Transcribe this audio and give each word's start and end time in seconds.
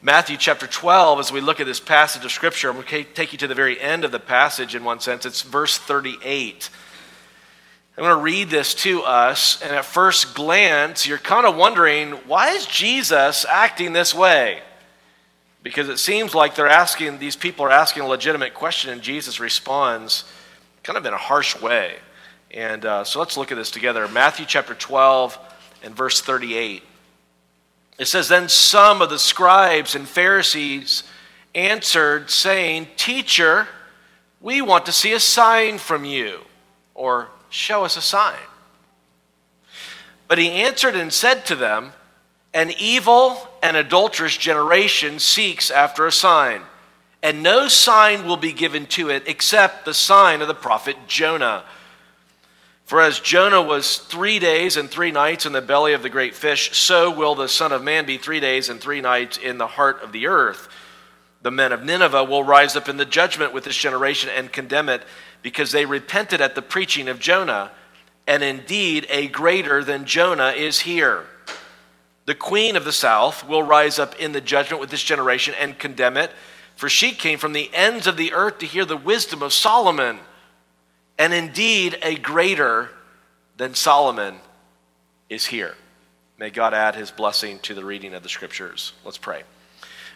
Matthew 0.00 0.36
chapter 0.36 0.68
12, 0.68 1.18
as 1.18 1.32
we 1.32 1.40
look 1.40 1.58
at 1.58 1.66
this 1.66 1.80
passage 1.80 2.24
of 2.24 2.30
Scripture, 2.30 2.68
I'm 2.68 2.76
going 2.76 2.86
to 2.86 3.02
take 3.02 3.32
you 3.32 3.38
to 3.38 3.48
the 3.48 3.54
very 3.54 3.80
end 3.80 4.04
of 4.04 4.12
the 4.12 4.20
passage 4.20 4.76
in 4.76 4.84
one 4.84 5.00
sense. 5.00 5.26
It's 5.26 5.42
verse 5.42 5.76
38. 5.76 6.70
I'm 7.96 8.04
going 8.04 8.16
to 8.16 8.22
read 8.22 8.48
this 8.48 8.74
to 8.76 9.02
us, 9.02 9.60
and 9.60 9.72
at 9.72 9.84
first 9.84 10.36
glance, 10.36 11.04
you're 11.04 11.18
kind 11.18 11.44
of 11.44 11.56
wondering 11.56 12.12
why 12.28 12.50
is 12.50 12.64
Jesus 12.66 13.44
acting 13.44 13.92
this 13.92 14.14
way? 14.14 14.62
Because 15.64 15.88
it 15.88 15.98
seems 15.98 16.32
like 16.32 16.54
they're 16.54 16.68
asking, 16.68 17.18
these 17.18 17.34
people 17.34 17.64
are 17.64 17.72
asking 17.72 18.04
a 18.04 18.06
legitimate 18.06 18.54
question, 18.54 18.92
and 18.92 19.02
Jesus 19.02 19.40
responds 19.40 20.22
kind 20.84 20.96
of 20.96 21.04
in 21.06 21.12
a 21.12 21.18
harsh 21.18 21.60
way. 21.60 21.96
And 22.52 22.84
uh, 22.84 23.02
so 23.02 23.18
let's 23.18 23.36
look 23.36 23.50
at 23.50 23.56
this 23.56 23.72
together. 23.72 24.06
Matthew 24.06 24.46
chapter 24.46 24.74
12 24.76 25.36
and 25.82 25.92
verse 25.96 26.20
38. 26.20 26.84
It 27.98 28.06
says, 28.06 28.28
Then 28.28 28.48
some 28.48 29.02
of 29.02 29.10
the 29.10 29.18
scribes 29.18 29.94
and 29.94 30.08
Pharisees 30.08 31.02
answered, 31.54 32.30
saying, 32.30 32.88
Teacher, 32.96 33.68
we 34.40 34.62
want 34.62 34.86
to 34.86 34.92
see 34.92 35.12
a 35.12 35.20
sign 35.20 35.78
from 35.78 36.04
you. 36.04 36.40
Or 36.94 37.28
Show 37.50 37.84
us 37.84 37.96
a 37.96 38.02
sign. 38.02 38.38
But 40.26 40.38
he 40.38 40.50
answered 40.50 40.94
and 40.94 41.12
said 41.12 41.46
to 41.46 41.56
them, 41.56 41.92
An 42.52 42.72
evil 42.78 43.48
and 43.62 43.76
adulterous 43.76 44.36
generation 44.36 45.18
seeks 45.18 45.70
after 45.70 46.06
a 46.06 46.12
sign, 46.12 46.62
and 47.22 47.42
no 47.42 47.68
sign 47.68 48.26
will 48.26 48.36
be 48.36 48.52
given 48.52 48.86
to 48.86 49.08
it 49.08 49.24
except 49.26 49.84
the 49.84 49.94
sign 49.94 50.42
of 50.42 50.48
the 50.48 50.54
prophet 50.54 50.96
Jonah. 51.06 51.64
For 52.88 53.02
as 53.02 53.20
Jonah 53.20 53.60
was 53.60 53.98
three 53.98 54.38
days 54.38 54.78
and 54.78 54.90
three 54.90 55.10
nights 55.10 55.44
in 55.44 55.52
the 55.52 55.60
belly 55.60 55.92
of 55.92 56.02
the 56.02 56.08
great 56.08 56.34
fish, 56.34 56.74
so 56.74 57.10
will 57.10 57.34
the 57.34 57.46
Son 57.46 57.70
of 57.70 57.84
Man 57.84 58.06
be 58.06 58.16
three 58.16 58.40
days 58.40 58.70
and 58.70 58.80
three 58.80 59.02
nights 59.02 59.36
in 59.36 59.58
the 59.58 59.66
heart 59.66 60.02
of 60.02 60.10
the 60.10 60.26
earth. 60.26 60.70
The 61.42 61.50
men 61.50 61.70
of 61.72 61.84
Nineveh 61.84 62.24
will 62.24 62.42
rise 62.42 62.76
up 62.76 62.88
in 62.88 62.96
the 62.96 63.04
judgment 63.04 63.52
with 63.52 63.64
this 63.64 63.76
generation 63.76 64.30
and 64.34 64.50
condemn 64.50 64.88
it 64.88 65.02
because 65.42 65.70
they 65.70 65.84
repented 65.84 66.40
at 66.40 66.54
the 66.54 66.62
preaching 66.62 67.08
of 67.08 67.20
Jonah, 67.20 67.72
and 68.26 68.42
indeed 68.42 69.06
a 69.10 69.28
greater 69.28 69.84
than 69.84 70.06
Jonah 70.06 70.52
is 70.56 70.80
here. 70.80 71.26
The 72.24 72.34
queen 72.34 72.74
of 72.74 72.86
the 72.86 72.92
south 72.92 73.46
will 73.46 73.62
rise 73.62 73.98
up 73.98 74.18
in 74.18 74.32
the 74.32 74.40
judgment 74.40 74.80
with 74.80 74.88
this 74.88 75.04
generation 75.04 75.54
and 75.60 75.78
condemn 75.78 76.16
it, 76.16 76.30
for 76.74 76.88
she 76.88 77.12
came 77.12 77.38
from 77.38 77.52
the 77.52 77.68
ends 77.74 78.06
of 78.06 78.16
the 78.16 78.32
earth 78.32 78.56
to 78.60 78.66
hear 78.66 78.86
the 78.86 78.96
wisdom 78.96 79.42
of 79.42 79.52
Solomon. 79.52 80.20
And 81.18 81.34
indeed, 81.34 81.98
a 82.02 82.14
greater 82.16 82.90
than 83.56 83.74
Solomon 83.74 84.36
is 85.28 85.44
here. 85.44 85.74
May 86.38 86.50
God 86.50 86.72
add 86.72 86.94
his 86.94 87.10
blessing 87.10 87.58
to 87.60 87.74
the 87.74 87.84
reading 87.84 88.14
of 88.14 88.22
the 88.22 88.28
scriptures. 88.28 88.92
Let's 89.04 89.18
pray. 89.18 89.42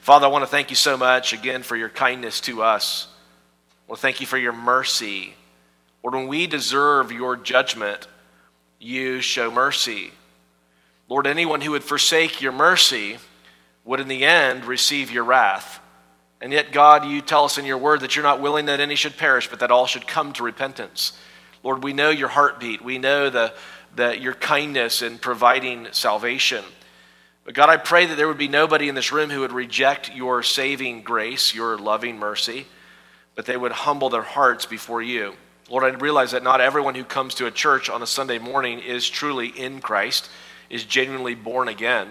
Father, 0.00 0.26
I 0.26 0.30
want 0.30 0.42
to 0.42 0.50
thank 0.50 0.70
you 0.70 0.76
so 0.76 0.96
much 0.96 1.32
again 1.32 1.62
for 1.64 1.76
your 1.76 1.88
kindness 1.88 2.40
to 2.42 2.62
us. 2.62 3.08
Well, 3.88 3.96
thank 3.96 4.20
you 4.20 4.26
for 4.26 4.38
your 4.38 4.52
mercy. 4.52 5.34
Lord, 6.02 6.14
when 6.14 6.28
we 6.28 6.46
deserve 6.46 7.10
your 7.10 7.36
judgment, 7.36 8.06
you 8.78 9.20
show 9.20 9.50
mercy. 9.50 10.12
Lord, 11.08 11.26
anyone 11.26 11.60
who 11.60 11.72
would 11.72 11.84
forsake 11.84 12.40
your 12.40 12.52
mercy 12.52 13.18
would 13.84 14.00
in 14.00 14.08
the 14.08 14.24
end 14.24 14.64
receive 14.64 15.10
your 15.10 15.24
wrath. 15.24 15.80
And 16.42 16.52
yet, 16.52 16.72
God, 16.72 17.06
you 17.06 17.22
tell 17.22 17.46
us 17.46 17.56
in 17.56 17.64
your 17.64 17.78
word 17.78 18.00
that 18.00 18.14
you're 18.14 18.22
not 18.22 18.42
willing 18.42 18.66
that 18.66 18.80
any 18.80 18.94
should 18.94 19.16
perish, 19.16 19.48
but 19.48 19.60
that 19.60 19.70
all 19.70 19.86
should 19.86 20.06
come 20.06 20.34
to 20.34 20.42
repentance. 20.42 21.12
Lord, 21.62 21.82
we 21.82 21.94
know 21.94 22.10
your 22.10 22.28
heartbeat. 22.28 22.82
We 22.82 22.98
know 22.98 23.30
the, 23.30 23.54
the, 23.96 24.20
your 24.20 24.34
kindness 24.34 25.00
in 25.00 25.18
providing 25.18 25.88
salvation. 25.92 26.64
But 27.46 27.54
God, 27.54 27.70
I 27.70 27.78
pray 27.78 28.04
that 28.04 28.16
there 28.16 28.28
would 28.28 28.38
be 28.38 28.48
nobody 28.48 28.90
in 28.90 28.94
this 28.94 29.12
room 29.12 29.30
who 29.30 29.40
would 29.40 29.52
reject 29.52 30.14
your 30.14 30.42
saving 30.42 31.02
grace, 31.02 31.54
your 31.54 31.78
loving 31.78 32.18
mercy 32.18 32.66
but 33.34 33.46
they 33.46 33.56
would 33.56 33.72
humble 33.72 34.10
their 34.10 34.22
hearts 34.22 34.66
before 34.66 35.02
you. 35.02 35.34
Lord, 35.70 35.84
I 35.84 35.96
realize 35.98 36.32
that 36.32 36.42
not 36.42 36.60
everyone 36.60 36.94
who 36.94 37.04
comes 37.04 37.34
to 37.36 37.46
a 37.46 37.50
church 37.50 37.88
on 37.88 38.02
a 38.02 38.06
Sunday 38.06 38.38
morning 38.38 38.78
is 38.78 39.08
truly 39.08 39.48
in 39.48 39.80
Christ, 39.80 40.28
is 40.68 40.84
genuinely 40.84 41.34
born 41.34 41.68
again. 41.68 42.08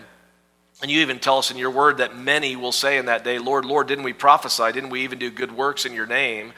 And 0.82 0.90
you 0.90 1.02
even 1.02 1.20
tell 1.20 1.38
us 1.38 1.52
in 1.52 1.58
your 1.58 1.70
word 1.70 1.98
that 1.98 2.18
many 2.18 2.56
will 2.56 2.72
say 2.72 2.98
in 2.98 3.06
that 3.06 3.24
day, 3.24 3.38
Lord, 3.38 3.66
Lord, 3.66 3.88
didn't 3.88 4.04
we 4.04 4.14
prophesy? 4.14 4.72
Didn't 4.72 4.90
we 4.90 5.02
even 5.04 5.20
do 5.20 5.30
good 5.30 5.52
works 5.52 5.86
in 5.86 5.94
your 5.94 6.08
name? 6.08 6.54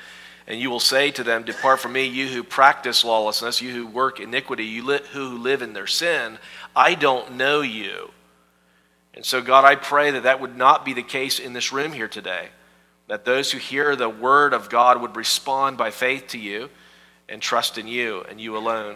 And 0.47 0.59
you 0.59 0.69
will 0.69 0.79
say 0.79 1.11
to 1.11 1.23
them, 1.23 1.43
Depart 1.43 1.79
from 1.79 1.93
me, 1.93 2.05
you 2.05 2.27
who 2.27 2.43
practice 2.43 3.03
lawlessness, 3.03 3.61
you 3.61 3.73
who 3.73 3.87
work 3.87 4.19
iniquity, 4.19 4.65
you 4.65 4.83
who 4.83 5.37
live 5.37 5.61
in 5.61 5.73
their 5.73 5.87
sin. 5.87 6.37
I 6.75 6.95
don't 6.95 7.33
know 7.33 7.61
you. 7.61 8.11
And 9.13 9.25
so, 9.25 9.41
God, 9.41 9.65
I 9.65 9.75
pray 9.75 10.11
that 10.11 10.23
that 10.23 10.41
would 10.41 10.57
not 10.57 10.85
be 10.85 10.93
the 10.93 11.03
case 11.03 11.39
in 11.39 11.53
this 11.53 11.71
room 11.71 11.91
here 11.91 12.07
today 12.07 12.49
that 13.07 13.25
those 13.25 13.51
who 13.51 13.57
hear 13.57 13.95
the 13.95 14.09
word 14.09 14.53
of 14.53 14.69
God 14.69 15.01
would 15.01 15.15
respond 15.15 15.77
by 15.77 15.91
faith 15.91 16.27
to 16.29 16.39
you 16.39 16.69
and 17.27 17.41
trust 17.41 17.77
in 17.77 17.87
you 17.87 18.23
and 18.29 18.39
you 18.39 18.57
alone. 18.57 18.95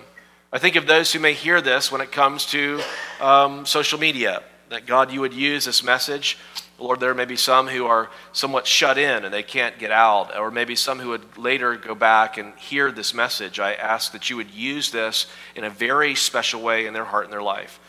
I 0.52 0.60
think 0.60 0.76
of 0.76 0.88
those 0.88 1.12
who 1.12 1.20
may 1.20 1.34
hear 1.34 1.60
this 1.60 1.92
when 1.92 2.02
it 2.02 2.12
comes 2.12 2.46
to 2.48 2.82
um, 3.20 3.66
social 3.66 4.00
media, 4.00 4.42
that 4.70 4.86
God, 4.86 5.12
you 5.12 5.22
would 5.22 5.34
use 5.34 5.66
this 5.66 5.84
message. 5.84 6.38
Lord, 6.80 7.00
there 7.00 7.16
may 7.16 7.26
be 7.26 7.36
some 7.36 7.68
who 7.68 7.86
are 7.86 8.10
somewhat 8.34 8.68
shut 8.68 8.98
in 8.98 9.26
and 9.26 9.34
they 9.34 9.44
can't 9.44 9.80
get 9.80 9.92
out, 9.92 10.38
or 10.38 10.52
maybe 10.52 10.76
some 10.76 11.00
who 11.00 11.10
would 11.10 11.38
later 11.38 11.76
go 11.76 11.96
back 11.96 12.38
and 12.38 12.54
hear 12.56 12.92
this 12.92 13.14
message. 13.14 13.60
I 13.60 13.74
ask 13.74 14.12
that 14.12 14.30
you 14.30 14.36
would 14.36 14.52
use 14.52 14.92
this 14.92 15.26
in 15.56 15.64
a 15.64 15.70
very 15.70 16.14
special 16.14 16.62
way 16.62 16.86
in 16.86 16.94
their 16.94 17.06
heart 17.06 17.24
and 17.24 17.34
their 17.34 17.42
life. 17.42 17.80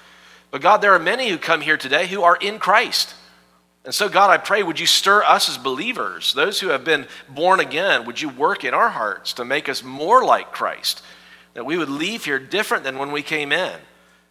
But 0.51 0.63
God, 0.63 0.79
there 0.79 0.95
are 0.95 0.99
many 0.99 1.29
who 1.29 1.37
come 1.37 1.61
here 1.61 1.77
today 1.77 2.07
who 2.07 2.23
are 2.23 2.37
in 2.37 2.59
Christ. 2.59 3.15
And 3.85 3.95
so, 3.95 4.09
God, 4.09 4.31
I 4.31 4.39
pray, 4.39 4.63
would 4.63 4.81
you 4.81 4.87
stir 4.87 5.23
us 5.23 5.49
as 5.49 5.59
believers, 5.59 6.33
those 6.33 6.61
who 6.61 6.69
have 6.69 6.85
been 6.85 7.07
born 7.29 7.61
again, 7.61 8.07
would 8.07 8.21
you 8.21 8.29
work 8.29 8.65
in 8.65 8.75
our 8.75 8.89
hearts 8.89 9.35
to 9.35 9.45
make 9.45 9.69
us 9.69 9.83
more 9.83 10.25
like 10.25 10.53
Christ, 10.53 11.03
that 11.55 11.67
we 11.67 11.77
would 11.77 11.89
leave 11.89 12.25
here 12.25 12.39
different 12.39 12.85
than 12.85 12.99
when 12.99 13.13
we 13.13 13.23
came 13.23 13.53
in. 13.53 13.79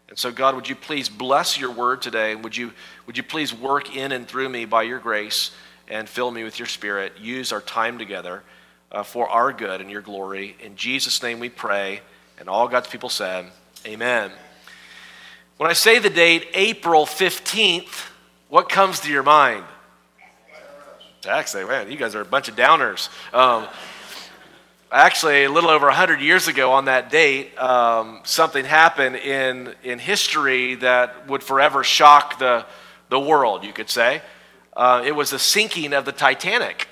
And 0.09 0.18
so, 0.18 0.31
God, 0.31 0.56
would 0.56 0.69
you 0.69 0.75
please 0.75 1.09
bless 1.09 1.59
your 1.59 1.72
word 1.72 2.01
today? 2.01 2.35
Would 2.35 2.56
you, 2.56 2.73
would 3.06 3.18
you 3.18 3.23
please 3.23 3.53
work 3.53 3.95
in 3.95 4.12
and 4.12 4.28
through 4.28 4.50
me 4.50 4.66
by 4.66 4.84
your 4.84 5.00
grace 5.00 5.51
and 5.88 6.07
fill 6.07 6.31
me 6.31 6.44
with 6.44 6.59
your 6.59 6.68
spirit? 6.68 7.13
Use 7.19 7.51
our 7.51 7.62
time 7.62 7.97
together 7.97 8.44
uh, 8.91 9.03
for 9.03 9.28
our 9.28 9.51
good 9.51 9.81
and 9.81 9.91
your 9.91 10.01
glory. 10.01 10.56
In 10.62 10.75
Jesus' 10.75 11.22
name 11.22 11.40
we 11.40 11.50
pray. 11.50 12.01
And 12.40 12.47
all 12.47 12.67
God's 12.67 12.88
people 12.88 13.09
said, 13.09 13.47
Amen. 13.85 14.31
When 15.57 15.69
I 15.69 15.73
say 15.73 16.00
the 16.00 16.09
date, 16.09 16.47
April 16.53 17.06
15th, 17.06 18.09
what 18.47 18.69
comes 18.69 19.00
to 19.01 19.12
your 19.12 19.23
mind? 19.23 19.66
Tax 21.22 21.53
day, 21.53 21.63
man, 21.63 21.91
you 21.91 21.97
guys 21.97 22.16
are 22.16 22.22
a 22.22 22.25
bunch 22.25 22.47
of 22.47 22.56
downers. 22.56 23.09
Um, 23.34 23.67
actually, 24.91 25.43
a 25.43 25.51
little 25.51 25.69
over 25.69 25.87
100 25.87 26.21
years 26.21 26.47
ago 26.47 26.71
on 26.71 26.85
that 26.85 27.09
date, 27.09 27.57
um, 27.57 28.21
something 28.23 28.63
happened 28.63 29.17
in, 29.17 29.73
in 29.83 29.99
history 29.99 30.75
that 30.75 31.27
would 31.27 31.43
forever 31.43 31.83
shock 31.83 32.39
the, 32.39 32.65
the 33.09 33.19
world, 33.19 33.63
you 33.63 33.73
could 33.73 33.89
say. 33.89 34.21
Uh, 34.75 35.03
it 35.05 35.13
was 35.13 35.31
the 35.31 35.39
sinking 35.39 35.93
of 35.93 36.05
the 36.05 36.11
Titanic. 36.11 36.87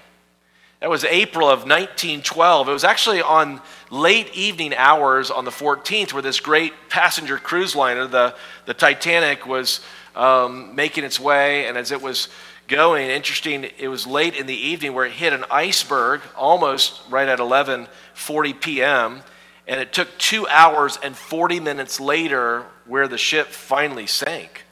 That 0.81 0.89
was 0.89 1.05
April 1.05 1.47
of 1.47 1.59
1912. 1.59 2.67
It 2.67 2.71
was 2.71 2.83
actually 2.83 3.21
on 3.21 3.61
late 3.89 4.33
evening 4.35 4.75
hours 4.75 5.31
on 5.31 5.45
the 5.45 5.51
14th 5.51 6.11
where 6.11 6.21
this 6.21 6.39
great 6.39 6.73
passenger 6.89 7.37
cruise 7.37 7.75
liner, 7.75 8.07
the, 8.07 8.35
the 8.65 8.73
Titanic, 8.73 9.45
was 9.45 9.79
um, 10.15 10.75
making 10.75 11.03
its 11.03 11.19
way. 11.19 11.67
And 11.67 11.77
as 11.77 11.91
it 11.91 12.01
was 12.01 12.27
going, 12.67 13.09
interesting, 13.09 13.65
it 13.77 13.87
was 13.87 14.07
late 14.07 14.35
in 14.35 14.47
the 14.47 14.55
evening 14.55 14.93
where 14.93 15.05
it 15.05 15.13
hit 15.13 15.33
an 15.33 15.45
iceberg 15.51 16.21
almost 16.35 17.01
right 17.09 17.27
at 17.27 17.39
11:40 17.39 18.61
p.m. 18.61 19.23
And 19.67 19.79
it 19.79 19.93
took 19.93 20.15
two 20.17 20.47
hours 20.47 20.99
and 21.01 21.15
40 21.15 21.59
minutes 21.59 21.99
later 21.99 22.65
where 22.85 23.07
the 23.07 23.17
ship 23.17 23.47
finally 23.47 24.05
sank. 24.05 24.63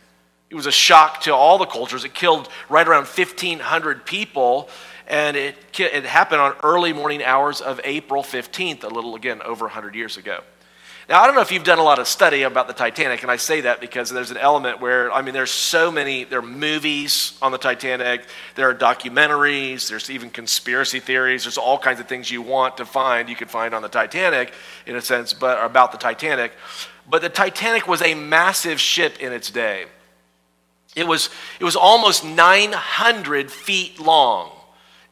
It 0.50 0.56
was 0.56 0.68
a 0.68 0.72
shock 0.72 1.22
to 1.22 1.34
all 1.34 1.58
the 1.58 1.66
cultures. 1.66 2.04
It 2.04 2.14
killed 2.14 2.48
right 2.70 2.88
around 2.88 3.06
1,500 3.06 4.06
people, 4.06 4.70
and 5.08 5.36
it, 5.36 5.56
it 5.80 6.06
happened 6.06 6.42
on 6.42 6.56
early 6.62 6.94
morning 6.94 7.24
hours 7.24 7.60
of 7.60 7.82
April 7.84 8.22
15th, 8.22 8.84
a 8.84 8.88
little, 8.88 9.16
again, 9.16 9.42
over 9.42 9.66
100 9.66 9.96
years 9.96 10.18
ago. 10.18 10.42
Now, 11.10 11.22
I 11.22 11.26
don't 11.26 11.36
know 11.36 11.42
if 11.42 11.52
you've 11.52 11.66
done 11.66 11.80
a 11.80 11.84
lot 11.84 12.00
of 12.00 12.08
study 12.08 12.44
about 12.44 12.68
the 12.68 12.74
Titanic, 12.74 13.24
and 13.24 13.32
I 13.32 13.36
say 13.36 13.62
that 13.62 13.82
because 13.82 14.10
there's 14.10 14.32
an 14.32 14.38
element 14.38 14.80
where, 14.80 15.12
I 15.12 15.22
mean, 15.22 15.34
there's 15.34 15.52
so 15.52 15.92
many, 15.92 16.24
there 16.24 16.40
are 16.40 16.42
movies 16.42 17.38
on 17.42 17.52
the 17.52 17.58
Titanic, 17.58 18.26
there 18.56 18.70
are 18.70 18.76
documentaries, 18.76 19.90
there's 19.90 20.10
even 20.10 20.30
conspiracy 20.30 21.02
theories, 21.02 21.44
there's 21.44 21.58
all 21.58 21.78
kinds 21.78 22.00
of 22.00 22.08
things 22.08 22.32
you 22.32 22.42
want 22.42 22.78
to 22.78 22.86
find, 22.86 23.28
you 23.28 23.36
could 23.36 23.50
find 23.50 23.74
on 23.74 23.82
the 23.82 23.90
Titanic, 23.90 24.54
in 24.86 24.96
a 24.96 25.02
sense, 25.02 25.34
but 25.34 25.62
about 25.62 25.92
the 25.92 25.98
Titanic. 25.98 26.54
But 27.10 27.22
the 27.22 27.30
Titanic 27.30 27.86
was 27.86 28.02
a 28.02 28.14
massive 28.14 28.80
ship 28.80 29.20
in 29.20 29.34
its 29.34 29.52
day. 29.52 29.88
It 30.96 31.06
was, 31.06 31.30
it 31.60 31.66
was 31.66 31.76
almost 31.76 32.24
900 32.24 33.52
feet 33.52 34.00
long. 34.00 34.52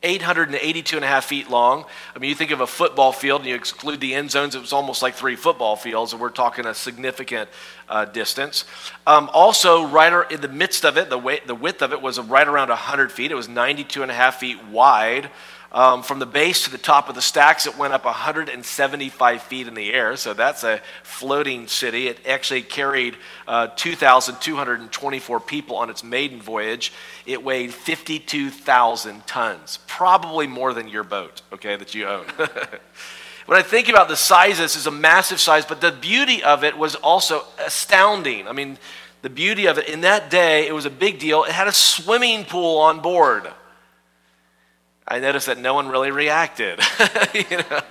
882 0.03 0.95
and 0.95 1.06
a 1.06 1.07
half 1.07 1.25
feet 1.25 1.50
long. 1.50 1.86
I 2.15 2.19
mean, 2.19 2.30
you 2.30 2.36
think 2.36 2.51
of 2.51 2.62
a 2.62 2.68
football 2.68 3.12
field 3.12 3.42
and 3.42 3.50
you 3.50 3.56
exclude 3.56 4.00
the 4.00 4.15
end 4.15 4.31
zones, 4.31 4.56
it 4.56 4.62
was 4.62 4.74
almost 4.74 5.01
like 5.01 5.13
three 5.13 5.36
football 5.36 5.75
fields, 5.75 6.12
and 6.12 6.21
we're 6.21 6.30
talking 6.30 6.65
a 6.65 6.74
significant 6.74 7.50
uh, 7.88 8.06
distance. 8.06 8.65
Um, 9.06 9.30
also, 9.33 9.86
right 9.86 10.31
in 10.31 10.42
the 10.42 10.48
midst 10.48 10.86
of 10.86 10.98
it, 10.98 11.09
the, 11.09 11.18
way, 11.18 11.42
the 11.45 11.56
width 11.56 11.81
of 11.81 11.94
it 11.94 12.01
was 12.01 12.19
right 12.19 12.48
around 12.48 12.69
100 12.69 13.12
feet. 13.12 13.31
It 13.31 13.36
was 13.36 13.48
92 13.48 14.01
and 14.01 14.12
a 14.12 14.15
half 14.15 14.39
feet 14.39 14.63
wide. 14.65 15.30
Um, 15.73 16.03
from 16.03 16.19
the 16.19 16.25
base 16.25 16.65
to 16.65 16.69
the 16.69 16.77
top 16.77 17.07
of 17.07 17.15
the 17.15 17.21
stacks, 17.21 17.65
it 17.65 17.77
went 17.77 17.94
up 17.94 18.03
175 18.03 19.41
feet 19.44 19.68
in 19.68 19.73
the 19.73 19.94
air, 19.94 20.18
so 20.18 20.33
that's 20.33 20.65
a 20.65 20.81
floating 21.03 21.68
city. 21.68 22.07
It 22.09 22.19
actually 22.27 22.63
carried 22.63 23.15
uh, 23.47 23.68
2,224 23.68 25.39
people 25.39 25.77
on 25.77 25.89
its 25.89 26.03
maiden 26.03 26.41
voyage. 26.41 26.91
It 27.25 27.41
weighed 27.41 27.73
52,000 27.73 29.25
tons, 29.25 29.79
probably 29.88 30.45
more 30.45 30.73
than 30.73 30.89
your 30.89 31.06
boat, 31.06 31.41
okay, 31.53 31.77
that 31.77 31.95
you 31.95 32.06
own. 32.06 32.25
when 33.45 33.57
I 33.57 33.62
think 33.62 33.88
about 33.88 34.09
the 34.09 34.17
size, 34.17 34.57
this 34.57 34.75
is 34.75 34.88
a 34.88 34.91
massive 34.91 35.39
size, 35.39 35.65
but 35.65 35.79
the 35.79 35.94
beauty 35.94 36.44
of 36.44 36.65
it 36.65 36.77
was 36.77 36.95
also 36.95 37.45
astounding. 37.65 38.45
I 38.45 38.51
mean, 38.51 38.77
the 39.21 39.29
beauty 39.29 39.67
of 39.67 39.77
it 39.77 39.88
in 39.88 40.01
that 40.01 40.29
day, 40.29 40.67
it 40.67 40.74
was 40.74 40.85
a 40.85 40.89
big 40.89 41.17
deal. 41.17 41.45
It 41.45 41.51
had 41.51 41.69
a 41.69 41.74
swimming 41.74 42.44
pool 42.44 42.77
on 42.79 43.00
board. 43.00 43.47
I 45.11 45.19
noticed 45.19 45.47
that 45.47 45.57
no 45.57 45.73
one 45.73 45.89
really 45.89 46.09
reacted. 46.09 46.79
you 47.33 47.57
know? 47.57 47.81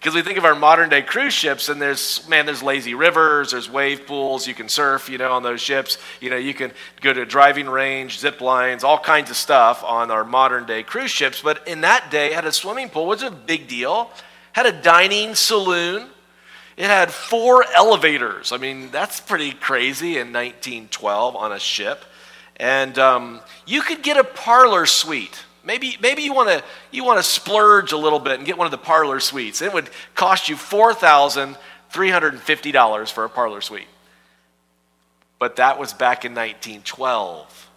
Because 0.00 0.14
we 0.14 0.22
think 0.22 0.38
of 0.38 0.46
our 0.46 0.54
modern 0.54 0.88
day 0.88 1.02
cruise 1.02 1.34
ships, 1.34 1.68
and 1.68 1.78
there's, 1.78 2.26
man, 2.26 2.46
there's 2.46 2.62
lazy 2.62 2.94
rivers, 2.94 3.50
there's 3.50 3.68
wave 3.68 4.06
pools, 4.06 4.46
you 4.46 4.54
can 4.54 4.66
surf, 4.70 5.10
you 5.10 5.18
know, 5.18 5.32
on 5.32 5.42
those 5.42 5.60
ships. 5.60 5.98
You 6.22 6.30
know, 6.30 6.38
you 6.38 6.54
can 6.54 6.72
go 7.02 7.12
to 7.12 7.20
a 7.20 7.26
driving 7.26 7.68
range, 7.68 8.18
zip 8.18 8.40
lines, 8.40 8.82
all 8.82 8.98
kinds 8.98 9.28
of 9.28 9.36
stuff 9.36 9.84
on 9.84 10.10
our 10.10 10.24
modern 10.24 10.64
day 10.64 10.82
cruise 10.84 11.10
ships. 11.10 11.42
But 11.42 11.68
in 11.68 11.82
that 11.82 12.10
day, 12.10 12.32
had 12.32 12.46
a 12.46 12.52
swimming 12.52 12.88
pool, 12.88 13.08
which 13.08 13.20
was 13.20 13.30
a 13.30 13.36
big 13.36 13.68
deal. 13.68 14.10
Had 14.52 14.64
a 14.64 14.72
dining 14.72 15.34
saloon. 15.34 16.06
It 16.78 16.86
had 16.86 17.12
four 17.12 17.62
elevators. 17.76 18.52
I 18.52 18.56
mean, 18.56 18.90
that's 18.90 19.20
pretty 19.20 19.52
crazy 19.52 20.12
in 20.12 20.32
1912 20.32 21.36
on 21.36 21.52
a 21.52 21.58
ship. 21.58 22.06
And 22.56 22.98
um, 22.98 23.40
you 23.66 23.82
could 23.82 24.02
get 24.02 24.16
a 24.16 24.24
parlor 24.24 24.86
suite 24.86 25.44
Maybe, 25.64 25.96
maybe 26.00 26.22
you 26.22 26.32
want 26.32 26.48
to 26.48 26.62
you 26.90 27.04
want 27.04 27.18
to 27.18 27.22
splurge 27.22 27.92
a 27.92 27.96
little 27.96 28.18
bit 28.18 28.38
and 28.38 28.46
get 28.46 28.56
one 28.56 28.66
of 28.66 28.70
the 28.70 28.78
parlor 28.78 29.20
suites. 29.20 29.62
It 29.62 29.72
would 29.72 29.90
cost 30.14 30.48
you 30.48 30.56
four 30.56 30.94
thousand 30.94 31.56
three 31.90 32.10
hundred 32.10 32.34
and 32.34 32.42
fifty 32.42 32.72
dollars 32.72 33.10
for 33.10 33.24
a 33.24 33.28
parlor 33.28 33.60
suite. 33.60 33.88
But 35.38 35.56
that 35.56 35.78
was 35.78 35.92
back 35.92 36.24
in 36.24 36.32
1912. 36.32 37.68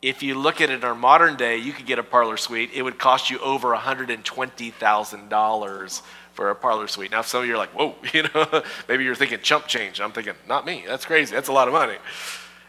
If 0.00 0.22
you 0.22 0.36
look 0.36 0.60
at 0.60 0.70
it 0.70 0.74
in 0.74 0.84
our 0.84 0.94
modern 0.94 1.34
day, 1.36 1.56
you 1.56 1.72
could 1.72 1.86
get 1.86 1.98
a 1.98 2.04
parlor 2.04 2.36
suite. 2.36 2.70
It 2.72 2.82
would 2.82 2.98
cost 2.98 3.30
you 3.30 3.40
over 3.40 3.74
$120,000 3.74 6.02
for 6.32 6.50
a 6.50 6.54
parlor 6.54 6.86
suite. 6.86 7.10
Now, 7.10 7.22
some 7.22 7.42
of 7.42 7.48
you 7.48 7.54
are 7.54 7.58
like, 7.58 7.70
whoa, 7.70 7.96
you 8.14 8.22
know, 8.34 8.62
maybe 8.88 9.02
you're 9.04 9.16
thinking 9.16 9.40
chump 9.40 9.66
change. 9.66 10.00
I'm 10.00 10.12
thinking, 10.12 10.34
not 10.46 10.64
me. 10.64 10.84
That's 10.86 11.04
crazy. 11.04 11.34
That's 11.34 11.48
a 11.48 11.52
lot 11.52 11.66
of 11.68 11.74
money. 11.74 11.96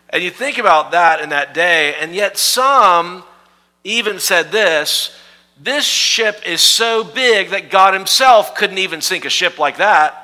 And 0.09 0.23
you 0.23 0.31
think 0.31 0.57
about 0.57 0.89
that 0.91 1.21
in 1.21 1.29
that 1.29 1.53
day, 1.53 1.93
and 1.99 2.15
yet 2.15 2.35
some 2.35 3.23
even 3.83 4.19
said 4.19 4.51
this 4.51 5.15
this 5.61 5.85
ship 5.85 6.41
is 6.45 6.61
so 6.61 7.03
big 7.03 7.49
that 7.49 7.69
God 7.69 7.93
Himself 7.93 8.55
couldn't 8.55 8.77
even 8.77 9.01
sink 9.01 9.25
a 9.25 9.29
ship 9.29 9.59
like 9.59 9.77
that. 9.77 10.15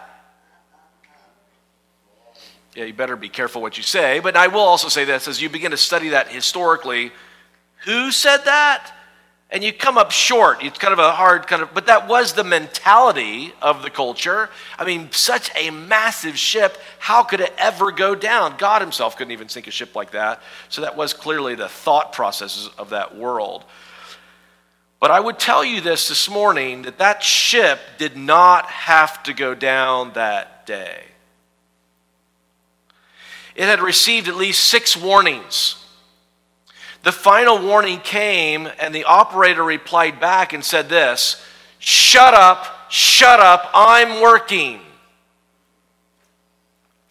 Yeah, 2.74 2.86
you 2.86 2.94
better 2.94 3.16
be 3.18 3.30
careful 3.30 3.62
what 3.62 3.78
you 3.78 3.84
say. 3.84 4.19
But 4.19 4.38
I 4.38 4.48
will 4.48 4.62
also 4.62 4.88
say 4.88 5.04
this 5.04 5.28
as 5.28 5.42
you 5.42 5.50
begin 5.50 5.72
to 5.72 5.78
study 5.78 6.10
that 6.10 6.30
historically, 6.30 7.12
who 7.84 8.12
said 8.12 8.38
that? 8.46 8.92
And 9.56 9.63
you 9.63 9.72
come 9.72 9.98
up 9.98 10.12
short. 10.12 10.62
It's 10.62 10.78
kind 10.78 10.92
of 10.92 11.00
a 11.00 11.12
hard 11.13 11.48
kind 11.48 11.62
of, 11.62 11.74
but 11.74 11.86
that 11.86 12.10
was 12.10 12.34
the 12.34 12.44
mentality 12.44 13.54
of 13.62 13.84
the 13.84 13.90
culture. 13.90 14.50
I 14.78 14.84
mean, 14.84 15.10
such 15.13 15.50
a 15.56 15.69
massive 15.69 16.38
ship, 16.38 16.78
how 17.00 17.24
could 17.24 17.40
it 17.40 17.54
ever 17.57 17.94
go 17.94 18.16
down? 18.16 18.57
God 18.57 18.81
Himself 18.81 19.16
couldn't 19.16 19.31
even 19.31 19.48
sink 19.48 19.68
a 19.68 19.72
ship 19.72 19.96
like 19.96 20.12
that. 20.12 20.42
So 20.68 20.81
that 20.81 20.98
was 20.98 21.13
clearly 21.13 21.56
the 21.56 21.69
thought 21.69 22.12
processes 22.12 22.69
of 22.78 22.90
that 22.90 23.16
world. 23.16 23.63
But 25.00 25.12
I 25.12 25.22
would 25.22 25.40
tell 25.40 25.63
you 25.63 25.80
this 25.80 26.10
this 26.10 26.30
morning 26.30 26.81
that 26.81 26.98
that 26.98 27.24
ship 27.24 27.80
did 27.98 28.18
not 28.18 28.66
have 28.66 29.24
to 29.24 29.34
go 29.34 29.56
down 29.56 30.12
that 30.16 30.66
day. 30.66 31.01
It 33.56 33.69
had 33.69 33.80
received 33.80 34.28
at 34.28 34.36
least 34.36 34.66
six 34.66 34.98
warnings 34.98 35.78
the 37.06 37.12
final 37.12 37.60
warning 37.60 38.00
came, 38.00 38.68
and 38.80 38.94
the 38.94 39.04
operator 39.04 39.63
replied 39.63 40.19
back 40.19 40.54
and 40.54 40.66
said 40.66 40.90
this 40.90 41.40
Shut 41.78 42.34
up, 42.34 42.66
shut 42.90 43.40
up, 43.40 43.69
I'm 43.75 44.24
working. 44.24 44.80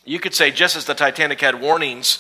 You 0.05 0.19
could 0.19 0.35
say, 0.35 0.50
just 0.50 0.75
as 0.75 0.85
the 0.85 0.94
Titanic 0.94 1.41
had 1.41 1.61
warnings, 1.61 2.19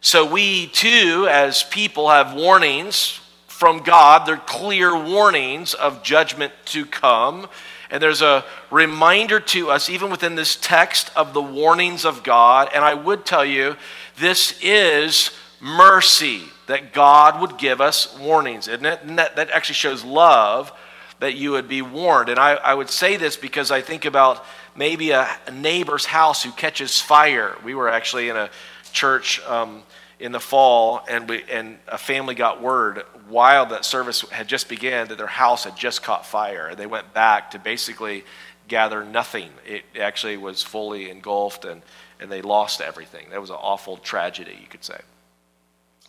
so 0.00 0.24
we 0.24 0.68
too, 0.68 1.26
as 1.28 1.64
people, 1.64 2.08
have 2.08 2.32
warnings 2.32 3.18
from 3.48 3.80
God. 3.80 4.24
They're 4.24 4.36
clear 4.36 4.96
warnings 4.96 5.74
of 5.74 6.04
judgment 6.04 6.52
to 6.66 6.86
come. 6.86 7.48
And 7.90 8.00
there's 8.00 8.22
a 8.22 8.44
reminder 8.70 9.40
to 9.40 9.70
us, 9.70 9.90
even 9.90 10.12
within 10.12 10.36
this 10.36 10.54
text, 10.54 11.10
of 11.16 11.34
the 11.34 11.42
warnings 11.42 12.04
of 12.04 12.22
God. 12.22 12.70
And 12.72 12.84
I 12.84 12.94
would 12.94 13.26
tell 13.26 13.44
you, 13.44 13.74
this 14.16 14.56
is 14.62 15.32
mercy 15.60 16.49
that 16.70 16.92
God 16.92 17.40
would 17.40 17.58
give 17.58 17.80
us 17.80 18.16
warnings, 18.18 18.68
isn't 18.68 18.86
it? 18.86 19.00
And 19.02 19.18
that, 19.18 19.36
that 19.36 19.50
actually 19.50 19.74
shows 19.74 20.04
love 20.04 20.72
that 21.18 21.34
you 21.34 21.52
would 21.52 21.68
be 21.68 21.82
warned. 21.82 22.28
And 22.28 22.38
I, 22.38 22.54
I 22.54 22.74
would 22.74 22.88
say 22.88 23.16
this 23.16 23.36
because 23.36 23.70
I 23.70 23.80
think 23.80 24.04
about 24.04 24.44
maybe 24.74 25.10
a, 25.10 25.28
a, 25.46 25.50
neighbor's 25.50 26.06
house 26.06 26.42
who 26.42 26.52
catches 26.52 27.00
fire. 27.00 27.56
We 27.64 27.74
were 27.74 27.88
actually 27.88 28.28
in 28.28 28.36
a 28.36 28.50
church 28.92 29.40
um, 29.46 29.82
in 30.18 30.32
the 30.32 30.40
fall, 30.40 31.04
and, 31.08 31.28
we, 31.28 31.42
and 31.50 31.78
a 31.88 31.98
family 31.98 32.34
got 32.34 32.62
word 32.62 33.04
while 33.28 33.66
that 33.66 33.84
service 33.84 34.22
had 34.30 34.48
just 34.48 34.68
began 34.68 35.08
that 35.08 35.18
their 35.18 35.26
house 35.26 35.64
had 35.64 35.76
just 35.76 36.02
caught 36.02 36.24
fire. 36.24 36.74
They 36.74 36.86
went 36.86 37.12
back 37.12 37.50
to 37.52 37.58
basically 37.58 38.24
gather 38.68 39.04
nothing. 39.04 39.50
It 39.66 39.84
actually 39.98 40.36
was 40.36 40.62
fully 40.62 41.10
engulfed, 41.10 41.64
and, 41.64 41.82
and 42.20 42.30
they 42.30 42.42
lost 42.42 42.80
everything. 42.80 43.26
That 43.30 43.40
was 43.40 43.50
an 43.50 43.56
awful 43.56 43.96
tragedy, 43.96 44.56
you 44.60 44.66
could 44.68 44.84
say. 44.84 45.00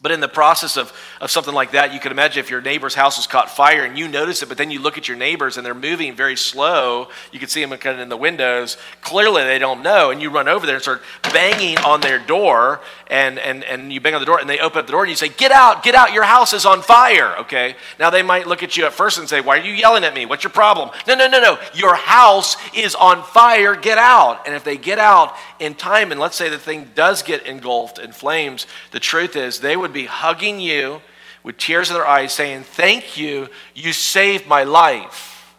But 0.02 0.12
in 0.12 0.20
the 0.20 0.28
process 0.28 0.78
of, 0.78 0.92
of 1.20 1.30
something 1.30 1.54
like 1.54 1.72
that, 1.72 1.94
you 1.94 2.00
can 2.00 2.12
imagine 2.12 2.40
if 2.40 2.50
your 2.50 2.62
neighbor's 2.62 2.96
house 2.96 3.18
has 3.18 3.28
caught 3.28 3.52
fire 3.52 3.84
and 3.84 4.00
you 4.00 4.08
notice 4.08 4.42
it, 4.42 4.50
but 4.50 4.58
then 4.58 4.72
you 4.72 4.82
look 4.82 4.98
at 4.98 5.08
your 5.08 5.16
neighbors 5.16 5.58
and 5.58 5.66
they're 5.66 5.76
moving 5.76 6.16
very 6.16 6.36
slow. 6.36 7.10
You 7.32 7.38
can 7.38 7.50
see 7.50 7.64
them 7.64 7.78
kind 7.78 7.98
of 7.98 8.02
in 8.02 8.10
the 8.10 8.18
windows. 8.18 8.78
Clearly, 9.02 9.44
they 9.44 9.60
don't 9.60 9.84
know. 9.84 10.10
And 10.10 10.20
you 10.20 10.32
run 10.32 10.48
over 10.48 10.66
there 10.66 10.76
and 10.76 10.82
start 10.82 11.04
banging 11.32 11.78
on 11.78 12.02
their 12.02 12.18
door. 12.18 12.82
And, 13.12 13.38
and, 13.38 13.64
and 13.64 13.94
you 13.94 14.02
bang 14.02 14.16
on 14.16 14.22
the 14.22 14.26
door 14.26 14.40
and 14.40 14.50
they 14.50 14.58
open 14.58 14.80
up 14.80 14.88
the 14.88 14.92
door 14.92 15.04
and 15.04 15.10
you 15.12 15.16
say, 15.16 15.30
Get 15.30 15.52
out, 15.52 15.84
get 15.84 15.94
out, 15.94 16.14
your 16.14 16.24
house 16.24 16.54
is 16.54 16.66
on 16.66 16.82
fire. 16.82 17.38
Okay? 17.42 17.76
Now, 18.00 18.10
they 18.10 18.24
might 18.24 18.48
look 18.48 18.64
at 18.64 18.76
you 18.76 18.86
at 18.86 18.94
first 18.94 19.20
and 19.20 19.30
say, 19.30 19.40
Why 19.40 19.60
are 19.60 19.64
you 19.64 19.72
yelling 19.74 20.04
at 20.04 20.16
me? 20.16 20.26
What's 20.26 20.44
your 20.44 20.52
problem? 20.52 20.90
No, 21.08 21.14
no, 21.14 21.28
no, 21.28 21.40
no. 21.40 21.60
Your 21.76 21.94
house 21.94 22.58
is 22.74 22.96
on 22.96 23.22
fire. 23.22 23.76
Get 23.76 24.00
out. 24.00 24.48
And 24.48 24.56
if 24.56 24.64
they 24.64 24.78
get 24.78 24.98
out 24.98 25.36
in 25.60 25.76
time, 25.76 26.12
and 26.12 26.20
let's 26.20 26.36
say 26.36 26.50
the 26.50 26.58
thing 26.58 26.90
does 26.96 27.22
get 27.22 27.46
engulfed 27.46 28.00
in 28.00 28.14
flames, 28.14 28.66
the 28.90 29.00
truth 29.00 29.36
is 29.36 29.60
they 29.60 29.78
would 29.78 29.91
would 29.92 30.00
be 30.00 30.06
hugging 30.06 30.62
you 30.62 31.02
with 31.44 31.58
tears 31.58 31.90
in 31.90 31.96
their 31.96 32.08
eyes, 32.08 32.32
saying, 32.32 32.64
Thank 32.64 33.18
you, 33.18 33.50
you 33.76 33.92
saved 33.92 34.48
my 34.48 34.64
life. 34.64 35.54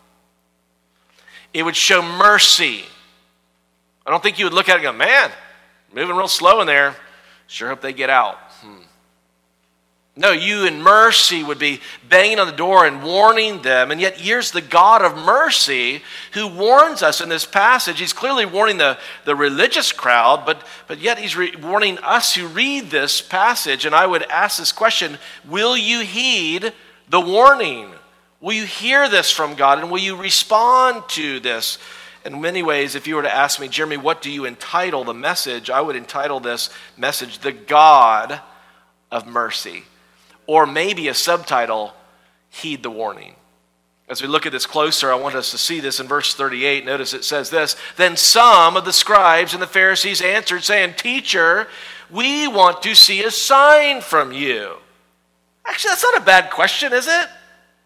It 1.52 1.64
would 1.64 1.76
show 1.76 2.00
mercy. 2.00 2.84
I 4.06 4.10
don't 4.10 4.22
think 4.22 4.38
you 4.38 4.46
would 4.46 4.54
look 4.54 4.70
at 4.70 4.72
it 4.80 4.86
and 4.86 4.98
go, 4.98 5.04
Man, 5.04 5.30
moving 5.92 6.16
real 6.16 6.28
slow 6.28 6.62
in 6.62 6.66
there. 6.66 6.96
Sure 7.46 7.68
hope 7.68 7.82
they 7.82 7.92
get 7.92 8.08
out. 8.08 8.38
No, 10.14 10.30
you 10.30 10.66
in 10.66 10.82
mercy 10.82 11.42
would 11.42 11.58
be 11.58 11.80
banging 12.06 12.38
on 12.38 12.46
the 12.46 12.52
door 12.52 12.84
and 12.84 13.02
warning 13.02 13.62
them. 13.62 13.90
And 13.90 13.98
yet, 13.98 14.18
here's 14.18 14.50
the 14.50 14.60
God 14.60 15.00
of 15.00 15.16
mercy 15.16 16.02
who 16.32 16.48
warns 16.48 17.02
us 17.02 17.22
in 17.22 17.30
this 17.30 17.46
passage. 17.46 17.98
He's 17.98 18.12
clearly 18.12 18.44
warning 18.44 18.76
the, 18.76 18.98
the 19.24 19.34
religious 19.34 19.90
crowd, 19.90 20.44
but, 20.44 20.66
but 20.86 20.98
yet 20.98 21.18
he's 21.18 21.34
re- 21.34 21.56
warning 21.56 21.96
us 21.98 22.34
who 22.34 22.46
read 22.46 22.90
this 22.90 23.22
passage. 23.22 23.86
And 23.86 23.94
I 23.94 24.06
would 24.06 24.24
ask 24.24 24.58
this 24.58 24.70
question 24.70 25.16
Will 25.48 25.78
you 25.78 26.00
heed 26.00 26.74
the 27.08 27.20
warning? 27.20 27.90
Will 28.42 28.52
you 28.52 28.66
hear 28.66 29.08
this 29.08 29.30
from 29.30 29.54
God? 29.54 29.78
And 29.78 29.90
will 29.90 29.98
you 29.98 30.16
respond 30.16 31.08
to 31.10 31.40
this? 31.40 31.78
In 32.26 32.38
many 32.40 32.62
ways, 32.62 32.94
if 32.94 33.06
you 33.06 33.16
were 33.16 33.22
to 33.22 33.34
ask 33.34 33.58
me, 33.58 33.66
Jeremy, 33.66 33.96
what 33.96 34.20
do 34.20 34.30
you 34.30 34.44
entitle 34.44 35.04
the 35.04 35.14
message? 35.14 35.70
I 35.70 35.80
would 35.80 35.96
entitle 35.96 36.38
this 36.38 36.68
message, 36.98 37.38
The 37.38 37.50
God 37.50 38.40
of 39.10 39.26
Mercy 39.26 39.84
or 40.46 40.66
maybe 40.66 41.08
a 41.08 41.14
subtitle, 41.14 41.94
Heed 42.50 42.82
the 42.82 42.90
Warning. 42.90 43.36
As 44.08 44.20
we 44.20 44.28
look 44.28 44.44
at 44.44 44.52
this 44.52 44.66
closer, 44.66 45.10
I 45.10 45.16
want 45.16 45.36
us 45.36 45.52
to 45.52 45.58
see 45.58 45.80
this 45.80 45.98
in 45.98 46.06
verse 46.06 46.34
38. 46.34 46.84
Notice 46.84 47.14
it 47.14 47.24
says 47.24 47.50
this 47.50 47.76
Then 47.96 48.16
some 48.16 48.76
of 48.76 48.84
the 48.84 48.92
scribes 48.92 49.54
and 49.54 49.62
the 49.62 49.66
Pharisees 49.66 50.20
answered, 50.20 50.64
saying, 50.64 50.94
Teacher, 50.94 51.68
we 52.10 52.46
want 52.46 52.82
to 52.82 52.94
see 52.94 53.22
a 53.24 53.30
sign 53.30 54.02
from 54.02 54.32
you. 54.32 54.76
Actually, 55.64 55.90
that's 55.90 56.02
not 56.02 56.20
a 56.20 56.24
bad 56.24 56.50
question, 56.50 56.92
is 56.92 57.06
it? 57.06 57.28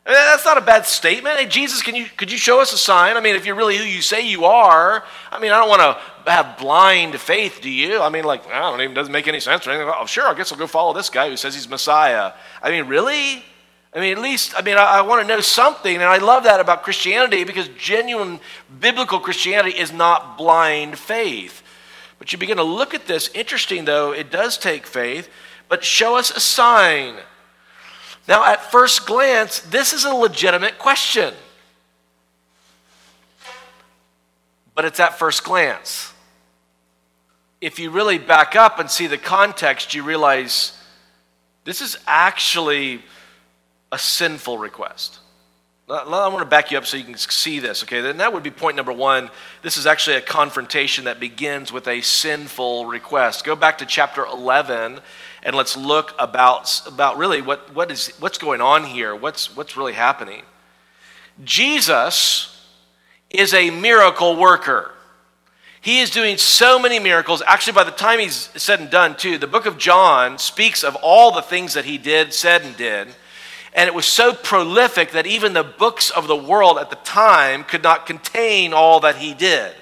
That's 0.06 0.44
not 0.44 0.56
a 0.56 0.60
bad 0.60 0.86
statement. 0.86 1.36
Hey, 1.36 1.46
Jesus, 1.46 1.82
can 1.82 1.96
you, 1.96 2.06
could 2.16 2.30
you 2.30 2.38
show 2.38 2.60
us 2.60 2.72
a 2.72 2.78
sign? 2.78 3.16
I 3.16 3.20
mean, 3.20 3.34
if 3.34 3.44
you're 3.44 3.56
really 3.56 3.76
who 3.76 3.82
you 3.82 4.00
say 4.02 4.24
you 4.24 4.44
are, 4.44 5.02
I 5.32 5.40
mean, 5.40 5.50
I 5.50 5.58
don't 5.58 5.68
want 5.68 5.82
to 5.82 6.30
have 6.30 6.58
blind 6.58 7.18
faith, 7.20 7.58
do 7.60 7.68
you? 7.68 8.00
I 8.00 8.08
mean, 8.08 8.22
like, 8.22 8.46
I 8.46 8.60
don't 8.60 8.80
even, 8.80 8.94
doesn't 8.94 9.12
make 9.12 9.26
any 9.26 9.40
sense 9.40 9.66
or 9.66 9.72
anything. 9.72 9.92
Oh, 9.92 10.06
sure, 10.06 10.28
I 10.28 10.34
guess 10.34 10.52
I'll 10.52 10.58
go 10.58 10.68
follow 10.68 10.92
this 10.92 11.10
guy 11.10 11.28
who 11.28 11.36
says 11.36 11.54
he's 11.54 11.68
Messiah. 11.68 12.32
I 12.62 12.70
mean, 12.70 12.86
really? 12.86 13.44
I 13.92 14.00
mean, 14.00 14.16
at 14.16 14.22
least, 14.22 14.54
I 14.56 14.62
mean, 14.62 14.76
I, 14.76 14.98
I 14.98 15.00
want 15.00 15.22
to 15.22 15.26
know 15.26 15.40
something, 15.40 15.94
and 15.96 16.04
I 16.04 16.18
love 16.18 16.44
that 16.44 16.60
about 16.60 16.84
Christianity 16.84 17.42
because 17.42 17.66
genuine 17.76 18.38
biblical 18.78 19.18
Christianity 19.18 19.76
is 19.76 19.92
not 19.92 20.38
blind 20.38 21.00
faith. 21.00 21.64
But 22.20 22.32
you 22.32 22.38
begin 22.38 22.58
to 22.58 22.62
look 22.62 22.94
at 22.94 23.08
this. 23.08 23.28
Interesting, 23.34 23.86
though, 23.86 24.12
it 24.12 24.30
does 24.30 24.56
take 24.56 24.86
faith, 24.86 25.28
but 25.68 25.82
show 25.82 26.16
us 26.16 26.30
a 26.30 26.38
sign. 26.38 27.16
Now, 28.28 28.44
at 28.44 28.72
first 28.72 29.06
glance, 29.06 29.60
this 29.60 29.92
is 29.92 30.04
a 30.04 30.14
legitimate 30.14 30.78
question. 30.78 31.32
But 34.74 34.84
it's 34.84 35.00
at 35.00 35.18
first 35.18 35.44
glance. 35.44 36.12
If 37.60 37.78
you 37.78 37.90
really 37.90 38.18
back 38.18 38.56
up 38.56 38.78
and 38.78 38.90
see 38.90 39.06
the 39.06 39.18
context, 39.18 39.94
you 39.94 40.02
realize 40.02 40.78
this 41.64 41.80
is 41.80 41.96
actually 42.06 43.02
a 43.90 43.98
sinful 43.98 44.58
request. 44.58 45.20
I 45.88 46.28
want 46.28 46.40
to 46.40 46.44
back 46.44 46.72
you 46.72 46.78
up 46.78 46.84
so 46.84 46.96
you 46.96 47.04
can 47.04 47.16
see 47.16 47.60
this, 47.60 47.84
okay? 47.84 48.00
Then 48.00 48.16
that 48.16 48.32
would 48.32 48.42
be 48.42 48.50
point 48.50 48.76
number 48.76 48.92
one. 48.92 49.30
This 49.62 49.76
is 49.76 49.86
actually 49.86 50.16
a 50.16 50.20
confrontation 50.20 51.04
that 51.04 51.20
begins 51.20 51.72
with 51.72 51.86
a 51.86 52.00
sinful 52.00 52.86
request. 52.86 53.44
Go 53.44 53.54
back 53.54 53.78
to 53.78 53.86
chapter 53.86 54.24
11 54.24 54.98
and 55.44 55.54
let's 55.54 55.76
look 55.76 56.12
about, 56.18 56.82
about 56.88 57.18
really 57.18 57.40
what, 57.40 57.72
what 57.72 57.92
is, 57.92 58.08
what's 58.18 58.36
going 58.36 58.60
on 58.60 58.82
here, 58.82 59.14
what's, 59.14 59.56
what's 59.56 59.76
really 59.76 59.92
happening. 59.92 60.42
Jesus 61.44 62.66
is 63.30 63.54
a 63.54 63.70
miracle 63.70 64.36
worker. 64.36 64.90
He 65.80 66.00
is 66.00 66.10
doing 66.10 66.36
so 66.36 66.80
many 66.80 66.98
miracles. 66.98 67.42
Actually, 67.46 67.74
by 67.74 67.84
the 67.84 67.92
time 67.92 68.18
he's 68.18 68.50
said 68.60 68.80
and 68.80 68.90
done, 68.90 69.16
too, 69.16 69.38
the 69.38 69.46
book 69.46 69.66
of 69.66 69.78
John 69.78 70.38
speaks 70.38 70.82
of 70.82 70.96
all 70.96 71.30
the 71.30 71.42
things 71.42 71.74
that 71.74 71.84
he 71.84 71.96
did, 71.96 72.34
said, 72.34 72.62
and 72.62 72.76
did. 72.76 73.14
And 73.76 73.88
it 73.88 73.94
was 73.94 74.06
so 74.06 74.32
prolific 74.32 75.12
that 75.12 75.26
even 75.26 75.52
the 75.52 75.62
books 75.62 76.08
of 76.08 76.26
the 76.26 76.36
world 76.36 76.78
at 76.78 76.88
the 76.88 76.96
time 76.96 77.62
could 77.62 77.82
not 77.82 78.06
contain 78.06 78.72
all 78.72 79.00
that 79.00 79.16
he 79.16 79.34
did. 79.34 79.74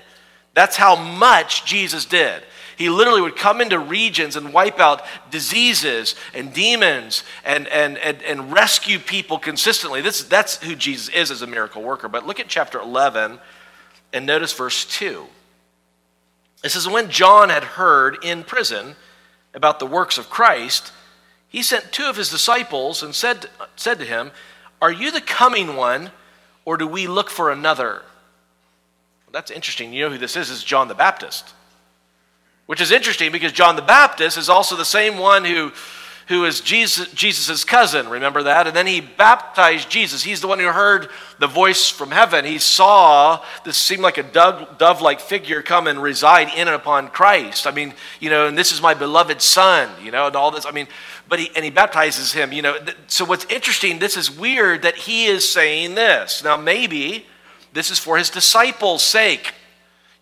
That's 0.52 0.76
how 0.76 0.96
much 0.96 1.64
Jesus 1.64 2.04
did. 2.04 2.42
He 2.76 2.90
literally 2.90 3.20
would 3.20 3.36
come 3.36 3.60
into 3.60 3.78
regions 3.78 4.34
and 4.34 4.52
wipe 4.52 4.80
out 4.80 5.04
diseases 5.30 6.16
and 6.34 6.52
demons 6.52 7.22
and, 7.44 7.68
and, 7.68 7.96
and, 7.98 8.20
and 8.24 8.52
rescue 8.52 8.98
people 8.98 9.38
consistently. 9.38 10.00
This, 10.00 10.24
that's 10.24 10.56
who 10.56 10.74
Jesus 10.74 11.08
is 11.14 11.30
as 11.30 11.42
a 11.42 11.46
miracle 11.46 11.80
worker. 11.80 12.08
But 12.08 12.26
look 12.26 12.40
at 12.40 12.48
chapter 12.48 12.80
11 12.80 13.38
and 14.12 14.26
notice 14.26 14.52
verse 14.52 14.84
2. 14.86 15.24
It 16.64 16.70
says, 16.70 16.88
When 16.88 17.10
John 17.10 17.48
had 17.48 17.62
heard 17.62 18.24
in 18.24 18.42
prison 18.42 18.96
about 19.54 19.78
the 19.78 19.86
works 19.86 20.18
of 20.18 20.30
Christ, 20.30 20.90
he 21.54 21.62
sent 21.62 21.92
two 21.92 22.06
of 22.06 22.16
his 22.16 22.30
disciples 22.30 23.00
and 23.04 23.14
said, 23.14 23.46
said 23.76 24.00
to 24.00 24.04
him, 24.04 24.32
Are 24.82 24.90
you 24.90 25.12
the 25.12 25.20
coming 25.20 25.76
one, 25.76 26.10
or 26.64 26.76
do 26.76 26.84
we 26.84 27.06
look 27.06 27.30
for 27.30 27.52
another? 27.52 28.02
Well, 29.24 29.32
that's 29.32 29.52
interesting. 29.52 29.92
You 29.92 30.06
know 30.06 30.10
who 30.10 30.18
this 30.18 30.34
is? 30.34 30.50
Is 30.50 30.64
John 30.64 30.88
the 30.88 30.96
Baptist. 30.96 31.54
Which 32.66 32.80
is 32.80 32.90
interesting 32.90 33.30
because 33.30 33.52
John 33.52 33.76
the 33.76 33.82
Baptist 33.82 34.36
is 34.36 34.48
also 34.48 34.74
the 34.74 34.84
same 34.84 35.16
one 35.16 35.44
who, 35.44 35.70
who 36.28 36.44
is 36.46 36.60
Jesus' 36.60 37.12
Jesus's 37.12 37.64
cousin. 37.64 38.08
Remember 38.08 38.44
that? 38.44 38.66
And 38.66 38.74
then 38.74 38.86
he 38.86 39.00
baptized 39.00 39.90
Jesus. 39.90 40.22
He's 40.22 40.40
the 40.40 40.48
one 40.48 40.58
who 40.58 40.66
heard 40.66 41.08
the 41.38 41.46
voice 41.46 41.88
from 41.90 42.10
heaven. 42.10 42.44
He 42.46 42.58
saw 42.58 43.44
this 43.64 43.76
seemed 43.76 44.02
like 44.02 44.16
a 44.16 44.22
dove 44.22 45.02
like 45.02 45.20
figure 45.20 45.60
come 45.60 45.86
and 45.86 46.02
reside 46.02 46.48
in 46.54 46.66
and 46.66 46.70
upon 46.70 47.08
Christ. 47.08 47.66
I 47.66 47.72
mean, 47.72 47.92
you 48.20 48.30
know, 48.30 48.46
and 48.46 48.56
this 48.56 48.72
is 48.72 48.80
my 48.80 48.94
beloved 48.94 49.42
son, 49.42 49.90
you 50.02 50.10
know, 50.10 50.26
and 50.26 50.36
all 50.36 50.50
this. 50.50 50.64
I 50.64 50.70
mean, 50.70 50.88
but 51.28 51.40
he, 51.40 51.50
and 51.54 51.64
he 51.64 51.70
baptizes 51.70 52.32
him, 52.32 52.52
you 52.52 52.62
know. 52.62 52.78
So 53.06 53.26
what's 53.26 53.44
interesting, 53.46 53.98
this 53.98 54.16
is 54.16 54.30
weird 54.30 54.82
that 54.82 54.96
he 54.96 55.26
is 55.26 55.46
saying 55.46 55.94
this. 55.94 56.42
Now, 56.42 56.56
maybe 56.56 57.26
this 57.74 57.90
is 57.90 57.98
for 57.98 58.16
his 58.16 58.30
disciples' 58.30 59.02
sake. 59.02 59.52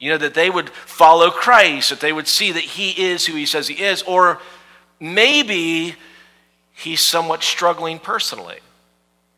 You 0.00 0.10
know, 0.10 0.18
that 0.18 0.34
they 0.34 0.50
would 0.50 0.68
follow 0.70 1.30
Christ, 1.30 1.90
that 1.90 2.00
they 2.00 2.12
would 2.12 2.26
see 2.26 2.50
that 2.50 2.64
he 2.64 2.90
is 2.90 3.24
who 3.24 3.36
he 3.36 3.46
says 3.46 3.68
he 3.68 3.80
is, 3.80 4.02
or 4.02 4.40
maybe 5.02 5.94
he's 6.72 7.00
somewhat 7.00 7.42
struggling 7.42 7.98
personally. 7.98 8.58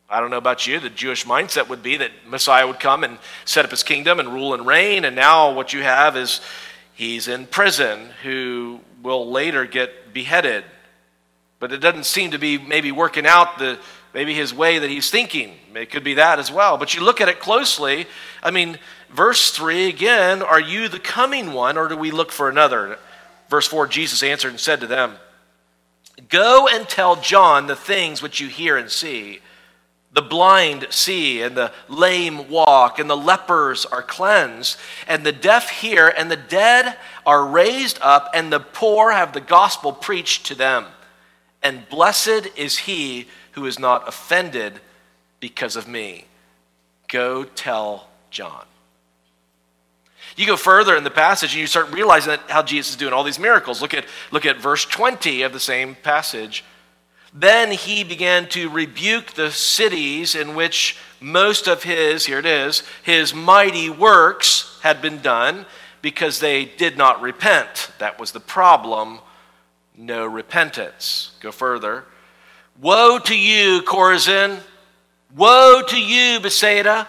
I 0.09 0.19
don't 0.19 0.29
know 0.29 0.37
about 0.37 0.67
you. 0.67 0.79
The 0.79 0.89
Jewish 0.89 1.25
mindset 1.25 1.67
would 1.67 1.81
be 1.81 1.97
that 1.97 2.11
Messiah 2.27 2.67
would 2.67 2.79
come 2.79 3.03
and 3.03 3.17
set 3.43 3.65
up 3.65 3.71
his 3.71 3.83
kingdom 3.83 4.19
and 4.19 4.31
rule 4.31 4.53
and 4.53 4.65
reign, 4.65 5.03
and 5.03 5.15
now 5.15 5.53
what 5.53 5.73
you 5.73 5.81
have 5.81 6.15
is 6.15 6.41
he's 6.93 7.27
in 7.27 7.47
prison 7.47 8.11
who 8.23 8.79
will 9.01 9.29
later 9.29 9.65
get 9.65 10.13
beheaded. 10.13 10.63
But 11.59 11.71
it 11.71 11.79
doesn't 11.79 12.05
seem 12.05 12.31
to 12.31 12.37
be 12.37 12.57
maybe 12.57 12.91
working 12.91 13.25
out 13.25 13.57
the 13.57 13.79
maybe 14.13 14.33
his 14.33 14.53
way 14.53 14.79
that 14.79 14.89
he's 14.89 15.09
thinking. 15.09 15.53
It 15.73 15.89
could 15.89 16.03
be 16.03 16.13
that 16.13 16.39
as 16.39 16.49
well. 16.49 16.77
But 16.77 16.93
you 16.95 17.03
look 17.03 17.19
at 17.19 17.27
it 17.27 17.41
closely, 17.41 18.05
I 18.41 18.51
mean, 18.51 18.77
Verse 19.15 19.51
3 19.51 19.87
again, 19.87 20.41
are 20.41 20.59
you 20.59 20.89
the 20.89 20.99
coming 20.99 21.53
one, 21.53 21.77
or 21.77 21.87
do 21.87 21.95
we 21.95 22.11
look 22.11 22.33
for 22.33 22.49
another? 22.49 22.99
Verse 23.49 23.65
4 23.65 23.87
Jesus 23.87 24.23
answered 24.23 24.49
and 24.49 24.59
said 24.59 24.81
to 24.81 24.87
them, 24.87 25.15
Go 26.29 26.67
and 26.67 26.87
tell 26.87 27.17
John 27.17 27.67
the 27.67 27.75
things 27.75 28.21
which 28.21 28.39
you 28.39 28.47
hear 28.47 28.77
and 28.77 28.89
see. 28.89 29.39
The 30.13 30.21
blind 30.21 30.87
see, 30.91 31.41
and 31.41 31.57
the 31.57 31.73
lame 31.89 32.49
walk, 32.49 32.99
and 32.99 33.09
the 33.09 33.17
lepers 33.17 33.85
are 33.85 34.01
cleansed, 34.01 34.77
and 35.09 35.25
the 35.25 35.33
deaf 35.33 35.69
hear, 35.69 36.07
and 36.07 36.31
the 36.31 36.37
dead 36.37 36.97
are 37.25 37.45
raised 37.45 37.99
up, 38.01 38.29
and 38.33 38.51
the 38.51 38.61
poor 38.61 39.11
have 39.11 39.33
the 39.33 39.41
gospel 39.41 39.91
preached 39.91 40.45
to 40.45 40.55
them. 40.55 40.85
And 41.61 41.89
blessed 41.89 42.47
is 42.55 42.77
he 42.77 43.27
who 43.51 43.65
is 43.65 43.77
not 43.77 44.07
offended 44.07 44.79
because 45.41 45.75
of 45.75 45.87
me. 45.87 46.25
Go 47.09 47.43
tell 47.43 48.07
John. 48.31 48.65
You 50.35 50.45
go 50.45 50.57
further 50.57 50.95
in 50.95 51.03
the 51.03 51.11
passage 51.11 51.53
and 51.53 51.61
you 51.61 51.67
start 51.67 51.91
realizing 51.93 52.31
that 52.31 52.49
how 52.49 52.61
Jesus 52.61 52.91
is 52.91 52.97
doing 52.97 53.13
all 53.13 53.23
these 53.23 53.39
miracles. 53.39 53.81
Look 53.81 53.93
at, 53.93 54.05
look 54.31 54.45
at 54.45 54.57
verse 54.57 54.83
20 54.85 55.43
of 55.43 55.53
the 55.53 55.59
same 55.59 55.95
passage. 55.95 56.63
Then 57.33 57.71
he 57.71 58.03
began 58.03 58.47
to 58.49 58.69
rebuke 58.69 59.33
the 59.33 59.51
cities 59.51 60.35
in 60.35 60.55
which 60.55 60.97
most 61.19 61.67
of 61.67 61.83
his, 61.83 62.25
here 62.25 62.39
it 62.39 62.45
is, 62.45 62.83
his 63.03 63.33
mighty 63.33 63.89
works 63.89 64.79
had 64.83 65.01
been 65.01 65.21
done 65.21 65.65
because 66.01 66.39
they 66.39 66.65
did 66.65 66.97
not 66.97 67.21
repent. 67.21 67.91
That 67.99 68.19
was 68.19 68.31
the 68.31 68.39
problem. 68.39 69.19
No 69.97 70.25
repentance. 70.25 71.31
Go 71.39 71.51
further. 71.51 72.05
Woe 72.79 73.19
to 73.19 73.37
you, 73.37 73.81
Chorazin! 73.81 74.59
Woe 75.35 75.81
to 75.87 75.99
you, 75.99 76.39
Bethsaida! 76.39 77.07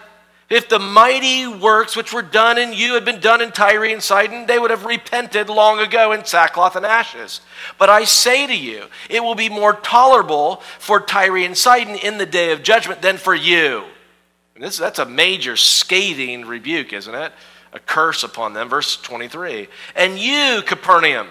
If 0.49 0.69
the 0.69 0.79
mighty 0.79 1.45
works 1.45 1.97
which 1.97 2.13
were 2.13 2.21
done 2.21 2.57
in 2.57 2.71
you 2.71 2.93
had 2.93 3.03
been 3.03 3.19
done 3.19 3.41
in 3.41 3.51
Tyre 3.51 3.83
and 3.85 4.01
Sidon, 4.01 4.45
they 4.45 4.57
would 4.57 4.71
have 4.71 4.85
repented 4.85 5.49
long 5.49 5.79
ago 5.79 6.13
in 6.13 6.23
sackcloth 6.23 6.77
and 6.77 6.85
ashes. 6.85 7.41
But 7.77 7.89
I 7.89 8.05
say 8.05 8.47
to 8.47 8.55
you, 8.55 8.85
it 9.09 9.21
will 9.21 9.35
be 9.35 9.49
more 9.49 9.73
tolerable 9.73 10.57
for 10.79 11.01
Tyre 11.01 11.37
and 11.37 11.57
Sidon 11.57 11.95
in 11.95 12.17
the 12.17 12.25
day 12.25 12.53
of 12.53 12.63
judgment 12.63 13.01
than 13.01 13.17
for 13.17 13.35
you. 13.35 13.83
This, 14.59 14.77
that's 14.77 14.99
a 14.99 15.05
major 15.05 15.55
scathing 15.55 16.45
rebuke, 16.45 16.93
isn't 16.93 17.13
it? 17.13 17.31
A 17.73 17.79
curse 17.79 18.23
upon 18.23 18.53
them. 18.53 18.69
Verse 18.69 18.99
23. 19.01 19.67
And 19.95 20.17
you, 20.17 20.63
Capernaum, 20.65 21.27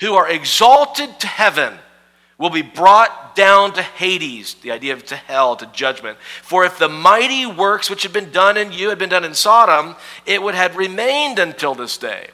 who 0.00 0.14
are 0.14 0.28
exalted 0.28 1.18
to 1.20 1.26
heaven, 1.26 1.78
will 2.38 2.50
be 2.50 2.62
brought 2.62 3.34
down 3.34 3.72
to 3.72 3.82
Hades, 3.82 4.54
the 4.54 4.70
idea 4.70 4.92
of 4.92 5.04
to 5.06 5.16
hell, 5.16 5.56
to 5.56 5.66
judgment. 5.66 6.18
For 6.42 6.64
if 6.64 6.78
the 6.78 6.88
mighty 6.88 7.46
works 7.46 7.88
which 7.88 8.02
had 8.02 8.12
been 8.12 8.30
done 8.30 8.56
in 8.56 8.72
you 8.72 8.90
had 8.90 8.98
been 8.98 9.08
done 9.08 9.24
in 9.24 9.34
Sodom, 9.34 9.96
it 10.26 10.42
would 10.42 10.54
have 10.54 10.76
remained 10.76 11.38
until 11.38 11.74
this 11.74 11.96
day. 11.96 12.28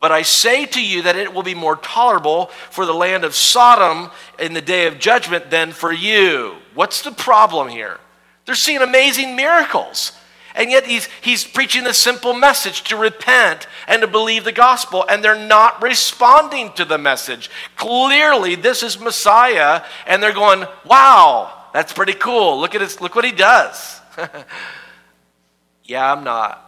But 0.00 0.12
I 0.12 0.22
say 0.22 0.64
to 0.66 0.84
you 0.84 1.02
that 1.02 1.16
it 1.16 1.32
will 1.32 1.42
be 1.42 1.54
more 1.54 1.76
tolerable 1.76 2.46
for 2.70 2.86
the 2.86 2.94
land 2.94 3.24
of 3.24 3.34
Sodom 3.34 4.10
in 4.38 4.52
the 4.52 4.60
day 4.60 4.86
of 4.86 4.98
judgment 4.98 5.50
than 5.50 5.72
for 5.72 5.92
you. 5.92 6.56
What's 6.74 7.02
the 7.02 7.10
problem 7.10 7.68
here? 7.68 7.98
They're 8.44 8.54
seeing 8.54 8.82
amazing 8.82 9.34
miracles. 9.34 10.12
And 10.58 10.72
yet 10.72 10.86
he's, 10.86 11.08
he's 11.22 11.44
preaching 11.44 11.84
the 11.84 11.94
simple 11.94 12.34
message 12.34 12.82
to 12.88 12.96
repent 12.96 13.68
and 13.86 14.02
to 14.02 14.08
believe 14.08 14.42
the 14.42 14.50
gospel, 14.50 15.04
and 15.08 15.22
they're 15.22 15.38
not 15.38 15.80
responding 15.80 16.72
to 16.72 16.84
the 16.84 16.98
message. 16.98 17.48
Clearly, 17.76 18.56
this 18.56 18.82
is 18.82 18.98
Messiah, 18.98 19.84
and 20.04 20.20
they're 20.20 20.34
going, 20.34 20.66
wow, 20.84 21.66
that's 21.72 21.92
pretty 21.92 22.12
cool. 22.12 22.58
Look 22.60 22.74
at 22.74 22.80
this, 22.80 23.00
look 23.00 23.14
what 23.14 23.24
he 23.24 23.30
does. 23.30 24.00
yeah, 25.84 26.12
I'm 26.12 26.24
not. 26.24 26.64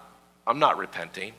I'm 0.47 0.61
not 0.61 0.79
repenting. 0.79 1.33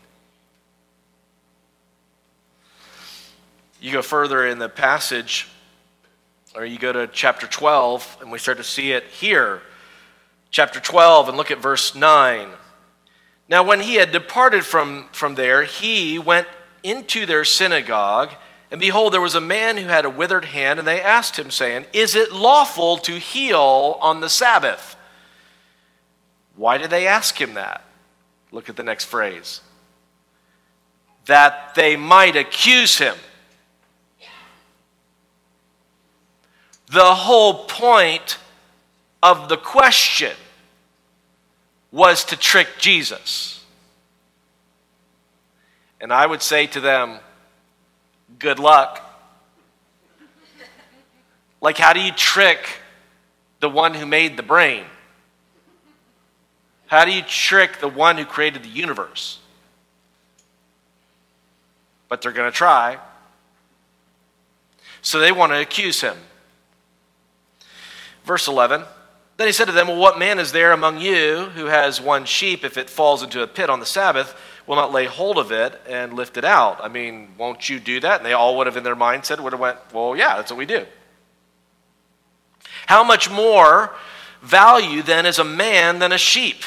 You 3.79 3.93
go 3.93 4.01
further 4.01 4.45
in 4.45 4.59
the 4.59 4.67
passage, 4.67 5.47
or 6.53 6.65
you 6.65 6.77
go 6.77 6.91
to 6.91 7.07
chapter 7.07 7.47
12, 7.47 8.17
and 8.19 8.29
we 8.29 8.39
start 8.39 8.57
to 8.57 8.63
see 8.65 8.91
it 8.91 9.05
here 9.05 9.61
chapter 10.51 10.79
12 10.79 11.29
and 11.29 11.37
look 11.37 11.49
at 11.49 11.57
verse 11.59 11.95
9. 11.95 12.49
Now, 13.49 13.63
when 13.63 13.79
he 13.79 13.95
had 13.95 14.11
departed 14.11 14.63
from, 14.63 15.07
from 15.11 15.35
there, 15.35 15.63
he 15.63 16.19
went 16.19 16.47
into 16.83 17.25
their 17.25 17.43
synagogue, 17.43 18.31
and 18.69 18.79
behold, 18.79 19.13
there 19.13 19.21
was 19.21 19.35
a 19.35 19.41
man 19.41 19.77
who 19.77 19.87
had 19.87 20.05
a 20.05 20.09
withered 20.09 20.45
hand, 20.45 20.79
and 20.79 20.87
they 20.87 21.01
asked 21.01 21.37
him, 21.37 21.51
saying, 21.51 21.85
Is 21.91 22.15
it 22.15 22.31
lawful 22.31 22.97
to 22.97 23.13
heal 23.13 23.97
on 24.01 24.21
the 24.21 24.29
Sabbath? 24.29 24.95
Why 26.55 26.77
did 26.77 26.89
they 26.89 27.07
ask 27.07 27.39
him 27.39 27.55
that? 27.55 27.83
Look 28.51 28.69
at 28.69 28.75
the 28.75 28.83
next 28.83 29.05
phrase. 29.05 29.61
That 31.25 31.75
they 31.75 31.95
might 31.95 32.35
accuse 32.35 32.97
him. 32.97 33.15
The 36.87 37.15
whole 37.15 37.65
point 37.65 38.37
of 39.23 39.49
the 39.49 39.57
question 39.57 40.33
was 41.91 42.25
to 42.25 42.37
trick 42.37 42.67
Jesus. 42.79 43.63
And 45.99 46.11
I 46.11 46.25
would 46.25 46.41
say 46.41 46.67
to 46.67 46.79
them, 46.79 47.19
good 48.39 48.57
luck. 48.57 49.01
Like, 51.59 51.77
how 51.77 51.93
do 51.93 51.99
you 51.99 52.11
trick 52.11 52.59
the 53.59 53.69
one 53.69 53.93
who 53.93 54.05
made 54.05 54.35
the 54.35 54.43
brain? 54.43 54.85
How 56.87 57.05
do 57.05 57.11
you 57.11 57.21
trick 57.21 57.79
the 57.79 57.87
one 57.87 58.17
who 58.17 58.25
created 58.25 58.63
the 58.63 58.69
universe? 58.69 59.39
But 62.09 62.21
they're 62.21 62.31
going 62.31 62.51
to 62.51 62.57
try. 62.57 62.97
So 65.03 65.19
they 65.19 65.31
want 65.31 65.51
to 65.51 65.61
accuse 65.61 66.01
him. 66.01 66.17
Verse 68.25 68.47
11 68.47 68.83
Then 69.41 69.47
he 69.47 69.53
said 69.53 69.65
to 69.65 69.71
them, 69.71 69.87
Well, 69.87 69.97
what 69.97 70.19
man 70.19 70.37
is 70.37 70.51
there 70.51 70.71
among 70.71 71.01
you 71.01 71.45
who 71.55 71.65
has 71.65 71.99
one 71.99 72.25
sheep, 72.25 72.63
if 72.63 72.77
it 72.77 72.91
falls 72.91 73.23
into 73.23 73.41
a 73.41 73.47
pit 73.47 73.71
on 73.71 73.79
the 73.79 73.87
Sabbath, 73.87 74.39
will 74.67 74.75
not 74.75 74.91
lay 74.91 75.05
hold 75.05 75.39
of 75.39 75.51
it 75.51 75.81
and 75.89 76.13
lift 76.13 76.37
it 76.37 76.45
out? 76.45 76.79
I 76.79 76.89
mean, 76.89 77.29
won't 77.39 77.67
you 77.67 77.79
do 77.79 77.99
that? 78.01 78.17
And 78.17 78.25
they 78.25 78.33
all 78.33 78.55
would 78.57 78.67
have, 78.67 78.77
in 78.77 78.83
their 78.83 78.95
mind 78.95 79.25
said, 79.25 79.39
would 79.39 79.53
have 79.53 79.59
went, 79.59 79.79
Well, 79.91 80.15
yeah, 80.15 80.35
that's 80.35 80.51
what 80.51 80.59
we 80.59 80.67
do. 80.67 80.85
How 82.85 83.03
much 83.03 83.31
more 83.31 83.95
value 84.43 85.01
then 85.01 85.25
is 85.25 85.39
a 85.39 85.43
man 85.43 85.97
than 85.97 86.11
a 86.11 86.19
sheep? 86.19 86.61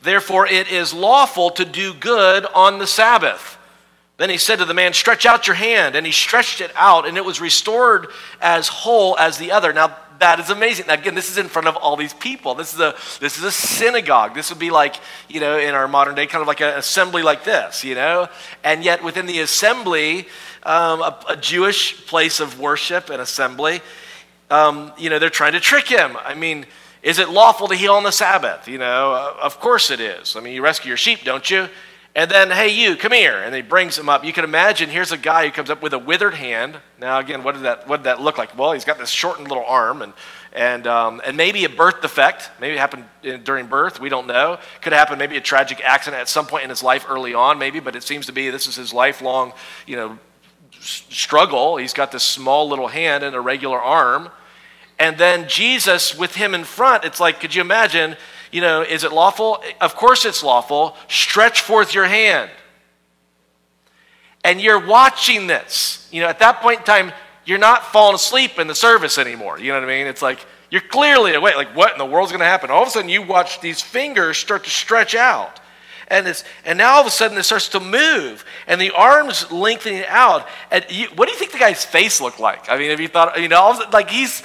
Therefore, 0.00 0.46
it 0.46 0.72
is 0.72 0.94
lawful 0.94 1.50
to 1.50 1.66
do 1.66 1.92
good 1.92 2.46
on 2.54 2.78
the 2.78 2.86
Sabbath. 2.86 3.58
Then 4.16 4.30
he 4.30 4.38
said 4.38 4.60
to 4.60 4.64
the 4.64 4.72
man, 4.72 4.94
Stretch 4.94 5.26
out 5.26 5.46
your 5.46 5.56
hand. 5.56 5.94
And 5.94 6.06
he 6.06 6.12
stretched 6.12 6.62
it 6.62 6.72
out, 6.74 7.06
and 7.06 7.18
it 7.18 7.24
was 7.24 7.38
restored 7.38 8.06
as 8.40 8.68
whole 8.68 9.18
as 9.18 9.36
the 9.36 9.52
other. 9.52 9.74
Now, 9.74 9.94
that 10.22 10.38
is 10.38 10.50
amazing. 10.50 10.86
Now, 10.86 10.94
again, 10.94 11.16
this 11.16 11.28
is 11.28 11.36
in 11.36 11.48
front 11.48 11.66
of 11.66 11.76
all 11.76 11.96
these 11.96 12.14
people. 12.14 12.54
This 12.54 12.72
is 12.72 12.78
a 12.78 12.94
this 13.20 13.38
is 13.38 13.44
a 13.44 13.50
synagogue. 13.50 14.34
This 14.34 14.50
would 14.50 14.58
be 14.58 14.70
like, 14.70 14.96
you 15.28 15.40
know, 15.40 15.58
in 15.58 15.74
our 15.74 15.88
modern 15.88 16.14
day, 16.14 16.26
kind 16.28 16.40
of 16.40 16.48
like 16.48 16.60
an 16.60 16.78
assembly 16.78 17.22
like 17.22 17.42
this, 17.42 17.82
you 17.82 17.96
know. 17.96 18.28
And 18.62 18.84
yet, 18.84 19.02
within 19.02 19.26
the 19.26 19.40
assembly, 19.40 20.28
um, 20.62 21.02
a, 21.02 21.18
a, 21.30 21.36
Jewish 21.36 22.06
place 22.06 22.38
of 22.38 22.60
worship 22.60 23.10
and 23.10 23.20
assembly, 23.20 23.80
um, 24.48 24.92
you 24.96 25.10
know, 25.10 25.18
they're 25.18 25.28
trying 25.28 25.54
to 25.54 25.60
trick 25.60 25.88
him. 25.88 26.16
I 26.24 26.34
mean, 26.34 26.66
is 27.02 27.18
it 27.18 27.28
lawful 27.28 27.66
to 27.66 27.74
heal 27.74 27.94
on 27.94 28.04
the 28.04 28.12
Sabbath? 28.12 28.68
You 28.68 28.78
know, 28.78 29.12
uh, 29.12 29.34
of 29.42 29.58
course 29.58 29.90
it 29.90 29.98
is. 29.98 30.36
I 30.36 30.40
mean, 30.40 30.54
you 30.54 30.62
rescue 30.62 30.90
your 30.90 30.96
sheep, 30.96 31.24
don't 31.24 31.50
you? 31.50 31.68
And 32.14 32.30
then, 32.30 32.50
hey, 32.50 32.68
you, 32.68 32.96
come 32.96 33.12
here. 33.12 33.38
And 33.38 33.54
he 33.54 33.62
brings 33.62 33.98
him 33.98 34.08
up. 34.10 34.22
You 34.22 34.34
can 34.34 34.44
imagine 34.44 34.90
here's 34.90 35.12
a 35.12 35.16
guy 35.16 35.46
who 35.46 35.50
comes 35.50 35.70
up 35.70 35.82
with 35.82 35.94
a 35.94 35.98
withered 35.98 36.34
hand. 36.34 36.76
Now, 37.00 37.18
again, 37.18 37.42
what 37.42 37.54
did 37.54 37.64
that, 37.64 37.88
what 37.88 37.98
did 37.98 38.04
that 38.04 38.20
look 38.20 38.36
like? 38.36 38.56
Well, 38.56 38.72
he's 38.72 38.84
got 38.84 38.98
this 38.98 39.08
shortened 39.08 39.48
little 39.48 39.64
arm 39.64 40.02
and, 40.02 40.12
and, 40.52 40.86
um, 40.86 41.22
and 41.24 41.38
maybe 41.38 41.64
a 41.64 41.70
birth 41.70 42.02
defect. 42.02 42.50
Maybe 42.60 42.74
it 42.74 42.78
happened 42.78 43.06
in, 43.22 43.42
during 43.44 43.66
birth. 43.66 43.98
We 43.98 44.10
don't 44.10 44.26
know. 44.26 44.58
Could 44.82 44.92
happen 44.92 45.18
maybe 45.18 45.38
a 45.38 45.40
tragic 45.40 45.80
accident 45.82 46.20
at 46.20 46.28
some 46.28 46.46
point 46.46 46.64
in 46.64 46.70
his 46.70 46.82
life 46.82 47.06
early 47.08 47.32
on, 47.32 47.58
maybe, 47.58 47.80
but 47.80 47.96
it 47.96 48.02
seems 48.02 48.26
to 48.26 48.32
be 48.32 48.50
this 48.50 48.66
is 48.66 48.76
his 48.76 48.92
lifelong, 48.92 49.54
you 49.86 49.96
know, 49.96 50.18
struggle. 50.80 51.78
He's 51.78 51.94
got 51.94 52.12
this 52.12 52.24
small 52.24 52.68
little 52.68 52.88
hand 52.88 53.24
and 53.24 53.34
a 53.34 53.40
regular 53.40 53.80
arm. 53.80 54.28
And 54.98 55.16
then 55.16 55.48
Jesus 55.48 56.14
with 56.14 56.34
him 56.34 56.54
in 56.54 56.64
front, 56.64 57.04
it's 57.04 57.20
like, 57.20 57.40
could 57.40 57.54
you 57.54 57.62
imagine 57.62 58.16
you 58.52 58.60
know, 58.60 58.82
is 58.82 59.02
it 59.02 59.12
lawful? 59.12 59.62
Of 59.80 59.96
course 59.96 60.24
it's 60.24 60.42
lawful. 60.42 60.94
Stretch 61.08 61.62
forth 61.62 61.94
your 61.94 62.04
hand. 62.04 62.50
And 64.44 64.60
you're 64.60 64.86
watching 64.86 65.46
this. 65.46 66.06
You 66.12 66.20
know, 66.20 66.28
at 66.28 66.38
that 66.40 66.60
point 66.60 66.80
in 66.80 66.84
time, 66.84 67.12
you're 67.44 67.58
not 67.58 67.86
falling 67.86 68.14
asleep 68.14 68.58
in 68.58 68.66
the 68.66 68.74
service 68.74 69.18
anymore. 69.18 69.58
You 69.58 69.68
know 69.68 69.80
what 69.80 69.84
I 69.84 69.98
mean? 69.98 70.06
It's 70.06 70.22
like 70.22 70.44
you're 70.70 70.82
clearly 70.82 71.34
awake. 71.34 71.56
Like, 71.56 71.74
what 71.74 71.92
in 71.92 71.98
the 71.98 72.06
world's 72.06 72.30
going 72.30 72.40
to 72.40 72.46
happen? 72.46 72.70
All 72.70 72.82
of 72.82 72.88
a 72.88 72.90
sudden, 72.90 73.08
you 73.08 73.22
watch 73.22 73.60
these 73.60 73.80
fingers 73.80 74.36
start 74.36 74.64
to 74.64 74.70
stretch 74.70 75.14
out 75.14 75.60
and 76.08 76.26
it's 76.26 76.44
and 76.64 76.78
now 76.78 76.94
all 76.94 77.00
of 77.00 77.06
a 77.06 77.10
sudden 77.10 77.36
it 77.38 77.42
starts 77.42 77.68
to 77.68 77.80
move 77.80 78.44
and 78.66 78.80
the 78.80 78.90
arms 78.90 79.50
lengthening 79.50 80.04
out 80.08 80.46
and 80.70 80.84
you, 80.90 81.08
what 81.14 81.26
do 81.26 81.32
you 81.32 81.38
think 81.38 81.52
the 81.52 81.58
guy's 81.58 81.84
face 81.84 82.20
looked 82.20 82.40
like? 82.40 82.68
I 82.68 82.78
mean 82.78 82.90
have 82.90 83.00
you 83.00 83.08
thought 83.08 83.40
you 83.40 83.48
know 83.48 83.60
all 83.60 83.70
of 83.70 83.76
a 83.76 83.78
sudden, 83.80 83.92
like 83.92 84.10
he's 84.10 84.42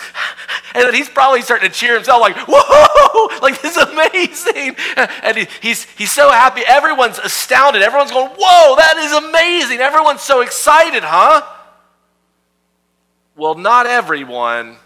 and 0.76 0.84
then 0.86 0.93
he's 0.93 1.10
probably 1.10 1.41
starting 1.41 1.70
to 1.70 1.76
cheer 1.76 1.96
himself 1.96 2.22
like 2.22 2.36
whoa! 2.48 3.39
Like 3.41 3.62
this 3.62 3.78
is 3.78 3.84
amazing. 3.84 4.76
And 5.24 5.38
he, 5.38 5.48
he's 5.62 5.84
he's 5.91 6.12
so 6.12 6.32
happy. 6.32 6.62
Everyone's 6.67 7.20
astounded. 7.20 7.82
Everyone's 7.82 8.12
going 8.12 8.30
whoa 8.30 8.76
that 8.78 8.98
is 8.98 9.12
amazing. 9.12 9.80
Everyone's 9.80 10.22
so 10.22 10.41
excited 10.41 11.04
huh? 11.04 11.43
Well 13.36 13.56
not 13.56 13.86
everyone. 13.86 14.78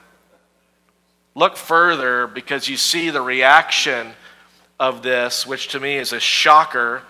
Look 1.33 1.55
further 1.55 2.27
because 2.27 2.67
you 2.67 2.77
see 2.77 3.09
the 3.09 3.21
reaction 3.21 4.13
of 4.81 5.03
this, 5.03 5.45
which 5.45 5.67
to 5.67 5.79
me 5.79 5.97
is 5.97 6.11
a 6.11 6.19
shocker. 6.19 7.03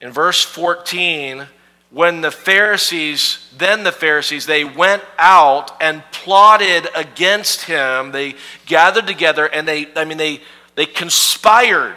In 0.00 0.12
verse 0.12 0.42
14, 0.42 1.44
when 1.90 2.20
the 2.20 2.30
Pharisees, 2.30 3.52
then 3.58 3.82
the 3.82 3.90
Pharisees, 3.90 4.46
they 4.46 4.64
went 4.64 5.02
out 5.18 5.72
and 5.82 6.04
plotted 6.12 6.88
against 6.94 7.62
him. 7.62 8.12
They 8.12 8.36
gathered 8.64 9.08
together 9.08 9.46
and 9.46 9.66
they, 9.66 9.88
I 9.96 10.04
mean, 10.04 10.18
they, 10.18 10.40
they 10.76 10.86
conspired. 10.86 11.96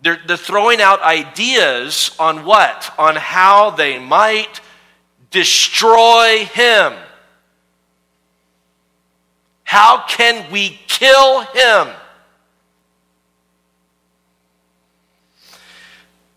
They're, 0.00 0.20
they're 0.26 0.38
throwing 0.38 0.80
out 0.80 1.02
ideas 1.02 2.16
on 2.18 2.46
what? 2.46 2.94
On 2.98 3.14
how 3.14 3.70
they 3.70 3.98
might 3.98 4.62
destroy 5.30 6.46
him. 6.46 6.94
How 9.64 10.06
can 10.06 10.50
we 10.50 10.80
kill 10.88 11.42
him? 11.42 11.88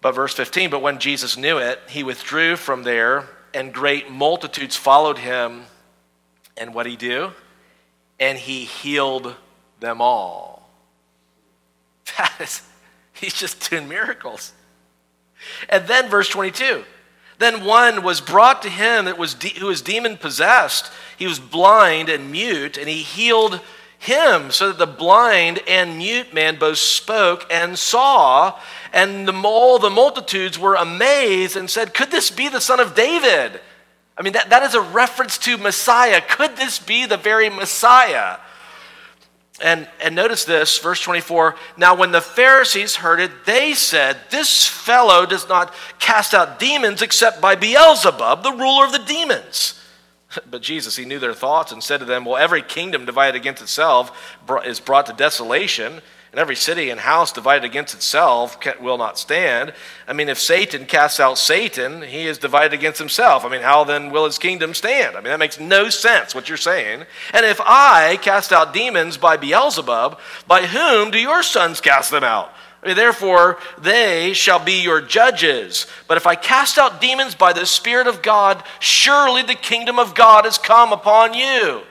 But 0.02 0.14
verse 0.14 0.34
15, 0.34 0.70
but 0.70 0.82
when 0.82 1.00
Jesus 1.00 1.38
knew 1.38 1.58
it, 1.58 1.80
he 1.90 2.04
withdrew 2.04 2.56
from 2.56 2.84
there, 2.84 3.28
and 3.54 3.74
great 3.74 4.10
multitudes 4.10 4.76
followed 4.76 5.18
him. 5.18 5.64
And 6.56 6.74
what 6.74 6.86
he 6.86 6.96
do? 6.96 7.32
And 8.20 8.38
he 8.38 8.66
healed 8.66 9.36
them 9.80 10.02
all. 10.02 10.70
That 12.18 12.34
is, 12.42 12.62
he's 13.14 13.34
just 13.34 13.70
doing 13.70 13.88
miracles. 13.88 14.52
And 15.70 15.88
then 15.88 16.10
verse 16.10 16.28
22. 16.28 16.84
Then 17.38 17.64
one 17.64 18.04
was 18.04 18.20
brought 18.20 18.62
to 18.64 18.70
him 18.70 19.06
that 19.06 19.18
was 19.18 19.34
de- 19.34 19.58
who 19.58 19.68
was 19.68 19.82
demon 19.82 20.18
possessed. 20.18 20.92
He 21.18 21.26
was 21.26 21.40
blind 21.40 22.10
and 22.10 22.32
mute, 22.32 22.78
and 22.78 22.90
he 22.90 23.02
healed 23.02 23.62
him 23.98 24.52
so 24.52 24.70
that 24.70 24.78
the 24.78 24.88
blind 24.88 25.60
and 25.68 25.98
mute 25.98 26.34
man 26.34 26.58
both 26.58 26.78
spoke 26.78 27.46
and 27.50 27.78
saw. 27.80 28.60
And 28.94 29.28
the, 29.28 29.34
all 29.44 29.80
the 29.80 29.90
multitudes 29.90 30.58
were 30.58 30.76
amazed 30.76 31.56
and 31.56 31.70
said, 31.70 31.94
Could 31.94 32.12
this 32.12 32.32
be 32.32 32.50
the 32.50 32.62
son 32.62 32.80
of 32.80 32.96
David? 32.96 33.60
I 34.18 34.22
mean, 34.22 34.34
that, 34.34 34.50
that 34.50 34.64
is 34.64 34.76
a 34.76 34.82
reference 34.82 35.38
to 35.40 35.58
Messiah. 35.58 36.22
Could 36.22 36.58
this 36.58 36.78
be 36.80 37.06
the 37.06 37.18
very 37.18 37.50
Messiah? 37.50 38.38
And, 39.62 39.88
and 40.02 40.16
notice 40.16 40.46
this, 40.46 40.78
verse 40.80 41.02
24. 41.02 41.56
Now, 41.78 41.96
when 41.96 42.12
the 42.12 42.22
Pharisees 42.22 42.98
heard 42.98 43.20
it, 43.20 43.46
they 43.46 43.74
said, 43.74 44.18
This 44.30 44.66
fellow 44.66 45.26
does 45.26 45.48
not 45.50 45.74
cast 46.00 46.34
out 46.34 46.60
demons 46.60 47.02
except 47.02 47.42
by 47.42 47.56
Beelzebub, 47.56 48.44
the 48.44 48.52
ruler 48.52 48.86
of 48.86 48.92
the 48.92 49.00
demons. 49.00 49.76
But 50.50 50.62
Jesus, 50.62 50.96
he 50.96 51.06
knew 51.06 51.18
their 51.18 51.34
thoughts 51.34 51.72
and 51.72 51.84
said 51.84 52.00
to 52.00 52.06
them, 52.06 52.24
Well, 52.24 52.38
every 52.38 52.62
kingdom 52.62 53.06
divided 53.06 53.36
against 53.36 53.62
itself 53.62 54.38
is 54.64 54.80
brought 54.80 55.08
to 55.08 55.14
desolation, 55.14 56.02
and 56.32 56.40
every 56.40 56.56
city 56.56 56.92
and 56.92 57.00
house 57.00 57.32
divided 57.32 57.66
against 57.66 57.96
itself 57.96 58.58
will 58.80 58.98
not 58.98 59.18
stand. 59.18 59.74
I 60.08 60.14
mean, 60.14 60.30
if 60.30 60.40
Satan 60.40 60.86
casts 60.86 61.20
out 61.20 61.40
Satan, 61.40 62.04
he 62.04 62.28
is 62.28 62.38
divided 62.38 62.74
against 62.74 63.00
himself. 63.00 63.44
I 63.44 63.50
mean, 63.50 63.62
how 63.62 63.84
then 63.84 64.12
will 64.12 64.26
his 64.26 64.38
kingdom 64.38 64.76
stand? 64.76 65.16
I 65.16 65.22
mean, 65.22 65.32
that 65.32 65.40
makes 65.40 65.60
no 65.60 65.90
sense 65.90 66.36
what 66.36 66.48
you're 66.48 66.58
saying. 66.58 67.06
And 67.34 67.46
if 67.46 67.60
I 67.62 68.18
cast 68.22 68.52
out 68.52 68.74
demons 68.74 69.18
by 69.18 69.38
Beelzebub, 69.38 70.20
by 70.48 70.68
whom 70.68 71.10
do 71.10 71.18
your 71.18 71.42
sons 71.42 71.82
cast 71.82 72.12
them 72.12 72.24
out? 72.24 72.54
I 72.84 72.88
mean, 72.88 72.96
Therefore, 72.96 73.58
they 73.80 74.34
shall 74.34 74.64
be 74.64 74.82
your 74.82 75.02
judges. 75.02 75.88
But 76.08 76.18
if 76.18 76.28
I 76.28 76.36
cast 76.36 76.78
out 76.78 77.02
demons 77.02 77.34
by 77.34 77.54
the 77.54 77.66
Spirit 77.66 78.08
of 78.08 78.22
God, 78.22 78.64
surely 78.80 79.42
the 79.42 79.56
kingdom 79.56 79.98
of 79.98 80.16
God 80.16 80.46
has 80.46 80.58
come 80.58 80.94
upon 80.94 81.34
you. 81.34 81.82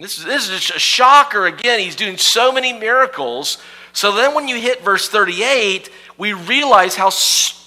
This 0.00 0.18
is, 0.18 0.24
this 0.24 0.48
is 0.48 0.70
a 0.70 0.78
shocker 0.78 1.46
again. 1.46 1.78
He's 1.78 1.96
doing 1.96 2.16
so 2.16 2.50
many 2.52 2.72
miracles. 2.72 3.58
So 3.92 4.14
then 4.14 4.34
when 4.34 4.48
you 4.48 4.56
hit 4.56 4.82
verse 4.82 5.08
38, 5.08 5.90
we 6.16 6.32
realize 6.32 6.96
how, 6.96 7.10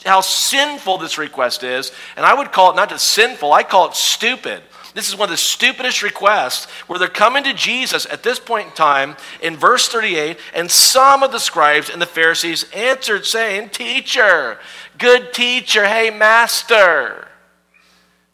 how 0.04 0.22
sinful 0.22 0.98
this 0.98 1.18
request 1.18 1.64
is. 1.64 1.92
And 2.18 2.26
I 2.26 2.34
would 2.34 2.52
call 2.52 2.72
it 2.72 2.76
not 2.76 2.90
just 2.90 3.08
sinful, 3.08 3.54
I 3.54 3.64
call 3.64 3.90
it 3.90 3.96
stupid. 3.96 4.64
This 4.96 5.10
is 5.10 5.16
one 5.16 5.28
of 5.28 5.32
the 5.32 5.38
stupidest 5.38 6.04
requests 6.04 6.66
where 6.88 7.00
they're 7.00 7.08
coming 7.08 7.44
to 7.46 7.54
Jesus 7.54 8.06
at 8.06 8.22
this 8.22 8.40
point 8.40 8.68
in 8.68 8.74
time 8.74 9.16
in 9.42 9.58
verse 9.58 9.88
38. 9.90 10.38
And 10.54 10.70
some 10.70 11.24
of 11.24 11.32
the 11.32 11.40
scribes 11.40 11.90
and 11.90 12.02
the 12.02 12.06
Pharisees 12.06 12.66
answered, 12.74 13.26
saying, 13.26 13.70
Teacher, 13.70 14.60
good 14.98 15.34
teacher, 15.34 15.86
hey, 15.86 16.12
master, 16.12 17.28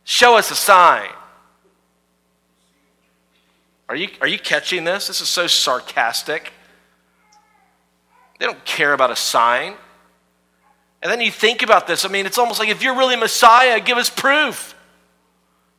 show 0.04 0.38
us 0.38 0.52
a 0.52 0.56
sign. 0.56 1.10
Are 3.90 3.96
you, 3.96 4.08
are 4.22 4.28
you 4.28 4.38
catching 4.38 4.84
this? 4.84 5.08
This 5.08 5.20
is 5.20 5.28
so 5.28 5.48
sarcastic. 5.48 6.54
They 8.40 8.46
don't 8.46 8.64
care 8.64 8.94
about 8.94 9.10
a 9.10 9.16
sign. 9.16 9.74
And 11.02 11.12
then 11.12 11.22
you 11.22 11.32
think 11.32 11.64
about 11.64 11.88
this. 11.88 12.06
I 12.06 12.08
mean, 12.08 12.28
it's 12.28 12.38
almost 12.38 12.60
like 12.60 12.70
if 12.70 12.84
you're 12.84 12.96
really 12.96 13.16
Messiah, 13.16 13.80
give 13.80 13.98
us 13.98 14.10
proof. 14.10 14.76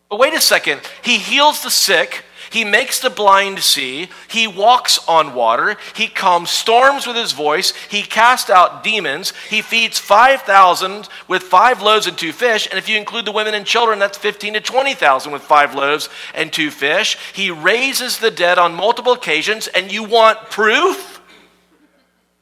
But 0.09 0.19
wait 0.19 0.35
a 0.35 0.41
second. 0.41 0.81
He 1.03 1.19
heals 1.19 1.63
the 1.63 1.71
sick. 1.71 2.25
He 2.51 2.65
makes 2.65 2.99
the 2.99 3.11
blind 3.11 3.61
see. 3.61 4.09
He 4.29 4.49
walks 4.49 4.99
on 5.07 5.35
water. 5.35 5.77
He 5.95 6.09
calms 6.09 6.51
storms 6.51 7.07
with 7.07 7.15
his 7.15 7.31
voice. 7.31 7.73
He 7.89 8.03
casts 8.03 8.51
out 8.51 8.83
demons. 8.83 9.33
He 9.49 9.63
feeds 9.63 10.01
5,000 10.01 11.09
with 11.29 11.45
five 11.45 11.81
loaves 11.81 12.09
and 12.09 12.19
two 12.19 12.33
fish. 12.33 12.69
And 12.69 12.77
if 12.77 12.89
you 12.89 12.97
include 12.97 13.25
the 13.25 13.33
women 13.33 13.55
and 13.55 13.65
children, 13.65 14.01
that's 14.01 14.19
15 14.19 14.55
to 14.55 14.61
20,000 14.61 15.31
with 15.31 15.43
five 15.43 15.77
loaves 15.77 16.09
and 16.35 16.53
two 16.53 16.73
fish. 16.73 17.17
He 17.33 17.53
raises 17.53 18.19
the 18.19 18.33
dead 18.33 18.59
on 18.59 18.75
multiple 18.75 19.13
occasions. 19.13 19.69
And 19.69 19.93
you 19.93 20.03
want 20.03 20.51
proof? 20.51 21.23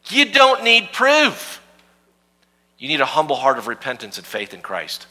You 0.09 0.33
don't 0.33 0.65
need 0.65 0.93
proof. 0.93 1.63
You 2.79 2.89
need 2.89 3.03
a 3.03 3.07
humble 3.07 3.37
heart 3.37 3.59
of 3.59 3.67
repentance 3.67 4.17
and 4.17 4.27
faith 4.27 4.55
in 4.55 4.63
Christ. 4.63 5.07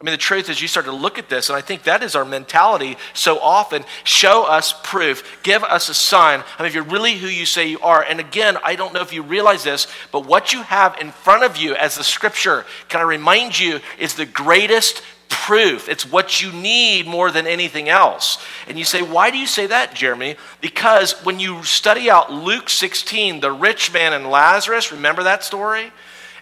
I 0.00 0.04
mean, 0.04 0.12
the 0.12 0.18
truth 0.18 0.48
is, 0.48 0.62
you 0.62 0.68
start 0.68 0.86
to 0.86 0.92
look 0.92 1.18
at 1.18 1.28
this, 1.28 1.48
and 1.48 1.56
I 1.56 1.60
think 1.60 1.82
that 1.82 2.04
is 2.04 2.14
our 2.14 2.24
mentality 2.24 2.96
so 3.14 3.40
often. 3.40 3.84
Show 4.04 4.44
us 4.44 4.72
proof, 4.84 5.40
give 5.42 5.64
us 5.64 5.88
a 5.88 5.94
sign. 5.94 6.44
I 6.56 6.62
mean, 6.62 6.68
if 6.68 6.74
you're 6.74 6.84
really 6.84 7.14
who 7.14 7.26
you 7.26 7.44
say 7.44 7.68
you 7.68 7.80
are, 7.80 8.04
and 8.04 8.20
again, 8.20 8.58
I 8.62 8.76
don't 8.76 8.94
know 8.94 9.00
if 9.00 9.12
you 9.12 9.22
realize 9.22 9.64
this, 9.64 9.88
but 10.12 10.24
what 10.24 10.52
you 10.52 10.62
have 10.62 10.96
in 11.00 11.10
front 11.10 11.42
of 11.42 11.56
you 11.56 11.74
as 11.74 11.96
the 11.96 12.04
scripture, 12.04 12.64
can 12.88 13.00
I 13.00 13.04
remind 13.04 13.58
you, 13.58 13.80
is 13.98 14.14
the 14.14 14.24
greatest 14.24 15.02
proof. 15.28 15.88
It's 15.88 16.06
what 16.10 16.40
you 16.40 16.52
need 16.52 17.08
more 17.08 17.32
than 17.32 17.48
anything 17.48 17.88
else. 17.88 18.38
And 18.68 18.78
you 18.78 18.84
say, 18.84 19.02
why 19.02 19.32
do 19.32 19.38
you 19.38 19.48
say 19.48 19.66
that, 19.66 19.94
Jeremy? 19.94 20.36
Because 20.60 21.12
when 21.24 21.40
you 21.40 21.64
study 21.64 22.08
out 22.08 22.32
Luke 22.32 22.70
16, 22.70 23.40
the 23.40 23.50
rich 23.50 23.92
man 23.92 24.12
and 24.12 24.30
Lazarus, 24.30 24.92
remember 24.92 25.24
that 25.24 25.42
story? 25.42 25.90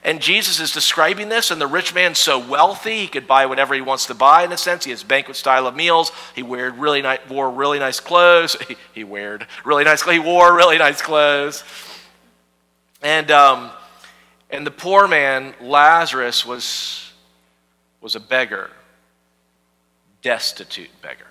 And 0.07 0.23
Jesus 0.23 0.61
is 0.61 0.71
describing 0.71 1.29
this, 1.31 1.51
and 1.51 1.61
the 1.61 1.67
rich 1.67 1.93
man's 1.93 2.21
so 2.21 2.39
wealthy, 2.39 2.99
he 2.99 3.09
could 3.09 3.27
buy 3.27 3.47
whatever 3.47 3.75
he 3.75 3.81
wants 3.81 4.07
to 4.07 4.15
buy 4.15 4.45
in 4.45 4.53
a 4.53 4.57
sense. 4.57 4.85
He 4.85 4.93
has 4.93 5.03
banquet 5.03 5.35
style 5.37 5.67
of 5.67 5.75
meals. 5.75 6.13
He 6.37 6.45
wore 6.45 6.71
really, 6.71 7.03
ni- 7.03 7.19
wore 7.29 7.51
really 7.51 7.81
nice 7.81 7.99
clothes. 7.99 8.57
He, 8.69 8.77
he 8.95 9.03
wore 9.03 9.41
really 9.65 9.83
nice 9.83 10.05
He 10.05 10.21
wore 10.21 10.55
really 10.55 10.79
nice 10.79 11.03
clothes. 11.03 11.65
And, 13.03 13.33
um, 13.33 13.73
and 14.49 14.65
the 14.65 14.71
poor 14.71 15.09
man, 15.09 15.55
Lazarus, 15.61 16.47
was, 16.47 17.13
was 18.01 18.15
a 18.15 18.21
beggar, 18.21 18.71
destitute 20.23 20.91
beggar. 21.03 21.27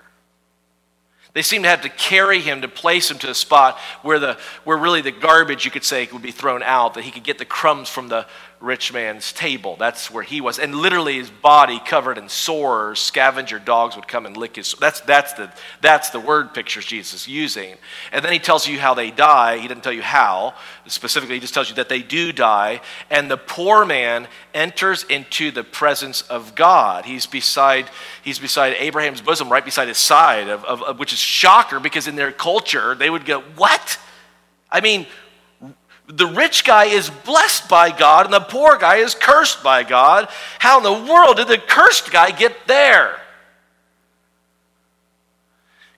They 1.36 1.42
seem 1.42 1.64
to 1.64 1.68
have 1.68 1.82
to 1.82 1.90
carry 1.90 2.40
him 2.40 2.62
to 2.62 2.68
place 2.68 3.10
him 3.10 3.18
to 3.18 3.28
a 3.28 3.34
spot 3.34 3.78
where, 4.00 4.18
the, 4.18 4.38
where 4.64 4.78
really 4.78 5.02
the 5.02 5.12
garbage, 5.12 5.66
you 5.66 5.70
could 5.70 5.84
say, 5.84 6.08
would 6.10 6.22
be 6.22 6.30
thrown 6.30 6.62
out, 6.62 6.94
that 6.94 7.04
he 7.04 7.10
could 7.10 7.24
get 7.24 7.36
the 7.36 7.44
crumbs 7.44 7.90
from 7.90 8.08
the, 8.08 8.26
rich 8.60 8.92
man's 8.92 9.32
table. 9.32 9.76
That's 9.78 10.10
where 10.10 10.22
he 10.22 10.40
was. 10.40 10.58
And 10.58 10.74
literally 10.74 11.16
his 11.16 11.28
body 11.28 11.78
covered 11.78 12.16
in 12.16 12.28
sores, 12.28 12.98
scavenger 12.98 13.58
dogs 13.58 13.96
would 13.96 14.08
come 14.08 14.24
and 14.24 14.36
lick 14.36 14.56
his 14.56 14.74
that's 14.80 15.00
that's 15.02 15.34
the 15.34 15.52
that's 15.82 16.10
the 16.10 16.20
word 16.20 16.54
pictures 16.54 16.86
Jesus 16.86 17.22
is 17.22 17.28
using. 17.28 17.76
And 18.12 18.24
then 18.24 18.32
he 18.32 18.38
tells 18.38 18.66
you 18.66 18.78
how 18.78 18.94
they 18.94 19.10
die. 19.10 19.58
He 19.58 19.68
doesn't 19.68 19.84
tell 19.84 19.92
you 19.92 20.02
how. 20.02 20.54
Specifically, 20.86 21.36
he 21.36 21.40
just 21.40 21.52
tells 21.52 21.68
you 21.68 21.76
that 21.76 21.90
they 21.90 22.00
do 22.00 22.32
die. 22.32 22.80
And 23.10 23.30
the 23.30 23.36
poor 23.36 23.84
man 23.84 24.26
enters 24.54 25.04
into 25.04 25.50
the 25.50 25.64
presence 25.64 26.22
of 26.22 26.54
God. 26.54 27.04
He's 27.04 27.26
beside 27.26 27.90
he's 28.22 28.38
beside 28.38 28.74
Abraham's 28.78 29.20
bosom, 29.20 29.50
right 29.50 29.64
beside 29.64 29.88
his 29.88 29.98
side, 29.98 30.48
of, 30.48 30.64
of, 30.64 30.82
of 30.82 30.98
which 30.98 31.12
is 31.12 31.18
shocker 31.18 31.78
because 31.78 32.08
in 32.08 32.16
their 32.16 32.32
culture 32.32 32.94
they 32.94 33.10
would 33.10 33.26
go, 33.26 33.42
What? 33.56 33.98
I 34.70 34.80
mean, 34.80 35.06
the 36.08 36.26
rich 36.26 36.64
guy 36.64 36.84
is 36.86 37.10
blessed 37.10 37.68
by 37.68 37.90
God 37.90 38.26
and 38.26 38.34
the 38.34 38.40
poor 38.40 38.78
guy 38.78 38.96
is 38.96 39.14
cursed 39.14 39.62
by 39.62 39.82
God. 39.82 40.28
How 40.58 40.78
in 40.78 40.84
the 40.84 41.12
world 41.12 41.36
did 41.36 41.48
the 41.48 41.58
cursed 41.58 42.12
guy 42.12 42.30
get 42.30 42.66
there? 42.66 43.20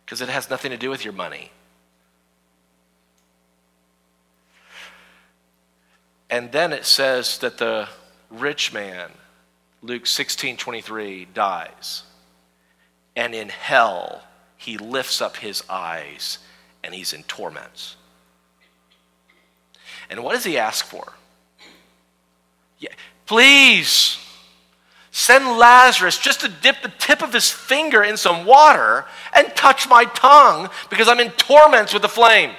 Because 0.05 0.23
it 0.23 0.31
has 0.31 0.49
nothing 0.49 0.71
to 0.71 0.79
do 0.79 0.88
with 0.88 1.05
your 1.05 1.12
money. 1.12 1.51
And 6.31 6.53
then 6.53 6.73
it 6.73 6.87
says 6.87 7.38
that 7.38 7.59
the 7.59 7.88
rich 8.31 8.73
man, 8.73 9.11
Luke 9.83 10.07
16 10.07 10.57
23, 10.57 11.29
dies. 11.35 12.05
And 13.14 13.35
in 13.35 13.49
hell, 13.51 14.23
he 14.57 14.79
lifts 14.79 15.21
up 15.21 15.37
his 15.37 15.62
eyes 15.68 16.38
and 16.83 16.94
he's 16.94 17.12
in 17.12 17.25
torments. 17.25 17.97
And 20.11 20.25
what 20.25 20.35
does 20.35 20.44
he 20.44 20.59
ask 20.59 20.85
for? 20.85 21.12
Yeah, 22.79 22.92
please 23.27 24.18
send 25.11 25.59
Lazarus 25.59 26.16
just 26.16 26.40
to 26.42 26.49
dip 26.49 26.83
the 26.83 26.92
tip 26.99 27.23
of 27.23 27.33
his 27.33 27.51
finger 27.51 28.03
in 28.03 28.16
some 28.16 28.47
water 28.47 29.05
and 29.35 29.55
touch 29.57 29.88
my 29.88 30.05
tongue 30.05 30.71
because 30.90 31.09
I'm 31.09 31.21
in 31.21 31.31
torments 31.33 31.92
with 31.92 32.03
the 32.03 32.09
flame. 32.09 32.53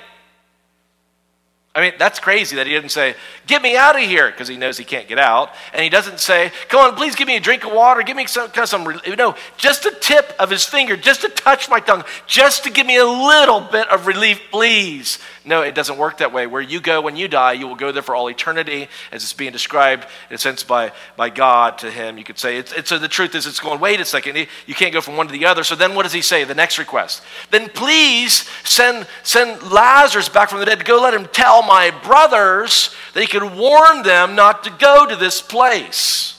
I 1.76 1.82
mean, 1.82 1.94
that's 2.00 2.20
crazy 2.20 2.56
that 2.56 2.66
he 2.66 2.74
didn't 2.74 2.90
say, 2.90 3.16
Get 3.46 3.62
me 3.62 3.78
out 3.78 3.96
of 3.96 4.02
here, 4.02 4.32
because 4.32 4.48
he 4.48 4.58
knows 4.58 4.78
he 4.78 4.84
can't 4.84 5.08
get 5.08 5.20
out. 5.20 5.52
And 5.72 5.84
he 5.84 5.90
doesn't 5.90 6.20
say, 6.20 6.52
Come 6.68 6.82
on, 6.82 6.96
please 6.96 7.16
give 7.16 7.28
me 7.28 7.36
a 7.36 7.40
drink 7.40 7.64
of 7.64 7.72
water. 7.72 8.02
Give 8.02 8.18
me 8.18 8.26
some, 8.26 8.50
kind 8.50 8.64
of 8.64 8.70
some, 8.70 9.00
no, 9.18 9.36
just 9.58 9.86
a 9.86 9.92
tip 9.92 10.34
of 10.40 10.50
his 10.50 10.66
finger, 10.66 10.98
just 10.98 11.22
to 11.22 11.30
touch 11.30 11.70
my 11.70 11.80
tongue, 11.80 12.04
just 12.26 12.64
to 12.64 12.72
give 12.72 12.88
me 12.88 12.98
a 12.98 13.06
little 13.06 13.62
bit 13.62 13.88
of 13.90 14.08
relief, 14.08 14.42
please. 14.50 15.20
No, 15.46 15.62
it 15.62 15.76
doesn't 15.76 15.98
work 15.98 16.18
that 16.18 16.34
way. 16.34 16.48
Where 16.48 16.62
you 16.62 16.80
go 16.82 17.02
when 17.02 17.16
you 17.16 17.28
die, 17.28 17.54
you 17.54 17.68
will 17.68 17.76
go 17.76 17.92
there 17.92 18.04
for 18.04 18.16
all 18.16 18.30
eternity, 18.30 18.88
as 19.12 19.24
it's 19.24 19.34
being 19.34 19.52
described 19.52 20.08
in 20.30 20.36
a 20.36 20.38
sense 20.40 20.64
by, 20.64 20.92
by 21.18 21.30
God 21.30 21.78
to 21.80 21.92
him. 21.92 22.18
You 22.18 22.24
could 22.24 22.40
say, 22.40 22.58
it's, 22.58 22.74
it's, 22.74 22.90
so 22.90 22.98
the 22.98 23.08
truth 23.08 23.36
is, 23.36 23.46
it's 23.46 23.60
going, 23.60 23.80
wait 23.80 24.00
a 24.00 24.06
second, 24.06 24.36
you 24.66 24.76
can't 24.76 24.94
go 24.94 25.02
from 25.02 25.18
one 25.18 25.28
to 25.28 25.34
the 25.34 25.46
other. 25.46 25.64
So 25.64 25.76
then 25.76 25.94
what 25.94 26.04
does 26.04 26.14
he 26.14 26.22
say? 26.22 26.44
The 26.44 26.56
next 26.56 26.78
request. 26.78 27.22
Then 27.52 27.70
please 27.70 28.50
send, 28.64 29.08
send 29.24 29.62
Lazarus 29.72 30.30
back 30.30 30.50
from 30.50 30.60
the 30.60 30.66
dead 30.66 30.84
go 30.84 31.02
let 31.02 31.14
him 31.14 31.28
tell 31.32 31.62
my 31.70 31.92
brothers 31.92 32.94
that 33.14 33.22
he 33.22 33.28
could 33.28 33.56
warn 33.56 34.02
them 34.02 34.34
not 34.34 34.64
to 34.64 34.72
go 34.72 35.06
to 35.06 35.16
this 35.16 35.40
place. 35.40 36.36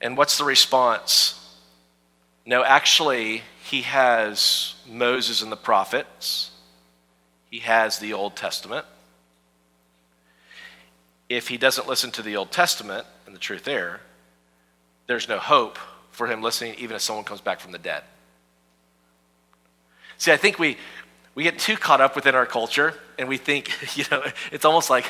And 0.00 0.16
what's 0.16 0.38
the 0.38 0.44
response? 0.44 1.58
No, 2.46 2.64
actually, 2.64 3.42
he 3.64 3.82
has 3.82 4.76
Moses 4.88 5.42
and 5.42 5.52
the 5.52 5.56
prophets, 5.56 6.52
he 7.50 7.58
has 7.58 7.98
the 7.98 8.14
Old 8.14 8.34
Testament. 8.34 8.86
If 11.28 11.48
he 11.48 11.58
doesn't 11.58 11.88
listen 11.88 12.10
to 12.12 12.22
the 12.22 12.36
Old 12.36 12.50
Testament 12.50 13.06
and 13.26 13.34
the 13.34 13.40
truth 13.40 13.64
there, 13.64 14.00
there's 15.06 15.28
no 15.28 15.38
hope 15.38 15.78
for 16.12 16.28
him 16.28 16.40
listening, 16.40 16.76
even 16.78 16.96
if 16.96 17.02
someone 17.02 17.24
comes 17.24 17.40
back 17.42 17.60
from 17.60 17.72
the 17.72 17.78
dead. 17.78 18.04
See, 20.18 20.32
I 20.32 20.36
think 20.36 20.58
we, 20.58 20.78
we 21.36 21.42
get 21.42 21.58
too 21.58 21.76
caught 21.76 22.00
up 22.00 22.16
within 22.16 22.34
our 22.34 22.46
culture 22.46 22.94
and 23.18 23.28
we 23.28 23.36
think, 23.36 23.70
you 23.96 24.04
know, 24.10 24.24
it's 24.50 24.64
almost 24.64 24.90
like 24.90 25.06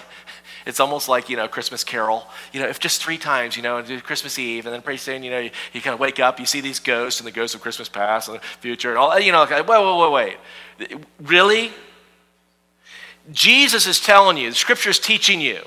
it's 0.67 0.81
almost 0.81 1.09
like, 1.09 1.31
you 1.31 1.37
know, 1.37 1.47
Christmas 1.47 1.85
Carol. 1.85 2.27
You 2.53 2.61
know, 2.61 2.67
if 2.67 2.81
just 2.81 3.01
three 3.01 3.19
times, 3.19 3.57
you 3.57 3.62
know, 3.62 3.81
do 3.83 4.01
Christmas 4.01 4.37
Eve, 4.37 4.67
and 4.67 4.75
then 4.75 4.83
pretty 4.83 4.99
soon, 4.99 5.23
you 5.23 5.31
know, 5.31 5.39
you, 5.39 5.51
you 5.73 5.81
kind 5.81 5.95
of 5.95 6.01
wake 6.01 6.19
up, 6.19 6.41
you 6.41 6.47
see 6.47 6.61
these 6.61 6.81
ghosts 6.81 7.21
and 7.21 7.27
the 7.27 7.31
ghosts 7.31 7.55
of 7.55 7.61
Christmas 7.61 7.89
past 7.89 8.29
and 8.29 8.39
the 8.39 8.43
future 8.59 8.91
and 8.91 8.99
all, 8.99 9.17
you 9.21 9.31
know, 9.31 9.39
like, 9.39 9.51
wait, 9.51 9.69
wait, 9.69 10.11
wait, 10.11 10.37
wait. 10.81 10.99
Really? 11.21 11.71
Jesus 13.31 13.87
is 13.87 14.01
telling 14.01 14.37
you, 14.37 14.51
the 14.51 14.57
scripture 14.57 14.91
is 14.91 14.99
teaching 14.99 15.41
you 15.41 15.62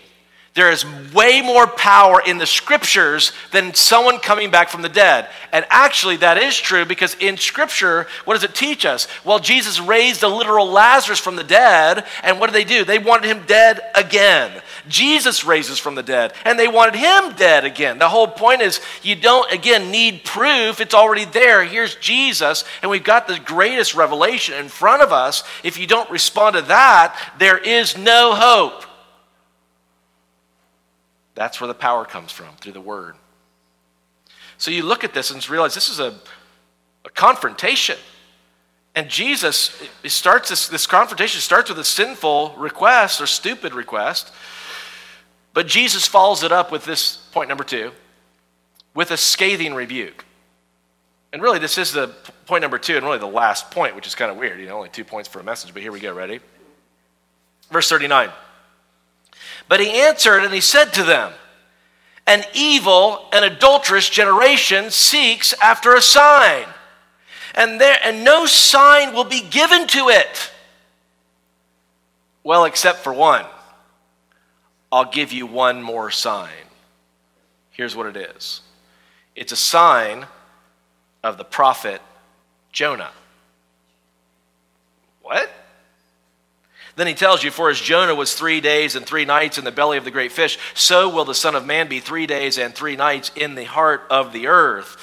there 0.60 0.72
is 0.72 0.86
way 1.14 1.42
more 1.42 1.66
power 1.66 2.22
in 2.26 2.38
the 2.38 2.46
scriptures 2.46 3.32
than 3.52 3.74
someone 3.74 4.20
coming 4.20 4.52
back 4.52 4.68
from 4.68 4.82
the 4.82 4.90
dead. 4.90 5.30
And 5.54 5.66
actually, 5.70 6.18
that 6.18 6.38
is 6.38 6.58
true 6.58 6.84
because 6.84 7.16
in 7.16 7.38
scripture, 7.38 8.08
what 8.26 8.34
does 8.34 8.44
it 8.44 8.54
teach 8.54 8.86
us? 8.86 9.08
Well, 9.24 9.40
Jesus 9.40 9.80
raised 9.80 10.22
a 10.22 10.28
literal 10.28 10.70
Lazarus 10.70 11.18
from 11.18 11.38
the 11.38 11.46
dead, 11.46 12.04
and 12.24 12.40
what 12.40 12.48
did 12.48 12.56
they 12.56 12.66
do? 12.66 12.84
They 12.84 13.00
wanted 13.00 13.30
him 13.30 13.46
dead 13.48 13.80
again. 13.96 14.62
Jesus 14.90 15.46
raises 15.46 15.80
from 15.80 15.96
the 15.96 16.04
dead, 16.04 16.34
and 16.44 16.60
they 16.60 16.68
wanted 16.68 16.96
him 16.96 17.34
dead 17.38 17.64
again. 17.64 17.98
The 17.98 18.10
whole 18.10 18.28
point 18.28 18.62
is 18.62 18.82
you 19.02 19.16
don't, 19.16 19.50
again, 19.52 19.92
need 19.92 20.26
proof. 20.26 20.82
It's 20.82 20.94
already 20.94 21.24
there. 21.24 21.64
Here's 21.64 21.96
Jesus, 21.96 22.66
and 22.82 22.92
we've 22.92 23.02
got 23.02 23.30
the 23.30 23.40
greatest 23.40 23.96
revelation 23.96 24.56
in 24.56 24.68
front 24.68 25.04
of 25.04 25.14
us. 25.14 25.46
If 25.64 25.80
you 25.80 25.88
don't 25.88 26.12
respond 26.12 26.58
to 26.58 26.64
that, 26.64 27.18
there 27.40 27.58
is 27.58 27.98
no 27.98 28.36
hope. 28.36 28.89
That's 31.40 31.62
where 31.62 31.70
the 31.70 31.74
power 31.74 32.04
comes 32.04 32.34
from, 32.34 32.54
through 32.58 32.74
the 32.74 32.82
word. 32.82 33.16
So 34.58 34.72
you 34.72 34.84
look 34.84 35.06
at 35.06 35.14
this 35.14 35.32
and 35.32 35.50
realize 35.50 35.74
this 35.74 35.88
is 35.88 36.02
a, 36.02 36.20
a 37.06 37.10
confrontation. 37.12 37.96
And 38.94 39.10
Jesus 39.10 39.82
starts 40.04 40.50
this, 40.50 40.68
this 40.68 40.86
confrontation 40.86 41.40
starts 41.40 41.70
with 41.70 41.80
a 41.80 41.84
sinful 41.86 42.56
request 42.58 43.22
or 43.22 43.26
stupid 43.26 43.74
request. 43.74 44.34
But 45.54 45.66
Jesus 45.66 46.06
follows 46.06 46.44
it 46.44 46.52
up 46.52 46.74
with 46.74 46.84
this 46.84 47.16
point 47.32 47.48
number 47.48 47.64
two 47.64 47.94
with 48.94 49.12
a 49.12 49.18
scathing 49.18 49.74
rebuke. 49.74 50.26
And 51.32 51.42
really, 51.42 51.60
this 51.60 51.78
is 51.78 51.94
the 51.94 52.10
point 52.48 52.64
number 52.64 52.78
two, 52.78 52.98
and 52.98 53.06
really 53.06 53.18
the 53.18 53.28
last 53.28 53.72
point, 53.72 53.96
which 53.96 54.08
is 54.08 54.14
kind 54.14 54.30
of 54.30 54.36
weird. 54.36 54.60
You 54.60 54.66
know, 54.66 54.76
only 54.76 54.90
two 54.90 55.06
points 55.06 55.30
for 55.30 55.40
a 55.40 55.44
message, 55.44 55.74
but 55.74 55.82
here 55.82 55.94
we 55.94 56.02
go. 56.02 56.14
Ready? 56.14 56.42
Verse 57.72 57.88
39. 57.88 58.30
But 59.68 59.80
he 59.80 60.02
answered 60.02 60.44
and 60.44 60.54
he 60.54 60.62
said 60.62 60.94
to 60.94 61.04
them, 61.04 61.32
An 62.28 62.44
evil 62.54 63.28
and 63.32 63.46
adulterous 63.46 64.10
generation 64.10 64.92
seeks 64.92 65.54
after 65.62 65.96
a 65.96 66.02
sign 66.02 66.66
and, 67.56 67.80
there, 67.80 67.98
and 68.04 68.24
no 68.24 68.46
sign 68.46 69.14
will 69.14 69.26
be 69.26 69.42
given 69.42 69.88
to 69.88 70.10
it. 70.10 70.52
Well, 72.44 72.66
except 72.66 73.00
for 73.00 73.14
one. 73.14 73.46
I'll 74.92 75.12
give 75.12 75.32
you 75.32 75.46
one 75.46 75.84
more 75.84 76.10
sign. 76.10 76.50
Here's 77.72 77.96
what 77.96 78.08
it 78.08 78.18
is 78.18 78.62
it's 79.36 79.52
a 79.52 79.58
sign 79.58 80.26
of 81.24 81.38
the 81.38 81.44
prophet 81.44 82.02
Jonah. 82.72 83.12
What? 85.22 85.50
Then 87.00 87.08
he 87.08 87.14
tells 87.14 87.46
you, 87.46 87.50
For 87.50 87.70
as 87.70 87.80
Jonah 87.80 88.14
was 88.14 88.34
three 88.34 88.60
days 88.60 88.98
and 88.98 89.06
three 89.06 89.24
nights 89.24 89.58
in 89.58 89.64
the 89.64 89.72
belly 89.72 89.98
of 89.98 90.04
the 90.04 90.12
great 90.12 90.34
fish, 90.34 90.60
so 90.74 91.08
will 91.08 91.24
the 91.24 91.34
Son 91.34 91.56
of 91.56 91.66
Man 91.66 91.88
be 91.88 92.02
three 92.02 92.28
days 92.28 92.58
and 92.58 92.76
three 92.76 92.98
nights 92.98 93.32
in 93.38 93.56
the 93.56 93.64
heart 93.64 94.06
of 94.10 94.34
the 94.34 94.48
earth. 94.48 94.98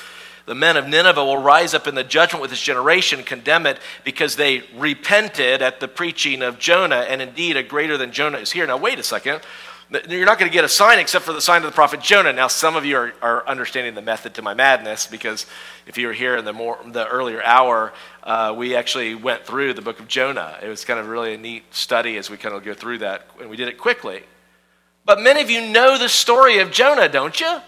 The 0.44 0.54
men 0.54 0.76
of 0.76 0.86
Nineveh 0.86 1.24
will 1.24 1.38
rise 1.38 1.72
up 1.72 1.86
in 1.86 1.94
the 1.94 2.04
judgment 2.04 2.42
with 2.42 2.50
this 2.50 2.60
generation 2.60 3.22
condemn 3.22 3.64
it 3.64 3.78
because 4.04 4.36
they 4.36 4.64
repented 4.76 5.62
at 5.62 5.80
the 5.80 5.88
preaching 5.88 6.42
of 6.42 6.58
Jonah, 6.58 7.06
and 7.08 7.22
indeed 7.22 7.56
a 7.56 7.62
greater 7.62 7.96
than 7.96 8.12
Jonah 8.12 8.38
is 8.38 8.52
here. 8.52 8.66
Now, 8.66 8.76
wait 8.76 8.98
a 8.98 9.02
second. 9.02 9.40
You're 10.08 10.26
not 10.26 10.40
going 10.40 10.50
to 10.50 10.52
get 10.52 10.64
a 10.64 10.68
sign 10.68 10.98
except 10.98 11.24
for 11.24 11.32
the 11.32 11.40
sign 11.40 11.62
of 11.62 11.70
the 11.70 11.74
prophet 11.74 12.00
Jonah. 12.00 12.32
Now, 12.32 12.48
some 12.48 12.74
of 12.74 12.84
you 12.84 12.96
are, 12.96 13.14
are 13.22 13.46
understanding 13.46 13.94
the 13.94 14.02
method 14.02 14.34
to 14.34 14.42
my 14.42 14.52
madness 14.52 15.06
because 15.06 15.46
if 15.86 15.96
you 15.96 16.08
were 16.08 16.12
here 16.12 16.36
in 16.36 16.44
the, 16.44 16.52
more, 16.52 16.78
the 16.84 17.06
earlier 17.06 17.40
hour, 17.44 17.92
uh, 18.24 18.52
we 18.56 18.74
actually 18.74 19.14
went 19.14 19.44
through 19.46 19.74
the 19.74 19.82
book 19.82 20.00
of 20.00 20.08
Jonah. 20.08 20.58
It 20.60 20.68
was 20.68 20.84
kind 20.84 20.98
of 20.98 21.08
really 21.08 21.34
a 21.34 21.38
neat 21.38 21.72
study 21.72 22.16
as 22.16 22.28
we 22.28 22.36
kind 22.36 22.54
of 22.54 22.64
go 22.64 22.74
through 22.74 22.98
that, 22.98 23.28
and 23.40 23.48
we 23.48 23.56
did 23.56 23.68
it 23.68 23.78
quickly. 23.78 24.24
But 25.04 25.20
many 25.20 25.40
of 25.40 25.50
you 25.50 25.64
know 25.64 25.98
the 25.98 26.08
story 26.08 26.58
of 26.58 26.72
Jonah, 26.72 27.08
don't 27.08 27.38
you? 27.38 27.60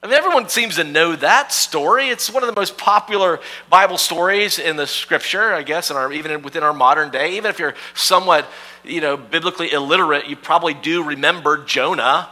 I 0.00 0.06
mean, 0.06 0.14
everyone 0.14 0.48
seems 0.48 0.76
to 0.76 0.84
know 0.84 1.16
that 1.16 1.52
story. 1.52 2.08
It's 2.08 2.30
one 2.30 2.44
of 2.44 2.48
the 2.48 2.58
most 2.58 2.78
popular 2.78 3.40
Bible 3.68 3.98
stories 3.98 4.60
in 4.60 4.76
the 4.76 4.86
scripture, 4.86 5.52
I 5.52 5.64
guess, 5.64 5.90
and 5.90 6.14
even 6.14 6.40
within 6.42 6.62
our 6.62 6.72
modern 6.72 7.10
day. 7.10 7.36
Even 7.36 7.50
if 7.50 7.58
you're 7.58 7.74
somewhat, 7.94 8.46
you 8.84 9.00
know, 9.00 9.16
biblically 9.16 9.72
illiterate, 9.72 10.28
you 10.28 10.36
probably 10.36 10.72
do 10.72 11.02
remember 11.02 11.64
Jonah. 11.64 12.28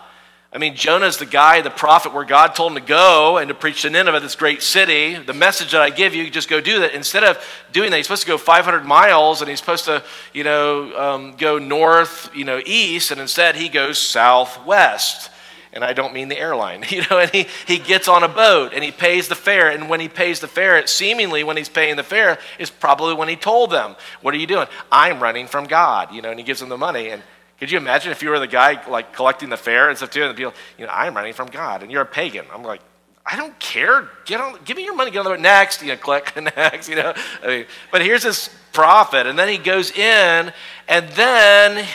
I 0.52 0.58
mean, 0.58 0.76
Jonah's 0.76 1.16
the 1.16 1.26
guy, 1.26 1.60
the 1.60 1.70
prophet, 1.70 2.14
where 2.14 2.24
God 2.24 2.54
told 2.54 2.70
him 2.70 2.78
to 2.78 2.88
go 2.88 3.38
and 3.38 3.48
to 3.48 3.54
preach 3.54 3.82
to 3.82 3.90
Nineveh, 3.90 4.20
this 4.20 4.36
great 4.36 4.62
city. 4.62 5.16
The 5.16 5.34
message 5.34 5.72
that 5.72 5.82
I 5.82 5.90
give 5.90 6.14
you, 6.14 6.22
you 6.22 6.30
just 6.30 6.48
go 6.48 6.60
do 6.60 6.78
that. 6.80 6.94
Instead 6.94 7.24
of 7.24 7.44
doing 7.72 7.90
that, 7.90 7.96
he's 7.96 8.06
supposed 8.06 8.22
to 8.22 8.28
go 8.28 8.38
500 8.38 8.84
miles 8.84 9.40
and 9.40 9.50
he's 9.50 9.58
supposed 9.58 9.86
to, 9.86 10.04
you 10.32 10.44
know, 10.44 10.96
um, 10.96 11.34
go 11.36 11.58
north, 11.58 12.30
you 12.32 12.44
know, 12.44 12.60
east, 12.64 13.10
and 13.10 13.20
instead 13.20 13.56
he 13.56 13.68
goes 13.68 13.98
southwest 13.98 15.30
and 15.76 15.84
I 15.84 15.92
don't 15.92 16.14
mean 16.14 16.28
the 16.28 16.38
airline, 16.38 16.84
you 16.88 17.02
know, 17.10 17.18
and 17.18 17.30
he, 17.30 17.46
he 17.66 17.78
gets 17.78 18.08
on 18.08 18.24
a 18.24 18.28
boat 18.28 18.72
and 18.74 18.82
he 18.82 18.90
pays 18.90 19.28
the 19.28 19.34
fare. 19.34 19.68
And 19.68 19.90
when 19.90 20.00
he 20.00 20.08
pays 20.08 20.40
the 20.40 20.48
fare, 20.48 20.78
it 20.78 20.88
seemingly 20.88 21.44
when 21.44 21.58
he's 21.58 21.68
paying 21.68 21.96
the 21.96 22.02
fare 22.02 22.38
is 22.58 22.70
probably 22.70 23.14
when 23.14 23.28
he 23.28 23.36
told 23.36 23.70
them, 23.70 23.94
What 24.22 24.34
are 24.34 24.38
you 24.38 24.46
doing? 24.46 24.66
I'm 24.90 25.22
running 25.22 25.46
from 25.46 25.66
God, 25.66 26.12
you 26.12 26.22
know, 26.22 26.30
and 26.30 26.40
he 26.40 26.44
gives 26.44 26.60
them 26.60 26.70
the 26.70 26.78
money. 26.78 27.10
And 27.10 27.22
could 27.60 27.70
you 27.70 27.76
imagine 27.76 28.10
if 28.10 28.22
you 28.22 28.30
were 28.30 28.38
the 28.38 28.46
guy 28.46 28.88
like 28.88 29.12
collecting 29.12 29.50
the 29.50 29.58
fare 29.58 29.90
and 29.90 29.98
stuff 29.98 30.10
too, 30.10 30.22
and 30.22 30.30
the 30.30 30.34
people, 30.34 30.54
you 30.78 30.86
know, 30.86 30.92
I'm 30.92 31.14
running 31.14 31.34
from 31.34 31.48
God, 31.48 31.82
and 31.82 31.92
you're 31.92 32.02
a 32.02 32.06
pagan. 32.06 32.46
I'm 32.52 32.62
like, 32.62 32.80
I 33.26 33.36
don't 33.36 33.58
care. 33.58 34.08
Get 34.24 34.40
on, 34.40 34.58
give 34.64 34.78
me 34.78 34.84
your 34.84 34.94
money. 34.96 35.10
Get 35.10 35.18
on 35.18 35.24
the 35.24 35.30
boat. 35.32 35.40
Next, 35.40 35.82
you 35.82 35.88
know, 35.88 35.96
click 36.00 36.32
next. 36.56 36.88
You 36.88 36.96
know, 36.96 37.12
I 37.42 37.46
mean, 37.46 37.66
but 37.92 38.00
here's 38.00 38.22
this 38.22 38.48
prophet, 38.72 39.26
and 39.26 39.38
then 39.38 39.48
he 39.48 39.58
goes 39.58 39.90
in, 39.90 40.52
and 40.88 41.08
then 41.10 41.86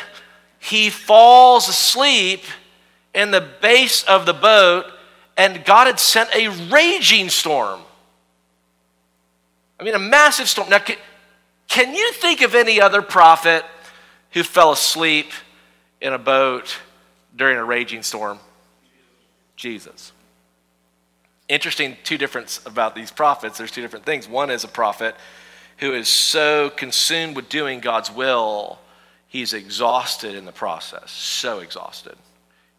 he 0.60 0.92
falls 0.92 1.68
asleep 1.68 2.44
in 3.14 3.32
the 3.32 3.48
base 3.62 4.04
of 4.04 4.26
the 4.26 4.34
boat, 4.34 4.86
and 5.38 5.64
God 5.66 5.88
had 5.88 6.00
sent 6.00 6.34
a 6.36 6.50
raging 6.72 7.30
storm. 7.30 7.82
I 9.80 9.84
mean, 9.84 9.96
a 9.96 10.00
massive 10.00 10.48
storm. 10.48 10.70
Now, 10.70 10.80
can, 10.80 10.98
can 11.68 11.94
you 11.94 12.14
think 12.14 12.42
of 12.42 12.56
any 12.56 12.80
other 12.80 13.02
prophet 13.02 13.66
who 14.32 14.44
fell 14.44 14.72
asleep 14.72 15.32
in 16.00 16.14
a 16.14 16.20
boat 16.20 16.78
during 17.36 17.58
a 17.58 17.64
raging 17.64 18.04
storm? 18.04 18.40
Jesus. 19.56 20.12
Interesting, 21.50 21.98
two 22.04 22.18
difference 22.18 22.62
about 22.66 22.96
these 22.96 23.12
prophets. 23.12 23.58
There's 23.58 23.72
two 23.72 23.82
different 23.82 24.06
things. 24.06 24.28
One 24.28 24.50
is 24.50 24.64
a 24.64 24.70
prophet 24.70 25.16
who 25.78 25.94
is 25.94 26.08
so 26.08 26.70
consumed 26.70 27.36
with 27.36 27.50
doing 27.50 27.80
God's 27.80 28.12
will, 28.12 28.80
he's 29.28 29.54
exhausted 29.54 30.36
in 30.36 30.46
the 30.46 30.52
process, 30.52 31.10
so 31.10 31.60
exhausted 31.60 32.16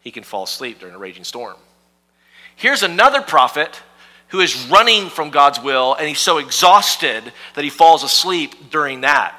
he 0.03 0.11
can 0.11 0.23
fall 0.23 0.43
asleep 0.43 0.79
during 0.79 0.93
a 0.93 0.99
raging 0.99 1.23
storm. 1.23 1.55
Here's 2.55 2.83
another 2.83 3.21
prophet 3.21 3.81
who 4.27 4.41
is 4.41 4.67
running 4.67 5.09
from 5.09 5.29
God's 5.29 5.61
will, 5.61 5.95
and 5.95 6.07
he's 6.07 6.19
so 6.19 6.37
exhausted 6.37 7.31
that 7.55 7.63
he 7.63 7.69
falls 7.69 8.03
asleep 8.03 8.69
during 8.69 9.01
that. 9.01 9.35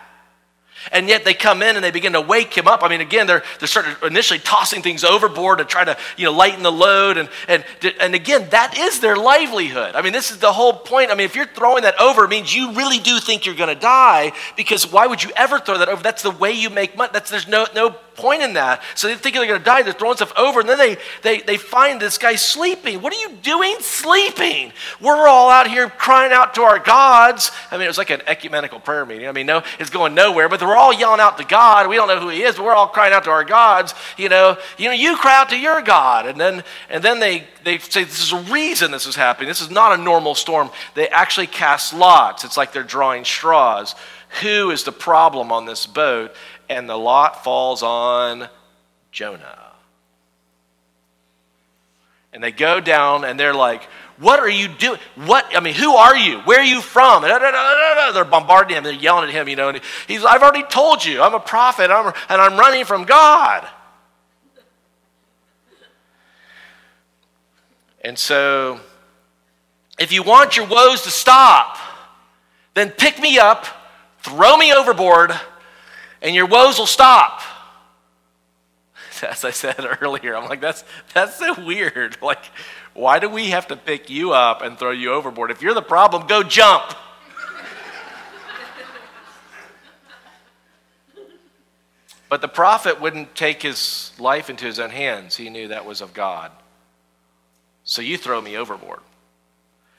And 0.92 1.08
yet 1.08 1.24
they 1.24 1.34
come 1.34 1.62
in 1.62 1.76
and 1.76 1.84
they 1.84 1.90
begin 1.90 2.12
to 2.12 2.20
wake 2.20 2.54
him 2.54 2.68
up. 2.68 2.82
I 2.82 2.88
mean, 2.88 3.00
again, 3.00 3.26
they're, 3.26 3.42
they're 3.58 3.68
starting 3.68 3.94
initially 4.02 4.40
tossing 4.40 4.82
things 4.82 5.04
overboard 5.04 5.58
to 5.58 5.64
try 5.64 5.84
to, 5.84 5.96
you 6.16 6.24
know, 6.24 6.32
lighten 6.32 6.62
the 6.62 6.72
load. 6.72 7.16
And, 7.16 7.28
and, 7.48 7.64
and 8.00 8.14
again, 8.14 8.48
that 8.50 8.76
is 8.78 9.00
their 9.00 9.16
livelihood. 9.16 9.94
I 9.94 10.02
mean, 10.02 10.12
this 10.12 10.30
is 10.30 10.38
the 10.38 10.52
whole 10.52 10.72
point. 10.72 11.10
I 11.10 11.14
mean, 11.14 11.26
if 11.26 11.34
you're 11.34 11.46
throwing 11.46 11.82
that 11.82 12.00
over, 12.00 12.24
it 12.24 12.28
means 12.28 12.54
you 12.54 12.72
really 12.72 12.98
do 12.98 13.18
think 13.18 13.46
you're 13.46 13.54
going 13.54 13.74
to 13.74 13.80
die 13.80 14.32
because 14.56 14.90
why 14.90 15.06
would 15.06 15.22
you 15.22 15.30
ever 15.36 15.58
throw 15.58 15.78
that 15.78 15.88
over? 15.88 16.02
That's 16.02 16.22
the 16.22 16.30
way 16.30 16.52
you 16.52 16.70
make 16.70 16.96
money. 16.96 17.10
That's, 17.12 17.30
there's 17.30 17.48
no, 17.48 17.66
no 17.74 17.96
point 18.16 18.42
in 18.42 18.54
that. 18.54 18.82
So 18.94 19.08
they 19.08 19.14
think 19.14 19.34
they're 19.34 19.46
going 19.46 19.58
to 19.58 19.64
die. 19.64 19.82
They're 19.82 19.92
throwing 19.92 20.16
stuff 20.16 20.32
over, 20.36 20.60
and 20.60 20.68
then 20.68 20.78
they, 20.78 20.96
they, 21.22 21.40
they 21.40 21.56
find 21.56 22.00
this 22.00 22.18
guy 22.18 22.36
sleeping. 22.36 23.02
What 23.02 23.12
are 23.12 23.20
you 23.20 23.36
doing 23.42 23.76
sleeping? 23.80 24.72
We're 25.00 25.26
all 25.26 25.50
out 25.50 25.68
here 25.68 25.88
crying 25.88 26.32
out 26.32 26.54
to 26.54 26.62
our 26.62 26.78
gods. 26.78 27.50
I 27.70 27.76
mean, 27.76 27.84
it 27.84 27.88
was 27.88 27.98
like 27.98 28.10
an 28.10 28.22
ecumenical 28.26 28.80
prayer 28.80 29.04
meeting. 29.04 29.28
I 29.28 29.32
mean, 29.32 29.46
no, 29.46 29.62
it's 29.78 29.90
going 29.90 30.14
nowhere, 30.14 30.48
but 30.48 30.60
we're 30.74 30.80
all 30.80 30.92
yelling 30.92 31.20
out 31.20 31.38
to 31.38 31.44
God. 31.44 31.88
We 31.88 31.96
don't 31.96 32.08
know 32.08 32.20
who 32.20 32.28
he 32.28 32.42
is, 32.42 32.56
but 32.56 32.64
we're 32.64 32.74
all 32.74 32.88
crying 32.88 33.12
out 33.12 33.24
to 33.24 33.30
our 33.30 33.44
gods. 33.44 33.94
You 34.18 34.28
know, 34.28 34.58
you 34.76 34.86
know, 34.86 34.94
you 34.94 35.16
cry 35.16 35.36
out 35.40 35.50
to 35.50 35.58
your 35.58 35.82
God. 35.82 36.26
And 36.26 36.40
then, 36.40 36.64
and 36.90 37.02
then 37.02 37.20
they, 37.20 37.44
they 37.64 37.78
say, 37.78 38.04
this 38.04 38.22
is 38.22 38.32
a 38.32 38.52
reason 38.52 38.90
this 38.90 39.06
is 39.06 39.16
happening. 39.16 39.48
This 39.48 39.60
is 39.60 39.70
not 39.70 39.98
a 39.98 40.02
normal 40.02 40.34
storm. 40.34 40.70
They 40.94 41.08
actually 41.08 41.46
cast 41.46 41.94
lots. 41.94 42.44
It's 42.44 42.56
like 42.56 42.72
they're 42.72 42.82
drawing 42.82 43.24
straws. 43.24 43.94
Who 44.42 44.72
is 44.72 44.82
the 44.82 44.92
problem 44.92 45.52
on 45.52 45.64
this 45.64 45.86
boat? 45.86 46.34
and 46.68 46.88
the 46.88 46.96
lot 46.96 47.44
falls 47.44 47.82
on 47.82 48.48
Jonah. 49.12 49.58
And 52.32 52.42
they 52.42 52.50
go 52.50 52.80
down 52.80 53.24
and 53.24 53.38
they're 53.38 53.54
like, 53.54 53.88
What 54.18 54.38
are 54.38 54.48
you 54.48 54.68
doing? 54.68 54.98
What, 55.16 55.44
I 55.56 55.60
mean, 55.60 55.74
who 55.74 55.94
are 55.94 56.16
you? 56.16 56.38
Where 56.40 56.60
are 56.60 56.64
you 56.64 56.80
from? 56.80 57.24
Uh, 57.24 58.12
they're 58.12 58.24
bombarding 58.24 58.76
him, 58.76 58.84
they're 58.84 58.92
yelling 58.92 59.28
at 59.28 59.34
him, 59.34 59.48
you 59.48 59.56
know. 59.56 59.70
And 59.70 59.80
he's, 60.06 60.24
I've 60.24 60.42
already 60.42 60.64
told 60.64 61.04
you, 61.04 61.20
I'm 61.20 61.34
a 61.34 61.40
prophet 61.40 61.90
I'm, 61.90 62.12
and 62.28 62.40
I'm 62.40 62.58
running 62.58 62.84
from 62.84 63.04
God. 63.04 63.68
And 68.02 68.18
so, 68.18 68.80
if 69.98 70.12
you 70.12 70.22
want 70.22 70.56
your 70.56 70.66
woes 70.66 71.02
to 71.02 71.10
stop, 71.10 71.78
then 72.74 72.90
pick 72.90 73.18
me 73.18 73.38
up, 73.38 73.66
throw 74.20 74.56
me 74.56 74.72
overboard, 74.74 75.32
and 76.20 76.34
your 76.34 76.46
woes 76.46 76.78
will 76.78 76.86
stop. 76.86 77.40
As 79.22 79.44
I 79.44 79.50
said 79.50 79.76
earlier, 80.00 80.36
I'm 80.36 80.48
like, 80.48 80.60
that's, 80.60 80.84
that's 81.12 81.36
so 81.36 81.54
weird. 81.64 82.18
Like, 82.22 82.44
why 82.94 83.18
do 83.18 83.28
we 83.28 83.50
have 83.50 83.66
to 83.68 83.76
pick 83.76 84.08
you 84.08 84.32
up 84.32 84.62
and 84.62 84.78
throw 84.78 84.92
you 84.92 85.12
overboard? 85.12 85.50
If 85.50 85.60
you're 85.62 85.74
the 85.74 85.82
problem, 85.82 86.26
go 86.26 86.42
jump. 86.42 86.94
but 92.28 92.40
the 92.40 92.48
prophet 92.48 93.00
wouldn't 93.00 93.34
take 93.34 93.62
his 93.62 94.12
life 94.18 94.48
into 94.48 94.64
his 94.64 94.78
own 94.78 94.90
hands, 94.90 95.36
he 95.36 95.50
knew 95.50 95.68
that 95.68 95.84
was 95.84 96.00
of 96.00 96.14
God. 96.14 96.52
So 97.82 98.00
you 98.00 98.16
throw 98.16 98.40
me 98.40 98.56
overboard. 98.56 99.00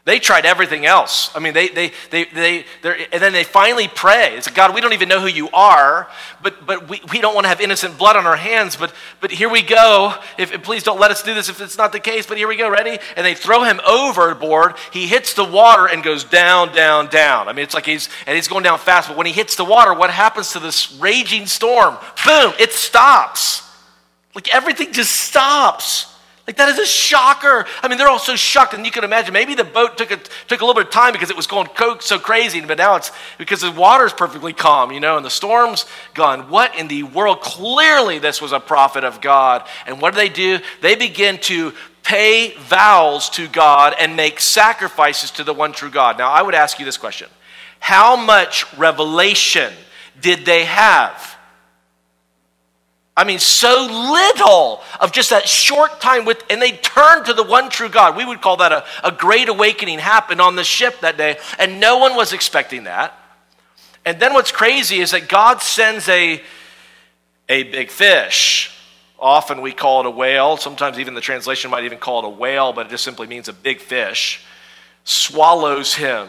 They 0.06 0.20
tried 0.20 0.46
everything 0.46 0.86
else. 0.86 1.36
I 1.36 1.40
mean, 1.40 1.56
they, 1.56 1.68
they, 1.68 1.92
they, 2.12 2.26
they, 2.26 2.66
and 3.12 3.24
then 3.24 3.34
they 3.34 3.44
finally 3.44 3.88
pray. 3.88 4.36
It's 4.38 4.46
like, 4.46 4.56
God, 4.56 4.76
we 4.76 4.80
don't 4.80 4.94
even 4.94 5.10
know 5.10 5.20
who 5.20 5.26
you 5.28 5.50
are, 5.50 6.08
but, 6.44 6.64
but 6.64 6.88
we, 6.88 7.02
we 7.12 7.20
don't 7.20 7.34
want 7.34 7.46
to 7.46 7.50
have 7.50 7.60
innocent 7.60 7.98
blood 7.98 8.16
on 8.16 8.28
our 8.28 8.36
hands, 8.36 8.76
but, 8.76 8.94
but 9.20 9.32
here 9.32 9.50
we 9.50 9.64
go. 9.64 10.14
If, 10.38 10.62
please 10.62 10.84
don't 10.84 11.00
let 11.00 11.10
us 11.10 11.24
do 11.24 11.34
this 11.34 11.50
if 11.50 11.60
it's 11.60 11.76
not 11.76 11.92
the 11.92 12.00
case, 12.00 12.28
but 12.28 12.38
here 12.38 12.48
we 12.48 12.56
go. 12.56 12.70
Ready? 12.70 13.00
And 13.18 13.26
they 13.26 13.34
throw 13.34 13.64
him 13.64 13.82
overboard. 13.84 14.76
He 14.94 15.08
hits 15.08 15.34
the 15.34 15.44
water 15.44 15.88
and 15.88 16.04
goes 16.04 16.24
down, 16.24 16.72
down, 16.76 17.08
down. 17.08 17.48
I 17.48 17.54
mean, 17.54 17.64
it's 17.64 17.74
like 17.74 17.88
he's, 17.88 18.08
and 18.28 18.36
he's 18.36 18.48
going 18.48 18.62
down 18.62 18.78
fast, 18.78 19.08
but 19.08 19.18
when 19.18 19.26
he 19.26 19.34
hits 19.34 19.56
the 19.56 19.66
water, 19.66 19.92
what 19.92 20.12
happens 20.12 20.52
to 20.52 20.60
this 20.60 20.94
raging 20.98 21.48
storm? 21.48 21.98
Boom, 22.24 22.54
it 22.60 22.74
stops. 22.74 23.68
Like 24.36 24.54
everything 24.54 24.94
just 24.94 25.12
stops. 25.12 26.15
Like 26.48 26.58
that 26.58 26.70
is 26.70 26.78
a 26.78 26.86
shocker. 26.86 27.66
I 27.82 27.88
mean, 27.88 27.98
they're 27.98 28.08
all 28.08 28.20
so 28.20 28.36
shocked, 28.36 28.76
and 28.76 28.86
you 28.86 28.92
can 28.92 29.04
imagine 29.04 29.34
maybe 29.34 29.56
the 29.56 29.64
boat 29.64 29.98
took 29.98 30.12
a, 30.12 30.18
took 30.48 30.62
a 30.62 30.66
little 30.66 30.76
bit 30.76 30.88
of 30.88 30.94
time 30.94 31.12
because 31.12 31.32
it 31.32 31.36
was 31.36 31.48
going 31.48 31.68
so 32.02 32.20
crazy, 32.20 32.62
but 32.62 32.78
now 32.78 32.96
it's 32.96 33.12
because 33.40 33.62
the 33.62 33.72
water's 33.72 34.14
perfectly 34.14 34.54
calm, 34.54 34.92
you 34.92 35.00
know, 35.00 35.18
and 35.18 35.26
the 35.26 35.32
storm's 35.32 35.86
gone. 36.14 36.50
What 36.50 36.78
in 36.78 36.88
the 36.88 37.02
world? 37.02 37.42
Clearly, 37.42 38.20
this 38.20 38.42
was 38.42 38.52
a 38.52 38.60
prophet 38.60 39.04
of 39.04 39.22
God. 39.22 39.68
And 39.88 40.00
what 40.00 40.14
do 40.14 40.18
they 40.18 40.30
do? 40.30 40.60
They 40.82 40.96
begin 40.96 41.40
to 41.40 41.74
pay 42.04 42.54
vows 42.58 43.32
to 43.32 43.48
God 43.48 43.96
and 44.00 44.16
make 44.16 44.40
sacrifices 44.40 45.32
to 45.32 45.44
the 45.44 45.54
one 45.54 45.72
true 45.72 45.90
God. 45.90 46.20
Now, 46.20 46.30
I 46.30 46.44
would 46.44 46.54
ask 46.54 46.78
you 46.78 46.86
this 46.86 46.98
question 46.98 47.28
How 47.80 48.16
much 48.16 48.72
revelation 48.78 49.74
did 50.22 50.46
they 50.46 50.66
have? 50.66 51.35
I 53.18 53.24
mean, 53.24 53.40
so 53.40 53.88
little 54.12 54.82
of 55.00 55.14
just 55.14 55.30
that 55.30 55.48
short 55.48 56.02
time 56.02 56.26
with, 56.26 56.44
and 56.50 56.62
they 56.62 56.74
turned 56.74 57.26
to 57.28 57.34
the 57.34 57.44
one 57.44 57.70
true 57.70 57.88
God. 57.88 58.18
We 58.18 58.26
would 58.26 58.42
call 58.42 58.58
that 58.58 58.74
a, 58.74 58.84
a 59.06 59.12
great 59.12 59.48
awakening 59.48 60.00
happened 60.00 60.42
on 60.42 60.58
the 60.58 60.66
ship 60.66 61.00
that 61.00 61.18
day, 61.18 61.38
and 61.58 61.80
no 61.80 61.98
one 61.98 62.16
was 62.16 62.34
expecting 62.34 62.84
that. 62.84 63.18
And 64.04 64.20
then 64.20 64.34
what's 64.34 64.52
crazy 64.52 65.00
is 65.00 65.12
that 65.12 65.30
God 65.30 65.62
sends 65.62 66.10
a, 66.10 66.42
a 67.48 67.64
big 67.64 67.90
fish. 67.90 68.72
Often 69.18 69.62
we 69.62 69.72
call 69.72 70.02
it 70.02 70.08
a 70.08 70.12
whale. 70.12 70.58
Sometimes 70.58 71.00
even 71.00 71.14
the 71.14 71.22
translation 71.22 71.72
might 71.72 71.86
even 71.86 71.98
call 71.98 72.20
it 72.20 72.26
a 72.26 72.30
whale, 72.30 72.74
but 72.74 72.88
it 72.88 72.90
just 72.90 73.06
simply 73.06 73.28
means 73.28 73.48
a 73.48 73.54
big 73.54 73.80
fish. 73.80 74.44
Swallows 75.06 75.96
him. 75.96 76.28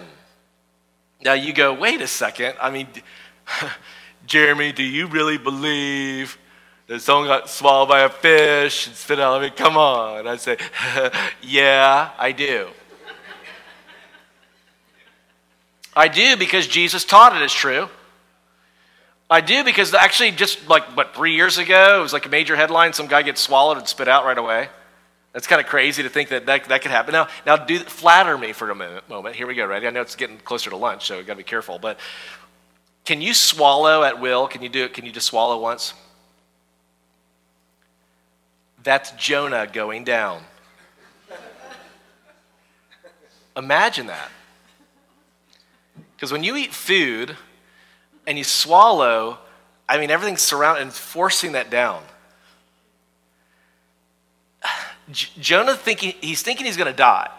Now 1.21 1.33
you 1.33 1.53
go, 1.53 1.75
wait 1.75 2.01
a 2.01 2.07
second. 2.07 2.55
I 2.61 2.71
mean, 2.71 2.87
Jeremy, 4.27 4.71
do 4.71 4.85
you 4.85 5.09
really 5.09 5.37
believe 5.37 6.39
that 6.87 7.01
someone 7.01 7.27
got 7.27 7.51
swallowed 7.51 7.89
by 7.89 8.01
a 8.01 8.09
fish 8.09 8.87
and 8.87 8.95
spit 8.95 9.19
out. 9.19 9.39
I 9.39 9.43
mean, 9.43 9.53
come 9.53 9.77
on. 9.77 10.27
I 10.27 10.37
say, 10.37 10.57
yeah, 11.43 12.11
I 12.19 12.33
do. 12.33 12.69
I 15.95 16.09
do 16.09 16.37
because 16.37 16.67
Jesus 16.67 17.05
taught 17.05 17.35
it 17.35 17.43
as 17.43 17.53
true. 17.53 17.89
I 19.29 19.41
do 19.41 19.65
because 19.65 19.93
actually, 19.95 20.31
just 20.31 20.69
like 20.69 20.85
what 20.97 21.15
three 21.15 21.35
years 21.35 21.59
ago, 21.59 21.99
it 21.99 22.03
was 22.03 22.13
like 22.13 22.27
a 22.27 22.29
major 22.29 22.55
headline. 22.55 22.93
Some 22.93 23.09
guy 23.09 23.23
gets 23.23 23.41
swallowed 23.41 23.79
and 23.79 23.89
spit 23.89 24.07
out 24.07 24.25
right 24.25 24.39
away. 24.39 24.69
That's 25.33 25.47
kind 25.47 25.61
of 25.61 25.67
crazy 25.67 26.03
to 26.03 26.09
think 26.09 26.29
that 26.29 26.47
that, 26.47 26.65
that 26.67 26.83
could 26.83 26.91
happen. 26.91 27.13
Now, 27.13 27.29
now, 27.45 27.57
do 27.57 27.79
flatter 27.81 28.39
me 28.39 28.53
for 28.53 28.71
a 28.71 28.75
minute, 28.75 29.09
moment. 29.09 29.35
Here 29.35 29.47
we 29.47 29.55
go. 29.55 29.67
Ready? 29.67 29.87
I 29.87 29.91
know 29.91 30.01
it's 30.01 30.17
getting 30.17 30.39
closer 30.39 30.71
to 30.71 30.77
lunch, 30.77 31.07
so 31.07 31.17
we've 31.17 31.27
got 31.27 31.35
to 31.35 31.39
be 31.39 31.45
careful. 31.45 31.79
But 31.79 31.99
can 33.05 33.21
you 33.21 33.35
swallow 33.35 34.03
at 34.03 34.21
will? 34.21 34.47
Can 34.49 34.63
you 34.63 34.69
do 34.69 34.85
it? 34.85 34.95
Can 34.95 35.05
you 35.05 35.13
just 35.13 35.27
swallow 35.27 35.59
once? 35.59 35.93
That's 38.87 39.11
Jonah 39.17 39.67
going 39.67 40.05
down. 40.05 40.43
Imagine 43.57 44.07
that. 44.07 44.31
Because 46.15 46.31
when 46.31 46.45
you 46.45 46.55
eat 46.55 46.73
food 46.73 47.37
and 48.29 48.39
you 48.39 48.45
swallow, 48.45 49.39
I 49.89 49.99
mean, 49.99 50.13
everything's 50.13 50.43
surrounding 50.43 50.85
and 50.85 50.93
forcing 50.93 51.51
that 51.53 51.69
down. 51.69 52.01
J- 55.11 55.31
Jonah 55.41 55.75
thinking 55.75 56.15
he's 56.21 56.43
thinking 56.43 56.65
he's 56.65 56.77
going 56.77 56.91
to 56.91 56.97
die. 56.97 57.33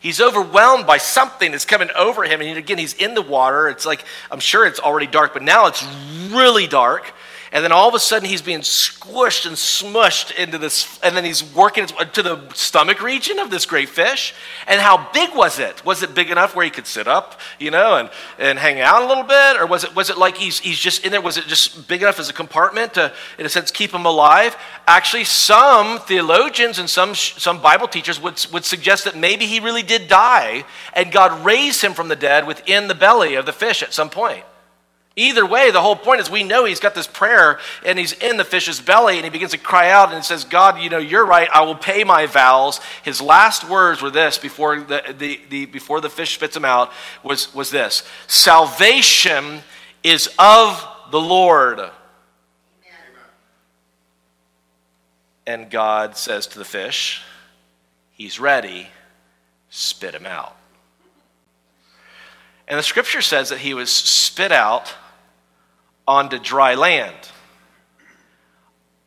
He's 0.00 0.20
overwhelmed 0.20 0.86
by 0.86 0.98
something 0.98 1.50
that's 1.50 1.64
coming 1.64 1.88
over 1.96 2.24
him, 2.24 2.42
and 2.42 2.58
again, 2.58 2.76
he's 2.76 2.92
in 2.92 3.14
the 3.14 3.22
water. 3.22 3.70
It's 3.70 3.86
like 3.86 4.04
I'm 4.30 4.38
sure 4.38 4.66
it's 4.66 4.80
already 4.80 5.06
dark, 5.06 5.32
but 5.32 5.42
now 5.42 5.66
it's 5.66 5.82
really 6.30 6.66
dark. 6.66 7.14
And 7.50 7.64
then 7.64 7.72
all 7.72 7.88
of 7.88 7.94
a 7.94 7.98
sudden, 7.98 8.28
he's 8.28 8.42
being 8.42 8.60
squished 8.60 9.46
and 9.46 9.56
smushed 9.56 10.36
into 10.36 10.58
this, 10.58 10.98
and 11.02 11.16
then 11.16 11.24
he's 11.24 11.42
working 11.54 11.86
to 11.86 12.22
the 12.22 12.46
stomach 12.54 13.02
region 13.02 13.38
of 13.38 13.50
this 13.50 13.64
great 13.64 13.88
fish. 13.88 14.34
And 14.66 14.80
how 14.80 15.10
big 15.12 15.34
was 15.34 15.58
it? 15.58 15.82
Was 15.84 16.02
it 16.02 16.14
big 16.14 16.30
enough 16.30 16.54
where 16.54 16.64
he 16.64 16.70
could 16.70 16.86
sit 16.86 17.08
up, 17.08 17.40
you 17.58 17.70
know, 17.70 17.96
and, 17.96 18.10
and 18.38 18.58
hang 18.58 18.80
out 18.80 19.02
a 19.02 19.06
little 19.06 19.24
bit? 19.24 19.56
Or 19.56 19.66
was 19.66 19.84
it, 19.84 19.96
was 19.96 20.10
it 20.10 20.18
like 20.18 20.36
he's, 20.36 20.58
he's 20.58 20.78
just 20.78 21.06
in 21.06 21.12
there? 21.12 21.22
Was 21.22 21.38
it 21.38 21.46
just 21.46 21.88
big 21.88 22.02
enough 22.02 22.18
as 22.18 22.28
a 22.28 22.34
compartment 22.34 22.94
to, 22.94 23.12
in 23.38 23.46
a 23.46 23.48
sense, 23.48 23.70
keep 23.70 23.92
him 23.92 24.04
alive? 24.04 24.54
Actually, 24.86 25.24
some 25.24 26.00
theologians 26.00 26.78
and 26.78 26.88
some, 26.88 27.14
some 27.14 27.62
Bible 27.62 27.88
teachers 27.88 28.20
would, 28.20 28.44
would 28.52 28.66
suggest 28.66 29.04
that 29.04 29.16
maybe 29.16 29.46
he 29.46 29.60
really 29.60 29.82
did 29.82 30.06
die, 30.06 30.64
and 30.92 31.10
God 31.10 31.44
raised 31.44 31.80
him 31.82 31.94
from 31.94 32.08
the 32.08 32.16
dead 32.16 32.46
within 32.46 32.88
the 32.88 32.94
belly 32.94 33.36
of 33.36 33.46
the 33.46 33.52
fish 33.52 33.82
at 33.82 33.94
some 33.94 34.10
point. 34.10 34.44
Either 35.18 35.44
way, 35.44 35.72
the 35.72 35.82
whole 35.82 35.96
point 35.96 36.20
is 36.20 36.30
we 36.30 36.44
know 36.44 36.64
he's 36.64 36.78
got 36.78 36.94
this 36.94 37.08
prayer 37.08 37.58
and 37.84 37.98
he's 37.98 38.12
in 38.12 38.36
the 38.36 38.44
fish's 38.44 38.80
belly 38.80 39.16
and 39.16 39.24
he 39.24 39.30
begins 39.30 39.50
to 39.50 39.58
cry 39.58 39.90
out 39.90 40.12
and 40.12 40.24
says, 40.24 40.44
God, 40.44 40.80
you 40.80 40.88
know, 40.88 40.98
you're 40.98 41.26
right. 41.26 41.48
I 41.52 41.62
will 41.62 41.74
pay 41.74 42.04
my 42.04 42.26
vows. 42.26 42.80
His 43.02 43.20
last 43.20 43.68
words 43.68 44.00
were 44.00 44.10
this 44.10 44.38
before 44.38 44.78
the, 44.78 45.02
the, 45.18 45.40
the, 45.50 45.66
before 45.66 46.00
the 46.00 46.08
fish 46.08 46.36
spits 46.36 46.56
him 46.56 46.64
out 46.64 46.92
was, 47.24 47.52
was 47.52 47.72
this 47.72 48.04
Salvation 48.28 49.62
is 50.04 50.30
of 50.38 50.86
the 51.10 51.20
Lord. 51.20 51.80
Amen. 51.80 51.90
And 55.48 55.68
God 55.68 56.16
says 56.16 56.46
to 56.46 56.60
the 56.60 56.64
fish, 56.64 57.24
He's 58.12 58.38
ready, 58.38 58.86
spit 59.68 60.14
him 60.14 60.26
out. 60.26 60.56
And 62.68 62.78
the 62.78 62.84
scripture 62.84 63.22
says 63.22 63.48
that 63.48 63.58
he 63.58 63.74
was 63.74 63.90
spit 63.90 64.52
out 64.52 64.94
onto 66.08 66.38
dry 66.38 66.74
land. 66.74 67.14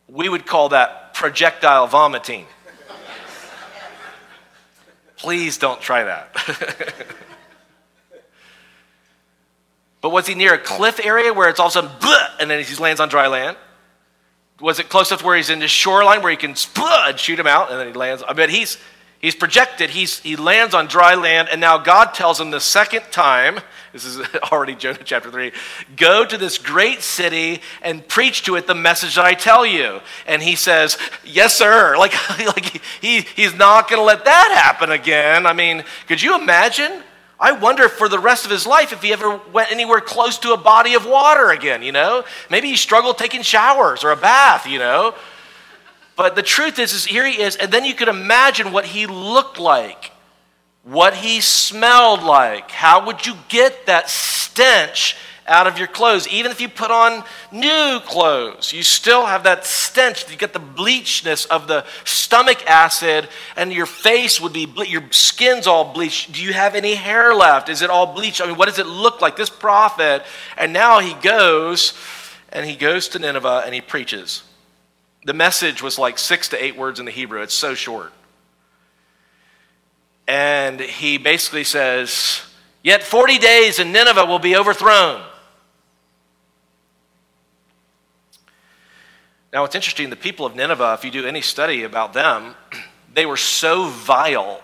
We 0.08 0.28
would 0.28 0.46
call 0.46 0.70
that 0.70 1.12
projectile 1.14 1.88
vomiting. 1.88 2.46
Please 5.16 5.58
don't 5.58 5.80
try 5.80 6.04
that. 6.04 6.34
but 10.00 10.10
was 10.10 10.26
he 10.26 10.34
near 10.34 10.54
a 10.54 10.58
cliff 10.58 11.00
area 11.04 11.32
where 11.32 11.48
it's 11.48 11.60
all 11.60 11.66
of 11.66 11.76
a 11.76 11.82
sudden, 11.82 11.90
and 12.40 12.50
then 12.50 12.64
he 12.64 12.74
lands 12.76 13.00
on 13.00 13.08
dry 13.08 13.26
land? 13.26 13.56
Was 14.60 14.78
it 14.78 14.88
close 14.88 15.10
enough 15.10 15.24
where 15.24 15.36
he's 15.36 15.50
in 15.50 15.58
the 15.58 15.68
shoreline 15.68 16.22
where 16.22 16.30
he 16.30 16.36
can 16.36 16.54
and 16.54 17.18
shoot 17.18 17.38
him 17.38 17.46
out, 17.46 17.70
and 17.70 17.80
then 17.80 17.88
he 17.88 17.92
lands? 17.92 18.22
I 18.22 18.32
bet 18.32 18.48
he's 18.48 18.78
he's 19.22 19.34
projected. 19.34 19.88
He's 19.88 20.18
he 20.18 20.36
lands 20.36 20.74
on 20.74 20.86
dry 20.88 21.14
land, 21.14 21.48
and 21.50 21.60
now 21.60 21.78
God 21.78 22.12
tells 22.12 22.38
him 22.38 22.50
the 22.50 22.60
second 22.60 23.04
time 23.10 23.60
this 23.92 24.04
is 24.06 24.20
already 24.52 24.74
Jonah 24.74 24.98
chapter 25.04 25.30
3. 25.30 25.52
Go 25.96 26.24
to 26.24 26.38
this 26.38 26.58
great 26.58 27.02
city 27.02 27.60
and 27.82 28.06
preach 28.06 28.42
to 28.44 28.56
it 28.56 28.66
the 28.66 28.74
message 28.74 29.16
that 29.16 29.24
I 29.24 29.34
tell 29.34 29.66
you. 29.66 30.00
And 30.26 30.42
he 30.42 30.56
says, 30.56 30.98
Yes, 31.24 31.54
sir. 31.54 31.96
Like, 32.02 32.14
like 32.40 32.82
he, 33.00 33.20
he's 33.20 33.54
not 33.54 33.88
going 33.88 34.00
to 34.00 34.04
let 34.04 34.24
that 34.24 34.60
happen 34.60 34.90
again. 34.90 35.46
I 35.46 35.52
mean, 35.52 35.84
could 36.08 36.20
you 36.20 36.36
imagine? 36.36 37.04
I 37.38 37.52
wonder 37.52 37.88
for 37.88 38.08
the 38.08 38.18
rest 38.18 38.44
of 38.44 38.50
his 38.50 38.66
life 38.66 38.92
if 38.92 39.02
he 39.02 39.12
ever 39.12 39.40
went 39.52 39.70
anywhere 39.70 40.00
close 40.00 40.38
to 40.40 40.52
a 40.52 40.56
body 40.56 40.94
of 40.94 41.06
water 41.06 41.50
again, 41.50 41.82
you 41.82 41.92
know? 41.92 42.24
Maybe 42.50 42.68
he 42.68 42.76
struggled 42.76 43.18
taking 43.18 43.42
showers 43.42 44.02
or 44.02 44.10
a 44.10 44.16
bath, 44.16 44.66
you 44.66 44.80
know? 44.80 45.14
But 46.22 46.36
the 46.36 46.42
truth 46.44 46.78
is, 46.78 46.92
is 46.92 47.04
here 47.04 47.26
he 47.26 47.42
is, 47.42 47.56
and 47.56 47.72
then 47.72 47.84
you 47.84 47.94
could 47.94 48.06
imagine 48.06 48.70
what 48.70 48.84
he 48.84 49.08
looked 49.08 49.58
like 49.58 50.12
what 50.84 51.14
he 51.14 51.40
smelled 51.40 52.22
like. 52.22 52.70
How 52.70 53.06
would 53.06 53.26
you 53.26 53.34
get 53.48 53.86
that 53.86 54.08
stench 54.08 55.16
out 55.46 55.66
of 55.66 55.78
your 55.78 55.88
clothes? 55.88 56.28
Even 56.28 56.50
if 56.52 56.60
you 56.60 56.68
put 56.68 56.92
on 56.92 57.24
new 57.50 58.00
clothes, 58.00 58.72
you 58.72 58.84
still 58.84 59.26
have 59.26 59.42
that 59.44 59.64
stench. 59.64 60.30
You 60.30 60.36
get 60.36 60.52
the 60.52 60.60
bleachness 60.60 61.44
of 61.46 61.66
the 61.66 61.84
stomach 62.04 62.68
acid, 62.68 63.28
and 63.56 63.72
your 63.72 63.86
face 63.86 64.40
would 64.40 64.52
be, 64.52 64.66
ble- 64.66 64.84
your 64.84 65.02
skin's 65.10 65.66
all 65.66 65.92
bleached. 65.92 66.32
Do 66.32 66.40
you 66.40 66.52
have 66.52 66.76
any 66.76 66.94
hair 66.94 67.34
left? 67.34 67.68
Is 67.68 67.82
it 67.82 67.90
all 67.90 68.14
bleached? 68.14 68.40
I 68.40 68.46
mean, 68.46 68.56
what 68.56 68.68
does 68.68 68.78
it 68.78 68.86
look 68.86 69.20
like? 69.20 69.36
This 69.36 69.50
prophet, 69.50 70.22
and 70.56 70.72
now 70.72 71.00
he 71.00 71.14
goes, 71.14 71.94
and 72.48 72.64
he 72.64 72.76
goes 72.76 73.08
to 73.08 73.18
Nineveh 73.18 73.62
and 73.64 73.74
he 73.74 73.80
preaches. 73.80 74.42
The 75.24 75.34
message 75.34 75.82
was 75.82 75.98
like 75.98 76.18
six 76.18 76.48
to 76.48 76.62
eight 76.62 76.76
words 76.76 76.98
in 76.98 77.06
the 77.06 77.12
Hebrew. 77.12 77.42
It's 77.42 77.54
so 77.54 77.74
short. 77.74 78.12
And 80.26 80.80
he 80.80 81.18
basically 81.18 81.64
says, 81.64 82.42
Yet 82.82 83.02
40 83.02 83.38
days 83.38 83.78
and 83.78 83.92
Nineveh 83.92 84.24
will 84.26 84.38
be 84.40 84.56
overthrown. 84.56 85.22
Now, 89.52 89.64
it's 89.64 89.74
interesting, 89.74 90.08
the 90.08 90.16
people 90.16 90.46
of 90.46 90.56
Nineveh, 90.56 90.94
if 90.94 91.04
you 91.04 91.10
do 91.10 91.26
any 91.26 91.42
study 91.42 91.82
about 91.84 92.14
them, 92.14 92.54
they 93.14 93.26
were 93.26 93.36
so 93.36 93.86
vile. 93.86 94.62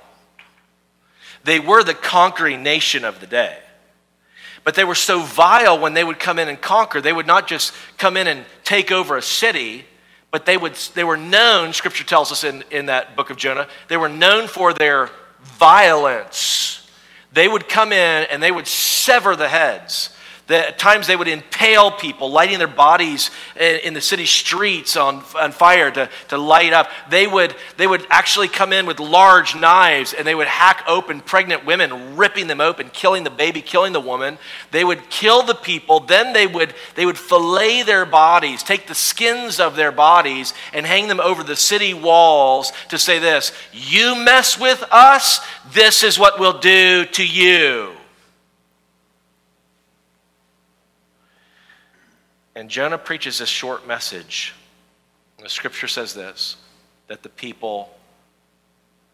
They 1.45 1.61
were 1.61 1.85
the 1.85 1.95
conquering 1.95 2.63
nation 2.63 3.05
of 3.05 3.21
the 3.21 3.27
day. 3.27 3.59
But 4.65 4.75
they 4.75 4.85
were 4.85 4.95
so 4.95 5.21
vile 5.21 5.79
when 5.79 5.95
they 5.95 6.05
would 6.05 6.19
come 6.19 6.39
in 6.39 6.49
and 6.49 6.61
conquer. 6.61 7.01
They 7.01 7.13
would 7.13 7.27
not 7.27 7.47
just 7.47 7.73
come 7.97 8.17
in 8.17 8.27
and 8.27 8.45
take 8.65 8.91
over 8.91 9.17
a 9.17 9.23
city, 9.23 9.85
but 10.31 10.45
they, 10.45 10.57
would, 10.57 10.75
they 10.95 11.05
were 11.05 11.17
known, 11.17 11.73
scripture 11.73 12.05
tells 12.05 12.31
us 12.31 12.45
in, 12.45 12.63
in 12.71 12.87
that 12.87 13.17
book 13.17 13.31
of 13.31 13.37
Jonah, 13.37 13.67
they 13.89 13.97
were 13.97 14.09
known 14.09 14.47
for 14.47 14.75
their 14.75 15.11
violence. 15.43 16.87
They 17.33 17.49
would 17.49 17.69
come 17.69 17.93
in 17.93 18.27
and 18.31 18.43
they 18.43 18.51
would 18.51 18.67
sever 18.67 19.37
the 19.37 19.49
heads. 19.49 20.15
At 20.49 20.79
times 20.79 21.07
they 21.07 21.17
would 21.17 21.29
impale 21.29 21.91
people, 21.91 22.31
lighting 22.31 22.59
their 22.59 22.67
bodies 22.67 23.31
in, 23.55 23.81
in 23.81 23.95
the 23.95 24.01
city 24.01 24.25
streets 24.25 24.97
on, 24.97 25.23
on 25.39 25.53
fire 25.53 25.91
to, 25.91 26.09
to 26.29 26.39
light 26.39 26.73
up. 26.73 26.91
They 27.11 27.27
would, 27.27 27.55
they 27.77 27.87
would 27.87 28.07
actually 28.09 28.49
come 28.49 28.73
in 28.73 28.87
with 28.87 28.99
large 28.99 29.55
knives 29.55 30.15
and 30.15 30.27
they 30.27 30.35
would 30.35 30.47
hack 30.47 30.85
open 30.89 31.21
pregnant 31.21 31.67
women, 31.67 32.17
ripping 32.17 32.47
them 32.47 32.63
open, 32.63 32.89
killing 32.91 33.25
the 33.25 33.31
baby, 33.31 33.61
killing 33.61 33.93
the 33.93 34.01
woman. 34.01 34.39
They 34.71 34.85
would 34.85 35.11
kill 35.11 35.43
the 35.43 35.55
people. 35.55 36.01
Then 36.01 36.33
they 36.33 36.47
would, 36.47 36.73
they 36.95 37.05
would 37.05 37.19
fillet 37.19 37.83
their 37.83 38.07
bodies, 38.07 38.63
take 38.63 38.87
the 38.87 38.95
skins 38.95 39.61
of 39.61 39.77
their 39.77 39.93
bodies, 39.93 40.55
and 40.73 40.87
hang 40.87 41.09
them 41.09 41.21
over 41.21 41.43
the 41.43 41.57
city 41.57 41.93
walls 41.93 42.73
to 42.89 42.99
say 42.99 43.19
this 43.19 43.53
You 43.73 44.15
mess 44.17 44.59
with 44.59 44.83
us, 44.91 45.41
this 45.73 46.03
is 46.03 46.19
what 46.19 46.41
we'll 46.41 46.59
do 46.59 47.05
to 47.05 47.27
you. 47.27 47.98
And 52.59 52.69
Jonah 52.69 52.99
preaches 52.99 53.39
this 53.39 53.49
short 53.49 53.87
message. 53.87 54.53
The 55.41 55.49
scripture 55.49 55.87
says 55.87 56.13
this 56.13 56.57
that 57.07 57.23
the 57.23 57.29
people 57.29 57.89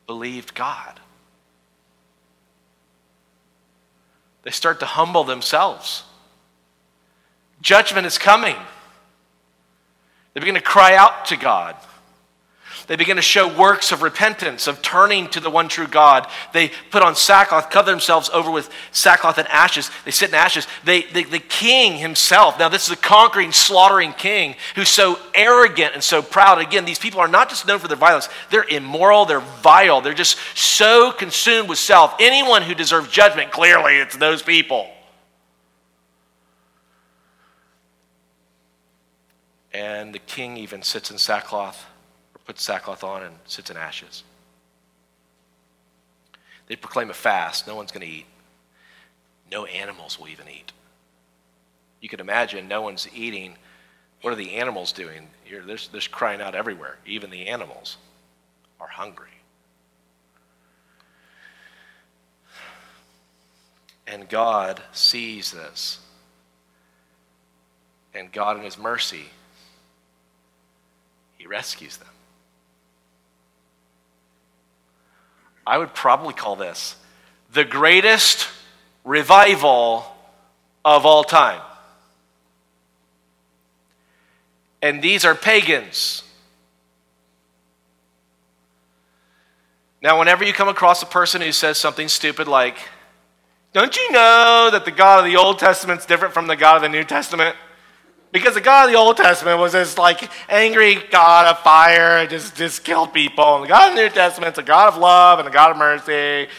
believed 0.07 0.55
God. 0.55 0.99
They 4.45 4.51
start 4.51 4.81
to 4.81 4.87
humble 4.87 5.25
themselves. 5.25 6.05
Judgment 7.61 8.07
is 8.07 8.17
coming. 8.17 8.57
They 10.33 10.41
begin 10.41 10.55
to 10.55 10.63
cry 10.63 10.95
out 10.97 11.27
to 11.27 11.37
God. 11.37 11.77
They 12.87 12.97
begin 12.97 13.17
to 13.17 13.23
show 13.23 13.49
works 13.57 13.93
of 13.93 14.03
repentance, 14.03 14.67
of 14.67 14.83
turning 14.83 15.29
to 15.29 15.41
the 15.41 15.49
one 15.49 15.69
true 15.69 15.87
God. 15.87 16.29
They 16.53 16.71
put 16.91 17.03
on 17.03 17.17
sackcloth, 17.17 17.71
cover 17.71 17.91
themselves 17.91 18.29
over 18.31 18.51
with 18.51 18.69
sackcloth 18.93 19.39
and 19.39 19.49
ashes. 19.49 19.91
They 20.05 20.11
sit 20.11 20.29
in 20.29 20.35
ashes. 20.35 20.67
They, 20.85 21.03
the 21.03 21.39
king 21.39 21.97
himself, 21.97 22.59
now 22.59 22.69
this 22.69 22.87
is 22.87 22.93
a 22.93 22.97
conquering, 22.97 23.53
slaughtering 23.53 24.13
king 24.13 24.57
who's 24.75 24.91
so 24.91 25.19
arrogant 25.35 25.95
and 25.95 26.05
so 26.05 26.21
proud. 26.21 26.59
Again, 26.59 26.85
these 26.85 26.99
people 26.99 27.21
are 27.21 27.29
not 27.29 27.49
just 27.49 27.67
known 27.67 27.79
for 27.79 27.89
their 27.89 27.97
violence, 27.97 28.29
they're 28.51 28.69
immoral, 28.69 29.25
they're 29.25 29.41
vile, 29.41 30.03
they're 30.03 30.13
just 30.13 30.37
so 30.55 31.11
consumed 31.11 31.71
with 31.71 31.79
self. 31.79 32.15
Anyone 32.21 32.63
who 32.63 32.75
deserves 32.75 33.09
judgment, 33.09 33.51
clearly 33.51 33.97
it's 33.97 34.17
those 34.17 34.43
people. 34.43 34.91
And 39.73 40.15
the 40.15 40.21
king 40.21 40.59
even 40.59 40.83
sits 40.83 41.11
in 41.11 41.17
sackcloth 41.19 41.87
puts 42.45 42.63
sackcloth 42.63 43.05
on 43.05 43.23
and 43.23 43.35
sits 43.45 43.71
in 43.71 43.77
ashes. 43.77 44.23
They 46.67 46.77
proclaim 46.77 47.11
a 47.11 47.15
fast. 47.15 47.67
No 47.67 47.77
one's 47.77 47.93
going 47.93 48.07
to 48.07 48.13
eat. 48.13 48.27
No 49.51 49.67
animals 49.67 50.19
will 50.19 50.29
even 50.29 50.49
eat. 50.49 50.73
You 52.01 52.09
can 52.09 52.21
imagine 52.21 52.69
no 52.69 52.83
one's 52.83 53.09
eating. 53.15 53.57
What 54.23 54.33
are 54.33 54.37
the 54.37 54.55
animals 54.55 54.93
doing? 54.93 55.29
You're, 55.47 55.63
there's, 55.63 55.89
there's 55.89 56.09
crying 56.09 56.41
out 56.41 56.55
everywhere. 56.55 56.99
Even 57.07 57.31
the 57.31 57.47
animals 57.47 57.97
are 58.81 58.89
hungry. 58.89 59.29
And 64.07 64.29
God 64.29 64.83
sees 64.93 65.51
this. 65.53 65.99
And 68.15 68.31
God, 68.33 68.57
in 68.57 68.63
His 68.63 68.79
mercy, 68.79 69.25
He 71.39 71.47
rescues 71.47 71.97
them. 71.97 72.09
I 75.67 75.79
would 75.79 75.95
probably 75.95 76.35
call 76.35 76.57
this 76.57 76.97
the 77.53 77.65
greatest 77.65 78.49
revival 79.05 80.05
of 80.85 81.07
all 81.07 81.25
time. 81.25 81.61
And 84.83 85.01
these 85.01 85.25
are 85.25 85.35
pagans. 85.35 86.23
Now, 90.03 90.19
whenever 90.19 90.45
you 90.45 90.53
come 90.53 90.69
across 90.69 91.03
a 91.03 91.07
person 91.07 91.41
who 91.41 91.53
says 91.53 91.79
something 91.79 92.09
stupid 92.09 92.47
like, 92.47 92.77
Don't 93.73 93.97
you 93.97 94.13
know 94.13 94.69
that 94.71 94.85
the 94.85 94.91
God 94.91 95.21
of 95.21 95.25
the 95.25 95.39
Old 95.39 95.59
Testament 95.59 96.01
is 96.01 96.07
different 96.07 96.35
from 96.35 96.47
the 96.47 96.57
God 96.57 96.77
of 96.77 96.83
the 96.83 96.91
New 96.91 97.05
Testament? 97.05 97.57
Because 98.35 98.55
the 98.55 98.61
God 98.61 98.87
of 98.87 98.93
the 98.93 98.99
Old 98.99 99.17
Testament 99.17 99.61
was 99.61 99.75
this 99.75 99.97
like 99.97 100.29
angry 100.51 100.97
God 101.13 101.47
of 101.47 101.61
fire, 101.61 102.27
just, 102.27 102.57
just 102.57 102.83
killed 102.83 103.15
people. 103.15 103.55
And 103.55 103.63
the 103.63 103.69
God 103.69 103.91
of 103.91 103.97
the 103.97 104.03
New 104.03 104.09
Testament 104.09 104.55
is 104.55 104.59
a 104.59 104.65
God 104.65 104.93
of 104.93 104.99
love 104.99 105.39
and 105.39 105.47
a 105.47 105.53
God 105.53 105.71
of 105.71 105.77
mercy. 105.77 106.51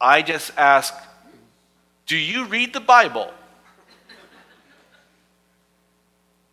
I 0.00 0.22
just 0.22 0.50
ask, 0.58 0.92
do 2.06 2.16
you 2.16 2.46
read 2.46 2.72
the 2.72 2.80
Bible? 2.80 3.32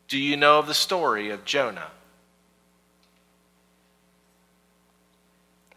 Do 0.07 0.20
you 0.20 0.38
know 0.38 0.59
of 0.59 0.67
the 0.67 0.76
story 0.76 1.32
of 1.32 1.45
Jonah? 1.45 1.89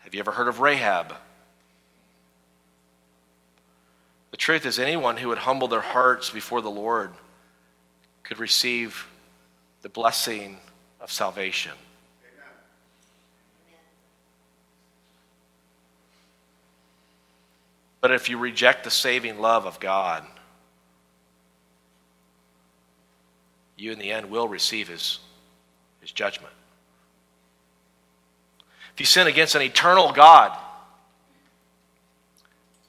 Have 0.01 0.13
you 0.13 0.21
ever 0.21 0.33
heard 0.33 0.49
of 0.49 0.61
Rahab? 0.61 1.15
The 4.33 4.39
truth 4.39 4.67
is, 4.67 4.79
anyone 4.79 5.19
who 5.19 5.29
would 5.29 5.39
humble 5.39 5.69
their 5.69 5.81
hearts 5.81 6.31
before 6.31 6.63
the 6.63 6.71
Lord 6.71 7.13
could 8.25 8.39
receive 8.39 9.07
the 9.83 9.89
blessing 9.89 10.57
of 11.01 11.13
salvation. 11.13 11.73
But 18.01 18.11
if 18.11 18.29
you 18.29 18.37
reject 18.39 18.83
the 18.83 18.91
saving 18.91 19.39
love 19.39 19.65
of 19.65 19.79
God, 19.79 20.25
you 23.77 23.93
in 23.93 23.99
the 23.99 24.11
end 24.11 24.31
will 24.31 24.49
receive 24.49 24.89
his, 24.89 25.19
his 26.01 26.11
judgment. 26.11 26.53
If 28.95 29.01
you 29.01 29.07
sin 29.07 29.27
against 29.27 29.55
an 29.55 29.63
eternal 29.63 30.11
God, 30.13 30.57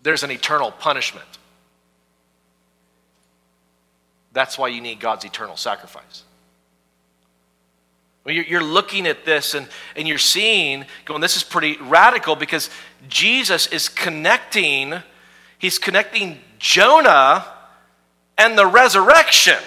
there's 0.03 0.23
an 0.23 0.31
eternal 0.31 0.71
punishment. 0.71 1.25
That's 4.33 4.57
why 4.57 4.67
you 4.67 4.81
need 4.81 4.99
God's 4.99 5.25
eternal 5.25 5.57
sacrifice. 5.57 6.23
Well, 8.23 8.33
you're 8.33 8.63
looking 8.63 9.05
at 9.05 9.25
this 9.25 9.53
and, 9.53 9.67
and 9.95 10.07
you're 10.07 10.17
seeing, 10.17 10.85
going, 11.05 11.19
this 11.19 11.35
is 11.35 11.43
pretty 11.43 11.77
radical 11.81 12.35
because 12.35 12.69
Jesus 13.09 13.67
is 13.67 13.89
connecting, 13.89 14.93
he's 15.59 15.77
connecting 15.77 16.39
Jonah 16.57 17.45
and 18.37 18.57
the 18.57 18.65
resurrection. 18.65 19.57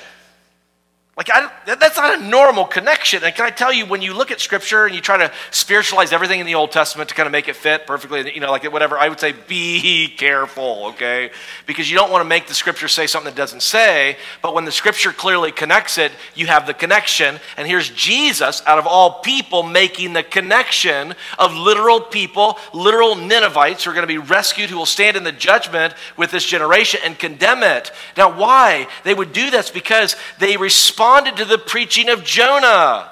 Like, 1.16 1.30
I, 1.32 1.50
that's 1.64 1.96
not 1.96 2.20
a 2.20 2.22
normal 2.22 2.66
connection. 2.66 3.24
And 3.24 3.34
can 3.34 3.46
I 3.46 3.50
tell 3.50 3.72
you, 3.72 3.86
when 3.86 4.02
you 4.02 4.12
look 4.12 4.30
at 4.30 4.38
Scripture 4.38 4.84
and 4.84 4.94
you 4.94 5.00
try 5.00 5.16
to 5.16 5.32
spiritualize 5.50 6.12
everything 6.12 6.40
in 6.40 6.46
the 6.46 6.56
Old 6.56 6.72
Testament 6.72 7.08
to 7.08 7.14
kind 7.14 7.26
of 7.26 7.32
make 7.32 7.48
it 7.48 7.56
fit 7.56 7.86
perfectly, 7.86 8.34
you 8.34 8.40
know, 8.40 8.50
like 8.50 8.70
whatever, 8.70 8.98
I 8.98 9.08
would 9.08 9.18
say 9.18 9.32
be 9.32 10.08
careful, 10.08 10.88
okay? 10.88 11.30
Because 11.64 11.90
you 11.90 11.96
don't 11.96 12.10
want 12.10 12.22
to 12.22 12.28
make 12.28 12.48
the 12.48 12.52
Scripture 12.52 12.86
say 12.86 13.06
something 13.06 13.32
that 13.32 13.36
doesn't 13.36 13.62
say. 13.62 14.18
But 14.42 14.52
when 14.52 14.66
the 14.66 14.72
Scripture 14.72 15.10
clearly 15.10 15.52
connects 15.52 15.96
it, 15.96 16.12
you 16.34 16.48
have 16.48 16.66
the 16.66 16.74
connection. 16.74 17.40
And 17.56 17.66
here's 17.66 17.88
Jesus, 17.88 18.62
out 18.66 18.78
of 18.78 18.86
all 18.86 19.20
people, 19.20 19.62
making 19.62 20.12
the 20.12 20.22
connection 20.22 21.14
of 21.38 21.54
literal 21.54 22.02
people, 22.02 22.58
literal 22.74 23.14
Ninevites 23.14 23.84
who 23.84 23.90
are 23.90 23.94
going 23.94 24.02
to 24.02 24.06
be 24.06 24.18
rescued, 24.18 24.68
who 24.68 24.76
will 24.76 24.84
stand 24.84 25.16
in 25.16 25.24
the 25.24 25.32
judgment 25.32 25.94
with 26.18 26.30
this 26.30 26.44
generation 26.44 27.00
and 27.02 27.18
condemn 27.18 27.62
it. 27.62 27.90
Now, 28.18 28.38
why? 28.38 28.86
They 29.02 29.14
would 29.14 29.32
do 29.32 29.50
this 29.50 29.70
because 29.70 30.14
they 30.38 30.58
respond 30.58 31.05
responded 31.06 31.36
to 31.36 31.44
the 31.44 31.58
preaching 31.58 32.08
of 32.08 32.24
Jonah. 32.24 33.08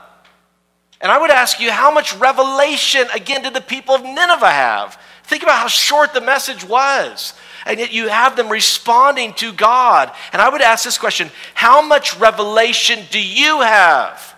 And 1.00 1.12
I 1.12 1.18
would 1.18 1.30
ask 1.30 1.60
you, 1.60 1.70
how 1.70 1.92
much 1.92 2.14
revelation, 2.16 3.06
again, 3.14 3.42
did 3.42 3.54
the 3.54 3.60
people 3.60 3.94
of 3.94 4.02
Nineveh 4.02 4.50
have? 4.50 4.98
Think 5.24 5.42
about 5.42 5.58
how 5.58 5.68
short 5.68 6.12
the 6.12 6.20
message 6.20 6.64
was. 6.64 7.34
And 7.66 7.78
yet 7.78 7.92
you 7.92 8.08
have 8.08 8.36
them 8.36 8.48
responding 8.48 9.32
to 9.34 9.52
God. 9.52 10.10
And 10.32 10.42
I 10.42 10.48
would 10.48 10.60
ask 10.60 10.84
this 10.84 10.98
question 10.98 11.30
How 11.54 11.80
much 11.80 12.18
revelation 12.18 13.04
do 13.10 13.20
you 13.20 13.60
have 13.60 14.34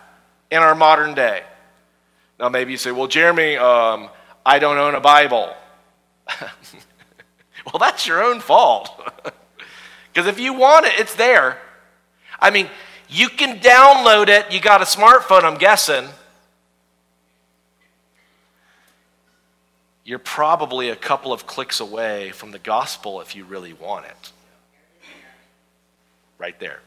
in 0.51 0.59
our 0.59 0.75
modern 0.75 1.15
day? 1.15 1.43
Now, 2.39 2.51
maybe 2.51 2.73
you 2.73 2.79
say, 2.79 2.93
Well, 2.93 3.09
Jeremy, 3.09 3.57
um, 3.57 4.11
I 4.45 4.59
don't 4.59 4.77
own 4.77 4.95
a 4.95 5.01
Bible. 5.01 5.53
well, 6.41 7.81
that's 7.81 8.07
your 8.07 8.23
own 8.23 8.41
fault. 8.41 8.91
Because 10.13 10.31
if 10.31 10.41
you 10.41 10.55
want 10.55 10.87
it, 10.87 10.93
it's 10.99 11.15
there. 11.15 11.59
I 12.41 12.49
mean, 12.49 12.71
You 13.09 13.29
can 13.29 13.59
download 13.61 14.29
it. 14.29 14.53
You 14.53 14.61
got 14.61 14.83
a 14.83 14.85
smartphone, 14.85 15.45
I'm 15.45 15.59
guessing. 15.59 16.09
You're 20.05 20.19
probably 20.19 20.91
a 20.91 20.97
couple 20.97 21.33
of 21.33 21.47
clicks 21.47 21.81
away 21.81 22.31
from 22.31 22.53
the 22.53 22.59
gospel 22.59 23.21
if 23.21 23.35
you 23.35 23.45
really 23.45 23.73
want 23.73 24.07
it. 24.07 24.33
Right 26.39 26.59
there. 26.61 26.81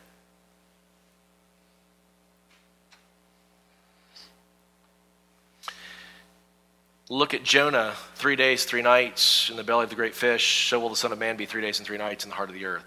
Look 7.10 7.34
at 7.34 7.44
Jonah, 7.44 7.96
three 8.16 8.36
days, 8.36 8.66
three 8.66 8.84
nights 8.84 9.50
in 9.50 9.58
the 9.58 9.64
belly 9.64 9.84
of 9.84 9.90
the 9.90 9.96
great 9.96 10.14
fish. 10.14 10.70
So 10.70 10.80
will 10.80 10.90
the 10.90 10.96
Son 10.96 11.12
of 11.12 11.18
Man 11.18 11.38
be 11.38 11.48
three 11.48 11.62
days 11.62 11.80
and 11.80 11.88
three 11.88 11.98
nights 11.98 12.24
in 12.24 12.30
the 12.30 12.36
heart 12.36 12.50
of 12.50 12.56
the 12.56 12.66
earth. 12.66 12.86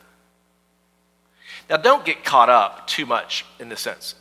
Now, 1.69 1.77
don't 1.77 2.05
get 2.05 2.25
caught 2.25 2.49
up 2.49 2.87
too 2.87 3.07
much 3.07 3.45
in 3.59 3.69
this 3.69 3.81
sense. 3.81 4.15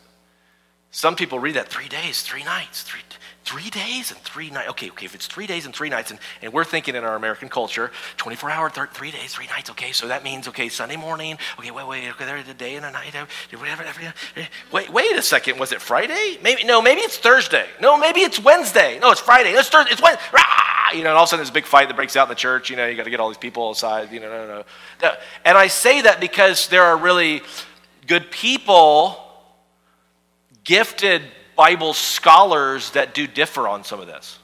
Some 0.91 1.15
people 1.15 1.39
read 1.39 1.55
that 1.55 1.69
three 1.69 1.87
days, 1.87 2.21
three 2.21 2.43
nights, 2.43 2.83
three, 2.83 2.99
three 3.45 3.69
days 3.69 4.11
and 4.11 4.19
three 4.19 4.49
nights. 4.49 4.69
Okay, 4.71 4.89
okay, 4.89 5.05
if 5.05 5.15
it's 5.15 5.25
three 5.25 5.47
days 5.47 5.65
and 5.65 5.73
three 5.73 5.87
nights, 5.87 6.11
and, 6.11 6.19
and 6.41 6.51
we're 6.51 6.65
thinking 6.65 6.95
in 6.95 7.05
our 7.05 7.15
American 7.15 7.47
culture, 7.47 7.91
24 8.17 8.49
hour, 8.51 8.69
th- 8.69 8.89
three 8.89 9.09
days, 9.09 9.33
three 9.33 9.47
nights, 9.47 9.69
okay, 9.69 9.93
so 9.93 10.09
that 10.09 10.21
means, 10.21 10.49
okay, 10.49 10.67
Sunday 10.67 10.97
morning, 10.97 11.37
okay, 11.57 11.71
wait, 11.71 11.87
wait, 11.87 12.09
okay, 12.09 12.25
there's 12.25 12.47
a 12.49 12.53
day 12.53 12.75
and 12.75 12.85
a 12.85 12.91
night, 12.91 13.15
uh, 13.15 13.25
whatever, 13.57 13.83
eh, 13.83 14.45
wait, 14.73 14.89
wait 14.91 15.15
a 15.15 15.21
second, 15.21 15.57
was 15.59 15.71
it 15.71 15.81
Friday? 15.81 16.37
Maybe, 16.43 16.65
no, 16.65 16.81
maybe 16.81 16.99
it's 16.99 17.17
Thursday. 17.17 17.67
No, 17.79 17.97
maybe 17.97 18.19
it's 18.19 18.37
Wednesday. 18.37 18.99
No, 18.99 19.11
it's 19.11 19.21
Friday. 19.21 19.51
It's 19.51 19.69
Thursday, 19.69 19.93
it's 19.93 20.01
Wednesday. 20.01 20.21
You 20.93 21.03
know, 21.03 21.09
and 21.09 21.17
all 21.17 21.23
of 21.23 21.27
a 21.27 21.29
sudden 21.29 21.39
there's 21.39 21.49
a 21.49 21.53
big 21.53 21.65
fight 21.65 21.87
that 21.87 21.95
breaks 21.95 22.15
out 22.15 22.23
in 22.23 22.29
the 22.29 22.35
church, 22.35 22.69
you 22.69 22.75
know, 22.75 22.87
you 22.87 22.95
got 22.95 23.03
to 23.03 23.09
get 23.09 23.19
all 23.19 23.29
these 23.29 23.37
people 23.37 23.71
aside, 23.71 24.11
you 24.11 24.19
know, 24.19 24.29
no, 24.29 24.47
no, 24.47 24.63
no. 25.01 25.13
And 25.45 25.57
I 25.57 25.67
say 25.67 26.01
that 26.01 26.19
because 26.19 26.67
there 26.67 26.83
are 26.83 26.97
really 26.97 27.41
good 28.07 28.31
people, 28.31 29.17
gifted 30.63 31.23
Bible 31.55 31.93
scholars 31.93 32.91
that 32.91 33.13
do 33.13 33.27
differ 33.27 33.67
on 33.67 33.83
some 33.83 33.99
of 33.99 34.07
this. 34.07 34.39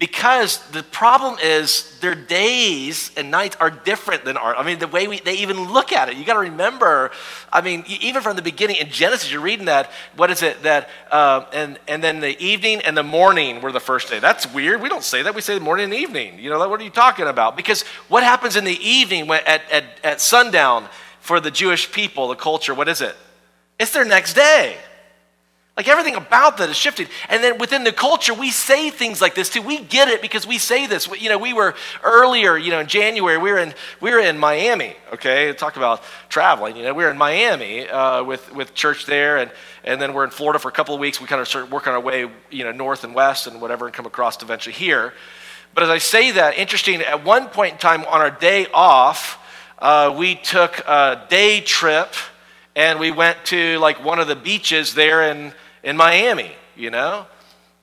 Because 0.00 0.66
the 0.70 0.82
problem 0.82 1.38
is 1.42 1.98
their 2.00 2.14
days 2.14 3.10
and 3.18 3.30
nights 3.30 3.54
are 3.60 3.68
different 3.68 4.24
than 4.24 4.38
ours. 4.38 4.56
I 4.58 4.64
mean, 4.64 4.78
the 4.78 4.88
way 4.88 5.06
we, 5.06 5.20
they 5.20 5.34
even 5.34 5.70
look 5.70 5.92
at 5.92 6.08
it. 6.08 6.16
You 6.16 6.24
got 6.24 6.32
to 6.32 6.40
remember, 6.40 7.10
I 7.52 7.60
mean, 7.60 7.84
even 7.86 8.22
from 8.22 8.34
the 8.34 8.40
beginning 8.40 8.76
in 8.76 8.88
Genesis, 8.88 9.30
you're 9.30 9.42
reading 9.42 9.66
that, 9.66 9.90
what 10.16 10.30
is 10.30 10.42
it, 10.42 10.62
that, 10.62 10.88
uh, 11.10 11.44
and, 11.52 11.78
and 11.86 12.02
then 12.02 12.20
the 12.20 12.42
evening 12.42 12.80
and 12.80 12.96
the 12.96 13.02
morning 13.02 13.60
were 13.60 13.72
the 13.72 13.78
first 13.78 14.08
day. 14.08 14.20
That's 14.20 14.50
weird. 14.54 14.80
We 14.80 14.88
don't 14.88 15.04
say 15.04 15.20
that. 15.20 15.34
We 15.34 15.42
say 15.42 15.52
the 15.52 15.60
morning 15.60 15.84
and 15.84 15.94
evening. 15.94 16.38
You 16.38 16.48
know, 16.48 16.66
what 16.66 16.80
are 16.80 16.84
you 16.84 16.88
talking 16.88 17.26
about? 17.26 17.54
Because 17.54 17.82
what 18.08 18.22
happens 18.22 18.56
in 18.56 18.64
the 18.64 18.78
evening 18.80 19.26
when, 19.26 19.40
at, 19.44 19.70
at, 19.70 19.84
at 20.02 20.22
sundown 20.22 20.88
for 21.20 21.40
the 21.40 21.50
Jewish 21.50 21.92
people, 21.92 22.28
the 22.28 22.36
culture, 22.36 22.72
what 22.72 22.88
is 22.88 23.02
it? 23.02 23.14
It's 23.78 23.92
their 23.92 24.06
next 24.06 24.32
day. 24.32 24.78
Like 25.76 25.88
everything 25.88 26.16
about 26.16 26.58
that 26.58 26.68
is 26.68 26.76
shifted. 26.76 27.08
And 27.28 27.42
then 27.42 27.56
within 27.58 27.84
the 27.84 27.92
culture, 27.92 28.34
we 28.34 28.50
say 28.50 28.90
things 28.90 29.20
like 29.20 29.34
this 29.34 29.48
too. 29.48 29.62
We 29.62 29.80
get 29.80 30.08
it 30.08 30.20
because 30.20 30.46
we 30.46 30.58
say 30.58 30.86
this. 30.86 31.08
You 31.18 31.30
know, 31.30 31.38
we 31.38 31.52
were 31.52 31.74
earlier, 32.02 32.56
you 32.56 32.70
know, 32.70 32.80
in 32.80 32.86
January, 32.86 33.38
we 33.38 33.50
were 33.50 33.58
in, 33.58 33.72
we 34.00 34.10
were 34.10 34.18
in 34.18 34.36
Miami, 34.36 34.96
okay? 35.14 35.52
Talk 35.54 35.76
about 35.76 36.02
traveling. 36.28 36.76
You 36.76 36.82
know, 36.82 36.92
we 36.92 37.04
were 37.04 37.10
in 37.10 37.16
Miami 37.16 37.88
uh, 37.88 38.24
with, 38.24 38.52
with 38.54 38.74
church 38.74 39.06
there, 39.06 39.38
and, 39.38 39.50
and 39.84 40.02
then 40.02 40.12
we're 40.12 40.24
in 40.24 40.30
Florida 40.30 40.58
for 40.58 40.68
a 40.68 40.72
couple 40.72 40.94
of 40.94 41.00
weeks. 41.00 41.20
We 41.20 41.28
kind 41.28 41.40
of 41.40 41.48
start 41.48 41.70
working 41.70 41.92
our 41.92 42.00
way, 42.00 42.28
you 42.50 42.64
know, 42.64 42.72
north 42.72 43.04
and 43.04 43.14
west 43.14 43.46
and 43.46 43.60
whatever, 43.60 43.86
and 43.86 43.94
come 43.94 44.06
across 44.06 44.42
eventually 44.42 44.74
here. 44.74 45.14
But 45.72 45.84
as 45.84 45.88
I 45.88 45.98
say 45.98 46.32
that, 46.32 46.58
interesting, 46.58 47.00
at 47.00 47.24
one 47.24 47.46
point 47.46 47.74
in 47.74 47.78
time 47.78 48.04
on 48.04 48.20
our 48.20 48.30
day 48.30 48.66
off, 48.74 49.38
uh, 49.78 50.14
we 50.18 50.34
took 50.34 50.80
a 50.80 51.24
day 51.30 51.60
trip 51.60 52.12
and 52.80 52.98
we 52.98 53.10
went 53.10 53.44
to 53.44 53.78
like 53.78 54.02
one 54.02 54.18
of 54.18 54.26
the 54.26 54.34
beaches 54.34 54.94
there 54.94 55.30
in 55.30 55.52
in 55.82 55.98
Miami, 55.98 56.50
you 56.76 56.90
know. 56.90 57.26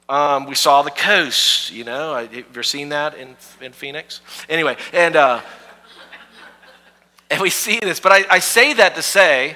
Um, 0.09 0.47
we 0.47 0.55
saw 0.55 0.81
the 0.81 0.89
coast, 0.89 1.71
you 1.71 1.83
know. 1.83 2.15
Have 2.15 2.33
you 2.33 2.43
ever 2.49 2.63
seen 2.63 2.89
that 2.89 3.15
in, 3.15 3.35
in 3.61 3.73
Phoenix? 3.73 4.21
Anyway, 4.49 4.75
and, 4.93 5.15
uh, 5.15 5.41
and 7.29 7.41
we 7.41 7.51
see 7.51 7.79
this, 7.79 7.99
but 7.99 8.11
I, 8.11 8.25
I 8.31 8.39
say 8.39 8.73
that 8.73 8.95
to 8.95 9.03
say 9.03 9.55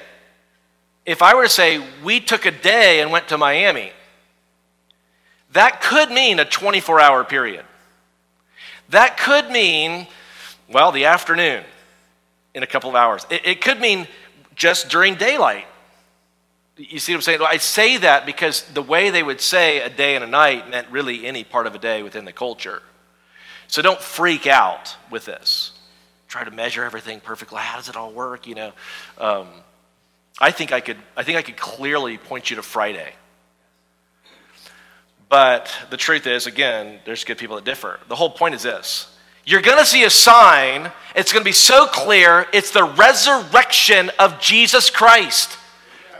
if 1.05 1.23
I 1.23 1.33
were 1.33 1.43
to 1.43 1.49
say 1.49 1.83
we 2.03 2.19
took 2.19 2.45
a 2.45 2.51
day 2.51 3.01
and 3.01 3.11
went 3.11 3.29
to 3.29 3.37
Miami, 3.37 3.91
that 5.53 5.81
could 5.81 6.11
mean 6.11 6.39
a 6.39 6.45
24 6.45 6.99
hour 6.99 7.23
period. 7.23 7.65
That 8.89 9.17
could 9.17 9.49
mean, 9.49 10.05
well, 10.69 10.91
the 10.91 11.05
afternoon 11.05 11.63
in 12.53 12.61
a 12.61 12.67
couple 12.67 12.91
of 12.91 12.95
hours. 12.95 13.25
It, 13.31 13.41
it 13.45 13.61
could 13.61 13.79
mean 13.79 14.07
just 14.61 14.89
during 14.89 15.15
daylight. 15.15 15.65
You 16.77 16.99
see 16.99 17.13
what 17.13 17.17
I'm 17.17 17.21
saying? 17.23 17.39
I 17.41 17.57
say 17.57 17.97
that 17.97 18.27
because 18.27 18.61
the 18.61 18.83
way 18.83 19.09
they 19.09 19.23
would 19.23 19.41
say 19.41 19.81
a 19.81 19.89
day 19.89 20.13
and 20.13 20.23
a 20.23 20.27
night 20.27 20.69
meant 20.69 20.87
really 20.91 21.25
any 21.25 21.43
part 21.43 21.65
of 21.65 21.73
a 21.73 21.79
day 21.79 22.03
within 22.03 22.25
the 22.25 22.31
culture. 22.31 22.83
So 23.65 23.81
don't 23.81 23.99
freak 23.99 24.45
out 24.45 24.95
with 25.09 25.25
this. 25.25 25.71
Try 26.27 26.43
to 26.43 26.51
measure 26.51 26.83
everything 26.83 27.21
perfectly. 27.21 27.57
How 27.57 27.77
does 27.77 27.89
it 27.89 27.95
all 27.95 28.11
work? 28.11 28.45
You 28.45 28.53
know, 28.53 28.73
um, 29.17 29.47
I 30.39 30.51
think 30.51 30.71
I 30.71 30.79
could. 30.79 30.97
I 31.17 31.23
think 31.23 31.39
I 31.39 31.41
could 31.41 31.57
clearly 31.57 32.19
point 32.19 32.51
you 32.51 32.57
to 32.57 32.61
Friday. 32.61 33.13
But 35.27 35.73
the 35.89 35.97
truth 35.97 36.27
is, 36.27 36.45
again, 36.45 36.99
there's 37.05 37.23
good 37.23 37.39
people 37.39 37.55
that 37.55 37.65
differ. 37.65 37.99
The 38.09 38.15
whole 38.15 38.29
point 38.29 38.53
is 38.53 38.61
this: 38.61 39.10
you're 39.45 39.61
going 39.61 39.79
to 39.79 39.85
see 39.85 40.03
a 40.03 40.09
sign. 40.09 40.91
It's 41.15 41.33
going 41.33 41.43
to 41.43 41.49
be 41.49 41.51
so 41.51 41.87
clear. 41.87 42.47
It's 42.53 42.71
the 42.71 42.83
resurrection 42.83 44.11
of 44.19 44.39
Jesus 44.39 44.89
Christ 44.89 45.57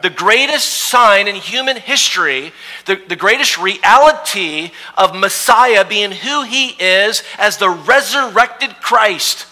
the 0.02 0.10
greatest 0.10 0.68
sign 0.68 1.28
in 1.28 1.36
human 1.36 1.78
history, 1.78 2.52
the, 2.86 3.00
the 3.08 3.16
greatest 3.16 3.58
reality 3.58 4.72
of 4.98 5.16
Messiah 5.16 5.86
being 5.86 6.12
who 6.12 6.44
he 6.44 6.70
is 6.80 7.24
as 7.38 7.58
the 7.58 7.70
resurrected 7.70 8.76
Christ. 8.82 9.48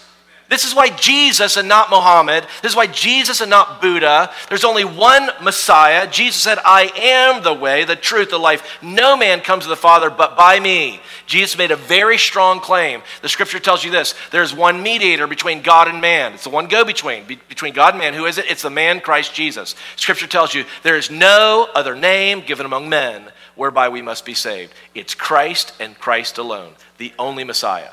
This 0.50 0.64
is 0.64 0.74
why 0.74 0.90
Jesus 0.90 1.56
and 1.56 1.68
not 1.68 1.90
Muhammad. 1.90 2.44
This 2.60 2.72
is 2.72 2.76
why 2.76 2.88
Jesus 2.88 3.40
and 3.40 3.50
not 3.50 3.80
Buddha. 3.80 4.32
There's 4.48 4.64
only 4.64 4.84
one 4.84 5.30
Messiah. 5.40 6.10
Jesus 6.10 6.42
said, 6.42 6.58
I 6.64 6.90
am 6.96 7.44
the 7.44 7.54
way, 7.54 7.84
the 7.84 7.94
truth, 7.94 8.30
the 8.30 8.38
life. 8.38 8.82
No 8.82 9.16
man 9.16 9.42
comes 9.42 9.62
to 9.62 9.68
the 9.68 9.76
Father 9.76 10.10
but 10.10 10.36
by 10.36 10.58
me. 10.58 11.00
Jesus 11.26 11.56
made 11.56 11.70
a 11.70 11.76
very 11.76 12.18
strong 12.18 12.58
claim. 12.58 13.00
The 13.22 13.28
scripture 13.28 13.60
tells 13.60 13.84
you 13.84 13.92
this 13.92 14.16
there's 14.32 14.52
one 14.52 14.82
mediator 14.82 15.28
between 15.28 15.62
God 15.62 15.86
and 15.86 16.00
man. 16.00 16.32
It's 16.32 16.42
the 16.42 16.50
one 16.50 16.66
go 16.66 16.84
between, 16.84 17.26
be- 17.26 17.38
between 17.48 17.72
God 17.72 17.94
and 17.94 18.00
man. 18.00 18.14
Who 18.14 18.26
is 18.26 18.36
it? 18.36 18.50
It's 18.50 18.62
the 18.62 18.70
man 18.70 19.00
Christ 19.00 19.32
Jesus. 19.32 19.76
Scripture 19.94 20.26
tells 20.26 20.52
you 20.52 20.64
there 20.82 20.96
is 20.96 21.12
no 21.12 21.68
other 21.76 21.94
name 21.94 22.40
given 22.40 22.66
among 22.66 22.88
men 22.88 23.30
whereby 23.54 23.88
we 23.88 24.02
must 24.02 24.24
be 24.24 24.34
saved. 24.34 24.74
It's 24.96 25.14
Christ 25.14 25.72
and 25.78 25.96
Christ 25.96 26.38
alone, 26.38 26.72
the 26.98 27.12
only 27.20 27.44
Messiah. 27.44 27.90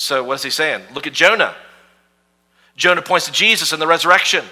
So, 0.00 0.22
what 0.22 0.34
is 0.34 0.44
he 0.44 0.50
saying? 0.50 0.82
Look 0.94 1.08
at 1.08 1.12
Jonah. 1.12 1.56
Jonah 2.76 3.02
points 3.02 3.26
to 3.26 3.32
Jesus 3.32 3.72
and 3.72 3.82
the 3.82 3.86
resurrection. 3.88 4.44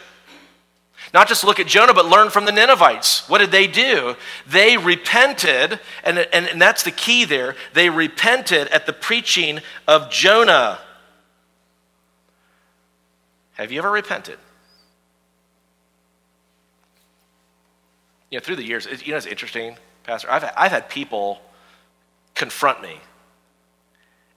Not 1.14 1.28
just 1.28 1.44
look 1.44 1.60
at 1.60 1.68
Jonah, 1.68 1.94
but 1.94 2.04
learn 2.04 2.30
from 2.30 2.46
the 2.46 2.50
Ninevites. 2.50 3.28
What 3.28 3.38
did 3.38 3.52
they 3.52 3.68
do? 3.68 4.16
They 4.48 4.76
repented, 4.76 5.78
and, 6.02 6.18
and, 6.18 6.48
and 6.48 6.60
that's 6.60 6.82
the 6.82 6.90
key 6.90 7.24
there. 7.24 7.54
They 7.74 7.88
repented 7.88 8.66
at 8.68 8.86
the 8.86 8.92
preaching 8.92 9.60
of 9.86 10.10
Jonah. 10.10 10.80
Have 13.52 13.70
you 13.70 13.78
ever 13.78 13.90
repented? 13.92 14.40
You 18.32 18.38
know, 18.38 18.44
through 18.44 18.56
the 18.56 18.64
years, 18.64 18.88
you 19.04 19.12
know, 19.12 19.16
it's 19.16 19.26
interesting, 19.26 19.76
Pastor. 20.02 20.28
I've, 20.28 20.52
I've 20.56 20.72
had 20.72 20.88
people 20.88 21.40
confront 22.34 22.82
me 22.82 22.96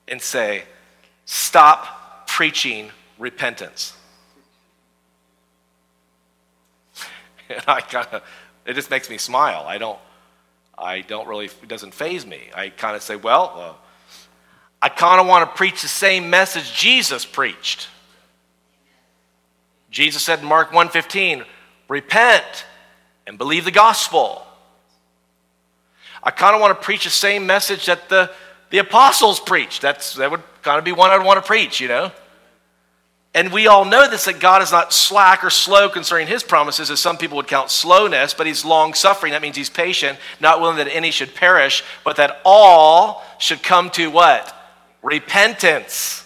and 0.07 0.21
say, 0.21 0.65
Stop 1.31 2.27
preaching 2.27 2.89
repentance. 3.19 3.95
And 7.49 7.63
I 7.67 7.81
kind 7.81 8.07
of, 8.11 8.23
it 8.65 8.73
just 8.73 8.89
makes 8.89 9.11
me 9.11 9.19
smile. 9.19 9.63
I 9.67 9.77
don't, 9.77 9.99
I 10.75 11.01
don't 11.01 11.27
really, 11.27 11.45
it 11.45 11.67
doesn't 11.67 11.93
phase 11.93 12.25
me. 12.25 12.49
I 12.55 12.69
kind 12.69 12.95
of 12.95 13.03
say, 13.03 13.15
well, 13.15 13.53
uh, 13.55 13.73
I 14.81 14.89
kind 14.89 15.21
of 15.21 15.27
want 15.27 15.47
to 15.47 15.55
preach 15.55 15.83
the 15.83 15.87
same 15.87 16.31
message 16.31 16.73
Jesus 16.73 17.25
preached. 17.25 17.89
Jesus 19.91 20.23
said 20.23 20.39
in 20.39 20.45
Mark 20.45 20.71
1:15, 20.71 21.45
repent 21.87 22.65
and 23.27 23.37
believe 23.37 23.65
the 23.65 23.71
gospel. 23.71 24.47
I 26.23 26.31
kind 26.31 26.55
of 26.55 26.61
want 26.61 26.75
to 26.75 26.83
preach 26.83 27.03
the 27.03 27.11
same 27.11 27.45
message 27.45 27.85
that 27.85 28.09
the, 28.09 28.31
the 28.69 28.79
apostles 28.79 29.39
preached. 29.39 29.81
That's, 29.81 30.15
that 30.15 30.29
would 30.31 30.43
kind 30.61 30.77
of 30.77 30.85
be 30.85 30.91
one 30.91 31.09
I'd 31.11 31.25
want 31.25 31.37
to 31.37 31.45
preach, 31.45 31.79
you 31.79 31.87
know? 31.87 32.11
And 33.33 33.51
we 33.51 33.67
all 33.67 33.85
know 33.85 34.09
this 34.09 34.25
that 34.25 34.39
God 34.39 34.61
is 34.61 34.71
not 34.71 34.91
slack 34.91 35.43
or 35.43 35.51
slow 35.51 35.87
concerning 35.87 36.27
his 36.27 36.41
promises, 36.41 36.89
as 36.89 36.99
some 36.99 37.17
people 37.17 37.37
would 37.37 37.47
count 37.47 37.69
slowness, 37.69 38.33
but 38.33 38.47
he's 38.47 38.65
long 38.65 38.95
suffering. 38.95 39.33
That 39.33 39.41
means 39.41 39.55
he's 39.55 39.69
patient, 39.69 40.17
not 40.39 40.61
willing 40.61 40.77
that 40.77 40.87
any 40.87 41.11
should 41.11 41.35
perish, 41.35 41.83
but 42.03 42.15
that 42.15 42.41
all 42.43 43.23
should 43.37 43.61
come 43.61 43.91
to 43.91 44.09
what? 44.09 44.55
Repentance. 45.03 46.25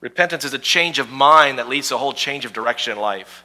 Repentance 0.00 0.44
is 0.44 0.54
a 0.54 0.58
change 0.58 0.98
of 0.98 1.10
mind 1.10 1.58
that 1.58 1.68
leads 1.68 1.88
to 1.88 1.96
a 1.96 1.98
whole 1.98 2.12
change 2.14 2.44
of 2.44 2.52
direction 2.52 2.92
in 2.92 2.98
life. 2.98 3.44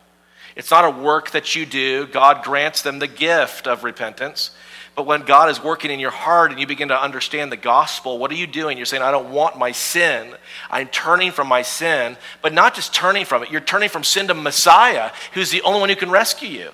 It's 0.56 0.72
not 0.72 0.86
a 0.86 0.90
work 0.90 1.32
that 1.32 1.56
you 1.56 1.66
do. 1.66 2.08
God 2.08 2.44
grants 2.44 2.82
them 2.82 3.00
the 3.00 3.08
gift 3.08 3.68
of 3.68 3.84
repentance. 3.84 4.52
But 5.00 5.06
when 5.06 5.22
God 5.22 5.50
is 5.50 5.64
working 5.64 5.92
in 5.92 6.02
your 6.02 6.12
heart 6.12 6.52
and 6.52 6.60
you 6.60 6.68
begin 6.68 6.90
to 6.90 7.02
understand 7.02 7.54
the 7.54 7.56
gospel, 7.56 8.18
what 8.18 8.32
are 8.32 8.36
you 8.36 8.46
doing? 8.46 8.76
You're 8.76 8.86
saying, 8.86 9.02
I 9.02 9.12
don't 9.12 9.32
want 9.32 9.58
my 9.58 9.72
sin. 9.72 10.36
I'm 10.70 10.90
turning 10.90 11.32
from 11.32 11.48
my 11.48 11.62
sin, 11.62 12.18
but 12.42 12.54
not 12.54 12.76
just 12.76 12.94
turning 12.94 13.24
from 13.24 13.42
it. 13.42 13.50
You're 13.50 13.62
turning 13.62 13.88
from 13.88 14.04
sin 14.04 14.28
to 14.28 14.34
Messiah, 14.34 15.12
who's 15.32 15.52
the 15.52 15.62
only 15.62 15.80
one 15.80 15.88
who 15.88 15.96
can 15.96 16.12
rescue 16.12 16.50
you. 16.50 16.72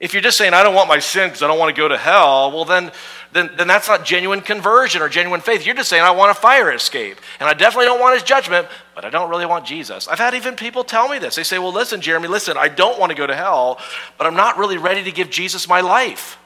If 0.00 0.14
you're 0.14 0.22
just 0.22 0.38
saying, 0.38 0.54
I 0.54 0.62
don't 0.62 0.74
want 0.74 0.88
my 0.88 0.98
sin 0.98 1.28
because 1.28 1.42
I 1.42 1.46
don't 1.46 1.58
want 1.58 1.76
to 1.76 1.78
go 1.78 1.88
to 1.88 1.98
hell, 1.98 2.52
well, 2.52 2.64
then, 2.64 2.90
then, 3.32 3.50
then 3.58 3.68
that's 3.68 3.86
not 3.86 4.02
genuine 4.02 4.40
conversion 4.40 5.02
or 5.02 5.10
genuine 5.10 5.42
faith. 5.42 5.66
You're 5.66 5.74
just 5.74 5.90
saying, 5.90 6.02
I 6.02 6.12
want 6.12 6.30
a 6.30 6.40
fire 6.40 6.72
escape. 6.72 7.18
And 7.38 7.50
I 7.50 7.52
definitely 7.52 7.84
don't 7.84 8.00
want 8.00 8.14
his 8.14 8.22
judgment, 8.22 8.66
but 8.94 9.04
I 9.04 9.10
don't 9.10 9.28
really 9.28 9.44
want 9.44 9.66
Jesus. 9.66 10.08
I've 10.08 10.18
had 10.18 10.32
even 10.32 10.56
people 10.56 10.84
tell 10.84 11.06
me 11.06 11.18
this. 11.18 11.34
They 11.34 11.44
say, 11.44 11.58
Well, 11.58 11.74
listen, 11.74 12.00
Jeremy, 12.00 12.28
listen, 12.28 12.56
I 12.56 12.68
don't 12.68 12.98
want 12.98 13.10
to 13.10 13.14
go 13.14 13.26
to 13.26 13.36
hell, 13.36 13.78
but 14.16 14.26
I'm 14.26 14.36
not 14.36 14.56
really 14.56 14.78
ready 14.78 15.04
to 15.04 15.12
give 15.12 15.28
Jesus 15.28 15.68
my 15.68 15.82
life. 15.82 16.38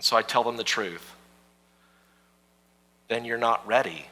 And 0.00 0.04
so 0.06 0.16
I 0.16 0.22
tell 0.22 0.42
them 0.42 0.56
the 0.56 0.64
truth. 0.64 1.14
Then 3.08 3.26
you're 3.26 3.36
not 3.36 3.66
ready. 3.66 4.06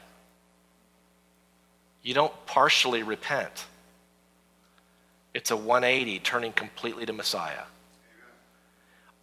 You 2.03 2.13
don't 2.13 2.45
partially 2.45 3.01
repent. 3.01 3.65
It's 5.33 5.49
a 5.49 5.57
180 5.57 6.19
turning 6.19 6.53
completely 6.53 7.07
to 7.07 7.13
Messiah. 7.13 7.63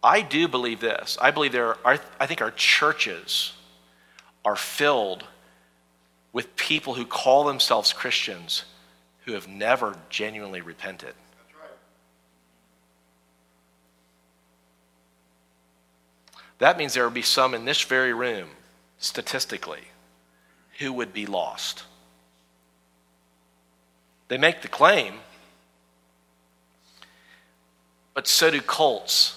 I 0.03 0.19
do 0.19 0.49
believe 0.49 0.81
this. 0.81 1.17
I 1.21 1.31
believe 1.31 1.53
there 1.53 1.77
are, 1.87 2.01
I 2.19 2.25
think 2.25 2.41
our 2.41 2.51
churches 2.51 3.53
are 4.43 4.57
filled 4.57 5.23
with 6.33 6.53
people 6.57 6.95
who 6.95 7.05
call 7.05 7.45
themselves 7.45 7.93
Christians 7.93 8.65
who 9.23 9.31
have 9.31 9.47
never 9.47 9.95
genuinely 10.09 10.59
repented. 10.59 11.13
That 16.59 16.77
means 16.77 16.93
there 16.93 17.03
will 17.03 17.11
be 17.11 17.21
some 17.21 17.53
in 17.53 17.65
this 17.65 17.81
very 17.83 18.13
room, 18.13 18.49
statistically, 18.97 19.83
who 20.79 20.91
would 20.93 21.13
be 21.13 21.25
lost. 21.25 21.83
They 24.27 24.37
make 24.37 24.61
the 24.61 24.67
claim, 24.67 25.13
but 28.13 28.27
so 28.27 28.51
do 28.51 28.61
cults. 28.61 29.35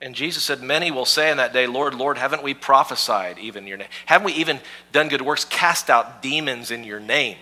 And 0.00 0.14
Jesus 0.14 0.44
said, 0.44 0.62
Many 0.62 0.90
will 0.90 1.06
say 1.06 1.30
in 1.30 1.38
that 1.38 1.54
day, 1.54 1.66
Lord, 1.66 1.94
Lord, 1.94 2.18
haven't 2.18 2.42
we 2.42 2.52
prophesied 2.52 3.38
even 3.38 3.66
your 3.66 3.78
name? 3.78 3.88
Haven't 4.04 4.26
we 4.26 4.32
even 4.34 4.60
done 4.92 5.08
good 5.08 5.22
works, 5.22 5.46
cast 5.46 5.88
out 5.88 6.20
demons 6.20 6.70
in 6.70 6.84
your 6.84 7.00
name? 7.00 7.38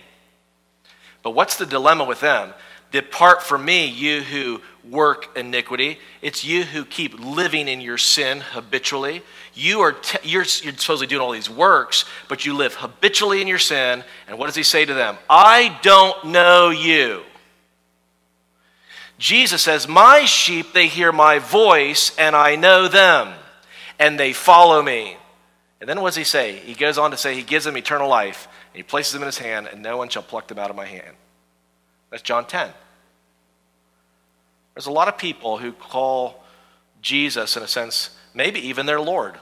But 1.23 1.31
what's 1.31 1.57
the 1.57 1.65
dilemma 1.65 2.05
with 2.05 2.21
them? 2.21 2.53
Depart 2.91 3.43
from 3.43 3.65
me, 3.65 3.85
you 3.85 4.21
who 4.21 4.61
work 4.89 5.35
iniquity. 5.37 5.99
It's 6.21 6.43
you 6.43 6.63
who 6.63 6.85
keep 6.85 7.19
living 7.19 7.67
in 7.67 7.81
your 7.81 7.97
sin 7.97 8.41
habitually. 8.41 9.21
You 9.53 9.81
are 9.81 9.93
te- 9.93 10.27
you're, 10.27 10.45
you're 10.61 10.73
supposedly 10.73 11.07
doing 11.07 11.21
all 11.21 11.31
these 11.31 11.49
works, 11.49 12.05
but 12.27 12.45
you 12.45 12.53
live 12.53 12.75
habitually 12.75 13.41
in 13.41 13.47
your 13.47 13.59
sin. 13.59 14.03
And 14.27 14.37
what 14.37 14.47
does 14.47 14.55
he 14.55 14.63
say 14.63 14.85
to 14.85 14.93
them? 14.93 15.17
I 15.29 15.79
don't 15.81 16.25
know 16.25 16.69
you. 16.69 17.23
Jesus 19.17 19.61
says, 19.61 19.87
My 19.87 20.25
sheep, 20.25 20.73
they 20.73 20.87
hear 20.87 21.11
my 21.11 21.39
voice, 21.39 22.15
and 22.17 22.35
I 22.35 22.55
know 22.55 22.87
them, 22.87 23.33
and 23.99 24.19
they 24.19 24.33
follow 24.33 24.81
me. 24.81 25.17
And 25.79 25.89
then 25.89 26.01
what 26.01 26.09
does 26.09 26.17
he 26.17 26.23
say? 26.23 26.57
He 26.57 26.73
goes 26.73 26.97
on 26.97 27.11
to 27.11 27.17
say, 27.17 27.35
He 27.35 27.43
gives 27.43 27.65
them 27.65 27.77
eternal 27.77 28.09
life, 28.09 28.47
and 28.73 28.77
He 28.77 28.83
places 28.83 29.13
them 29.13 29.21
in 29.21 29.27
His 29.27 29.37
hand, 29.37 29.67
and 29.71 29.81
no 29.81 29.97
one 29.97 30.09
shall 30.09 30.23
pluck 30.23 30.47
them 30.47 30.59
out 30.59 30.69
of 30.69 30.75
my 30.75 30.85
hand. 30.85 31.15
That's 32.09 32.23
John 32.23 32.45
10. 32.45 32.69
There's 34.75 34.87
a 34.87 34.91
lot 34.91 35.07
of 35.07 35.17
people 35.17 35.57
who 35.57 35.71
call 35.71 36.43
Jesus, 37.01 37.55
in 37.57 37.63
a 37.63 37.67
sense, 37.67 38.11
maybe 38.33 38.59
even 38.67 38.85
their 38.85 39.01
Lord. 39.01 39.35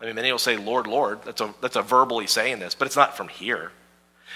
I 0.00 0.06
mean, 0.06 0.14
many 0.14 0.30
will 0.30 0.38
say, 0.38 0.56
Lord, 0.56 0.86
Lord. 0.86 1.22
That's 1.24 1.40
a, 1.40 1.54
that's 1.60 1.76
a 1.76 1.82
verbally 1.82 2.26
saying 2.26 2.60
this, 2.60 2.74
but 2.74 2.86
it's 2.86 2.96
not 2.96 3.16
from 3.16 3.28
here. 3.28 3.72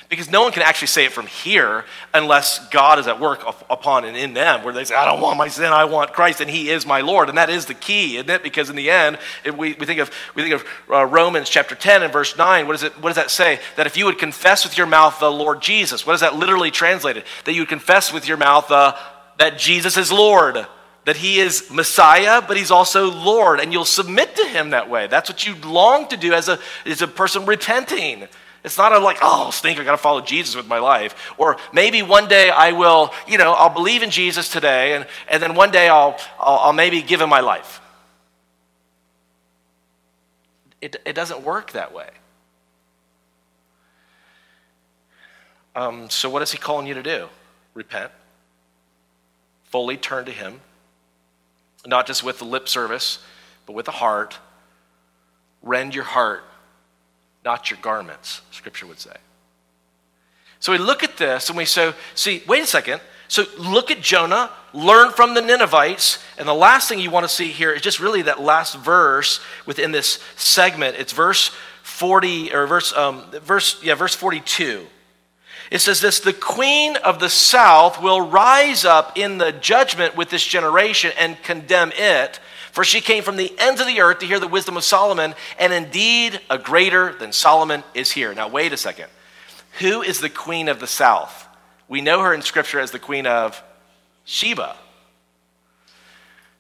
Because 0.09 0.31
no 0.31 0.43
one 0.43 0.53
can 0.53 0.63
actually 0.63 0.89
say 0.89 1.07
it 1.07 1.13
from 1.13 1.27
here 1.27 1.85
unless 2.13 2.69
God 2.69 2.99
is 2.99 3.07
at 3.07 3.19
work 3.19 3.43
upon 3.71 4.05
and 4.05 4.17
in 4.17 4.35
them, 4.35 4.63
where 4.63 4.75
they 4.75 4.85
say, 4.85 4.95
I 4.95 5.05
don't 5.05 5.21
want 5.21 5.39
my 5.39 5.49
sin, 5.49 5.73
I 5.73 5.85
want 5.85 6.13
Christ, 6.13 6.41
and 6.41 6.51
He 6.51 6.71
is 6.71 6.87
my 6.87 7.01
Lord. 7.01 7.29
And 7.29 7.39
that 7.39 7.51
is 7.51 7.67
the 7.67 7.75
key, 7.75 8.17
isn't 8.17 8.31
it? 8.31 8.43
Because 8.43 8.71
in 8.71 8.77
the 8.77 8.91
end, 8.91 9.19
we, 9.45 9.75
we 9.75 9.87
think 9.87 10.01
of, 10.01 10.11
we 10.35 10.43
think 10.43 10.55
of 10.55 10.65
uh, 10.91 11.05
Romans 11.07 11.49
chapter 11.49 11.75
10 11.75 12.03
and 12.03 12.13
verse 12.13 12.37
9. 12.37 12.67
What, 12.67 12.77
is 12.77 12.83
it, 12.83 12.93
what 13.01 13.09
does 13.09 13.17
that 13.17 13.31
say? 13.31 13.61
That 13.77 13.87
if 13.87 13.97
you 13.97 14.05
would 14.05 14.19
confess 14.19 14.65
with 14.65 14.77
your 14.77 14.87
mouth 14.87 15.19
the 15.19 15.31
Lord 15.31 15.63
Jesus, 15.63 16.07
what 16.07 16.13
does 16.13 16.21
that 16.21 16.37
literally 16.37 16.71
translated? 16.71 17.25
That 17.45 17.55
you 17.55 17.63
would 17.63 17.69
confess 17.69 18.13
with 18.13 18.29
your 18.29 18.37
mouth 18.37 18.71
uh, 18.71 18.97
that 19.39 19.59
Jesus 19.59 19.97
is 19.97 20.13
Lord 20.13 20.67
that 21.05 21.17
he 21.17 21.39
is 21.39 21.71
Messiah, 21.71 22.41
but 22.41 22.57
he's 22.57 22.71
also 22.71 23.11
Lord, 23.11 23.61
and 23.61 23.73
you'll 23.73 23.85
submit 23.85 24.37
to 24.37 24.47
him 24.47 24.71
that 24.71 24.89
way. 24.89 25.07
That's 25.07 25.29
what 25.29 25.47
you 25.47 25.55
long 25.57 26.09
to 26.09 26.17
do 26.17 26.33
as 26.33 26.49
a, 26.49 26.59
as 26.87 27.03
a 27.03 27.09
person 27.09 27.45
repenting. 27.45 28.27
It's 28.65 28.79
not 28.79 28.93
a 28.93 28.99
like, 28.99 29.19
oh, 29.21 29.51
stink, 29.51 29.79
I 29.79 29.85
got 29.85 29.91
to 29.91 29.99
follow 29.99 30.23
Jesus 30.23 30.57
with 30.57 30.67
my 30.67 30.79
life. 30.79 31.35
Or 31.37 31.59
maybe 31.75 32.03
one 32.03 32.29
day 32.29 32.49
I 32.49 32.73
will, 32.73 33.13
you 33.29 33.37
know, 33.37 33.53
I'll 33.53 33.69
believe 33.69 34.03
in 34.03 34.11
Jesus 34.11 34.49
today, 34.49 34.95
and, 34.95 35.07
and 35.29 35.43
then 35.43 35.55
one 35.55 35.71
day 35.71 35.89
I'll, 35.89 36.17
I'll, 36.41 36.59
I'll 36.59 36.73
maybe 36.73 37.03
give 37.03 37.21
him 37.21 37.29
my 37.29 37.41
life. 37.41 37.83
It, 40.81 40.97
it 41.05 41.13
doesn't 41.13 41.43
work 41.43 41.73
that 41.73 41.93
way. 41.95 42.09
Um, 45.77 46.09
so, 46.09 46.31
what 46.31 46.41
is 46.41 46.53
he 46.53 46.59
calling 46.59 46.87
you 46.87 46.95
to 46.95 47.03
do? 47.03 47.29
Repent, 47.75 48.13
fully 49.65 49.97
turn 49.97 50.25
to 50.25 50.31
him, 50.31 50.61
not 51.85 52.07
just 52.07 52.23
with 52.23 52.39
the 52.39 52.45
lip 52.45 52.69
service, 52.69 53.19
but 53.67 53.73
with 53.75 53.85
the 53.87 53.93
heart. 53.93 54.39
Rend 55.63 55.95
your 55.95 56.05
heart 56.05 56.45
not 57.45 57.71
your 57.71 57.79
garments, 57.83 58.41
scripture 58.51 58.87
would 58.87 58.99
say. 58.99 59.17
So 60.61 60.73
we 60.73 60.79
look 60.79 61.03
at 61.03 61.19
this 61.19 61.51
and 61.51 61.59
we 61.59 61.67
say, 61.67 61.93
see, 62.15 62.43
wait 62.49 62.63
a 62.63 62.67
second. 62.67 63.01
So 63.29 63.45
look 63.59 63.91
at 63.91 64.01
Jonah, 64.01 64.51
learn 64.73 65.13
from 65.13 65.35
the 65.35 65.43
Ninevites, 65.43 66.23
and 66.39 66.47
the 66.47 66.55
last 66.55 66.89
thing 66.89 67.01
you 67.01 67.11
want 67.11 67.25
to 67.25 67.35
see 67.35 67.49
here 67.49 67.73
is 67.73 67.83
just 67.83 68.01
really 68.01 68.23
that 68.23 68.41
last 68.41 68.77
verse 68.77 69.41
within 69.67 69.93
this 69.93 70.21
segment. 70.37 70.97
It's 70.99 71.13
verse 71.13 71.51
40 71.83 72.55
or 72.55 72.67
verse 72.67 72.93
um, 72.95 73.25
verse 73.31 73.83
yeah 73.83 73.95
verse 73.95 74.15
42. 74.15 74.87
It 75.71 75.81
says 75.81 76.01
this: 76.01 76.21
the 76.21 76.33
queen 76.33 76.97
of 76.97 77.19
the 77.19 77.31
south 77.31 78.01
will 78.01 78.21
rise 78.21 78.85
up 78.85 79.19
in 79.19 79.39
the 79.39 79.53
judgment 79.53 80.17
with 80.17 80.31
this 80.31 80.45
generation 80.45 81.13
and 81.19 81.43
condemn 81.43 81.93
it 81.95 82.41
for 82.75 82.83
she 82.83 83.01
came 83.01 83.23
from 83.23 83.37
the 83.37 83.55
ends 83.57 83.81
of 83.81 83.87
the 83.87 84.01
earth 84.01 84.19
to 84.19 84.27
hear 84.27 84.41
the 84.41 84.49
wisdom 84.49 84.77
of 84.77 84.83
Solomon, 84.83 85.37
and 85.61 85.73
indeed 85.73 86.41
a 86.51 86.59
greater 86.59 87.13
than 87.13 87.31
Solomon 87.31 87.85
is 87.95 88.11
here. 88.11 88.35
Now, 88.35 88.49
wait 88.49 88.73
a 88.73 88.77
second. 88.77 89.07
Who 89.79 90.03
is 90.03 90.19
the 90.19 90.29
queen 90.29 90.69
of 90.69 90.81
the 90.81 90.89
south? 90.89 91.47
We 91.87 92.01
know 92.01 92.21
her 92.21 92.35
in 92.35 92.43
Scripture 92.43 92.81
as 92.81 92.91
the 92.91 92.99
queen 92.99 93.29
of 93.29 93.63
Sheba. 94.25 94.75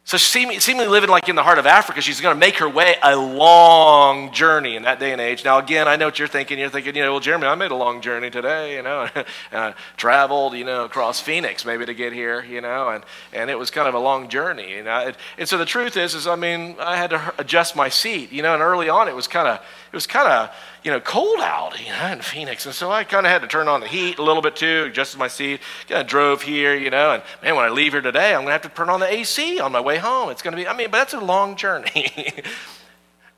So 0.07 0.19
seemingly 0.19 0.87
living 0.87 1.09
like 1.09 1.31
in 1.31 1.35
the 1.35 1.43
heart 1.43 1.59
of 1.59 1.65
Africa, 1.65 2.03
she's 2.03 2.21
going 2.21 2.35
to 2.35 2.39
make 2.39 2.59
her 2.59 2.69
way 2.69 2.97
a 3.03 3.17
long 3.17 4.33
journey 4.33 4.77
in 4.77 4.83
that 4.83 5.01
day 5.01 5.13
and 5.13 5.21
age. 5.21 5.47
Now, 5.47 5.59
again, 5.59 5.89
I 5.89 5.97
know 5.97 6.05
what 6.05 6.19
you're 6.19 6.29
thinking. 6.29 6.59
You're 6.59 6.69
thinking, 6.69 6.95
you 6.95 7.01
know, 7.01 7.13
well, 7.13 7.21
Jeremy, 7.21 7.47
I 7.47 7.55
made 7.55 7.71
a 7.71 7.75
long 7.75 8.03
journey 8.03 8.29
today, 8.29 8.77
you 8.77 8.83
know, 8.83 9.09
and 9.15 9.25
I 9.51 9.75
traveled, 9.97 10.53
you 10.53 10.65
know, 10.65 10.85
across 10.85 11.21
Phoenix 11.21 11.65
maybe 11.65 11.87
to 11.87 11.95
get 11.95 12.13
here, 12.13 12.45
you 12.45 12.61
know, 12.61 12.91
and, 12.91 13.03
and 13.33 13.49
it 13.49 13.59
was 13.59 13.71
kind 13.71 13.89
of 13.89 13.95
a 13.95 13.99
long 13.99 14.29
journey. 14.29 14.73
You 14.73 14.83
know? 14.83 15.11
And 15.39 15.49
so 15.49 15.57
the 15.57 15.65
truth 15.65 15.97
is, 15.97 16.15
is 16.15 16.27
I 16.27 16.37
mean, 16.37 16.77
I 16.79 16.97
had 16.97 17.09
to 17.09 17.33
adjust 17.39 17.75
my 17.75 17.89
seat, 17.89 18.31
you 18.31 18.43
know, 18.43 18.53
and 18.53 18.63
early 18.63 18.91
on 18.91 19.09
it 19.09 19.15
was 19.15 19.27
kind 19.27 19.49
of, 19.49 19.61
it 19.95 19.99
was 19.99 20.09
kind 20.09 20.27
of, 20.27 20.51
you 20.83 20.91
know, 20.91 20.99
cold 20.99 21.39
out, 21.39 21.79
you 21.81 21.89
know, 21.93 22.07
in 22.09 22.21
Phoenix. 22.21 22.67
And 22.67 22.75
so 22.75 22.91
I 22.91 23.05
kind 23.05 23.25
of 23.25 23.31
had 23.31 23.43
to 23.43 23.47
turn 23.47 23.69
on 23.69 23.79
the 23.79 23.87
heat 23.87 24.19
a 24.19 24.25
little 24.25 24.43
bit 24.43 24.57
too, 24.57 24.87
adjusted 24.89 25.19
my 25.19 25.29
seat, 25.29 25.61
kind 25.87 26.01
of 26.01 26.09
drove 26.09 26.43
here, 26.43 26.75
you 26.75 26.91
know, 26.91 27.13
and 27.13 27.23
man, 27.45 27.55
when 27.55 27.65
I 27.65 27.69
leave 27.69 27.93
here 27.93 28.03
today, 28.03 28.35
I'm 28.35 28.45
to 28.45 28.51
have 28.51 28.63
to 28.63 28.69
turn 28.71 28.91
on 28.91 28.99
the 28.99 29.07
AC 29.07 29.61
on 29.61 29.71
my 29.71 29.81
way 29.81 29.99
home. 29.99 30.31
It's 30.31 30.43
to 30.43 30.51
be, 30.51 30.67
I 30.67 30.77
mean, 30.77 30.91
but 30.91 30.99
that's 30.99 31.15
a 31.15 31.21
long 31.21 31.57
journey. 31.57 32.13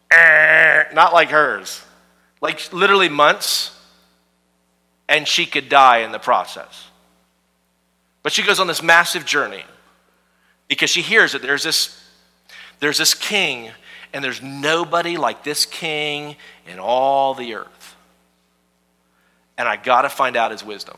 Eh, 0.09 0.84
not 0.94 1.12
like 1.12 1.30
hers. 1.30 1.84
Like 2.40 2.72
literally 2.72 3.09
months, 3.09 3.76
and 5.09 5.26
she 5.26 5.46
could 5.46 5.68
die 5.68 5.98
in 5.98 6.12
the 6.12 6.20
process. 6.20 6.86
But 8.22 8.32
she 8.32 8.44
goes 8.44 8.61
on 8.61 8.68
this 8.68 8.84
massive 8.84 9.26
journey 9.26 9.64
because 10.68 10.90
she 10.90 11.02
hears 11.02 11.32
that 11.32 11.42
there's 11.42 11.64
this, 11.64 12.00
there's 12.78 12.98
this 12.98 13.14
king 13.14 13.72
and 14.16 14.24
there's 14.24 14.40
nobody 14.40 15.18
like 15.18 15.44
this 15.44 15.66
king 15.66 16.36
in 16.66 16.78
all 16.78 17.34
the 17.34 17.52
earth. 17.52 17.96
And 19.58 19.68
I 19.68 19.76
got 19.76 20.02
to 20.02 20.08
find 20.08 20.36
out 20.36 20.52
his 20.52 20.64
wisdom. 20.64 20.96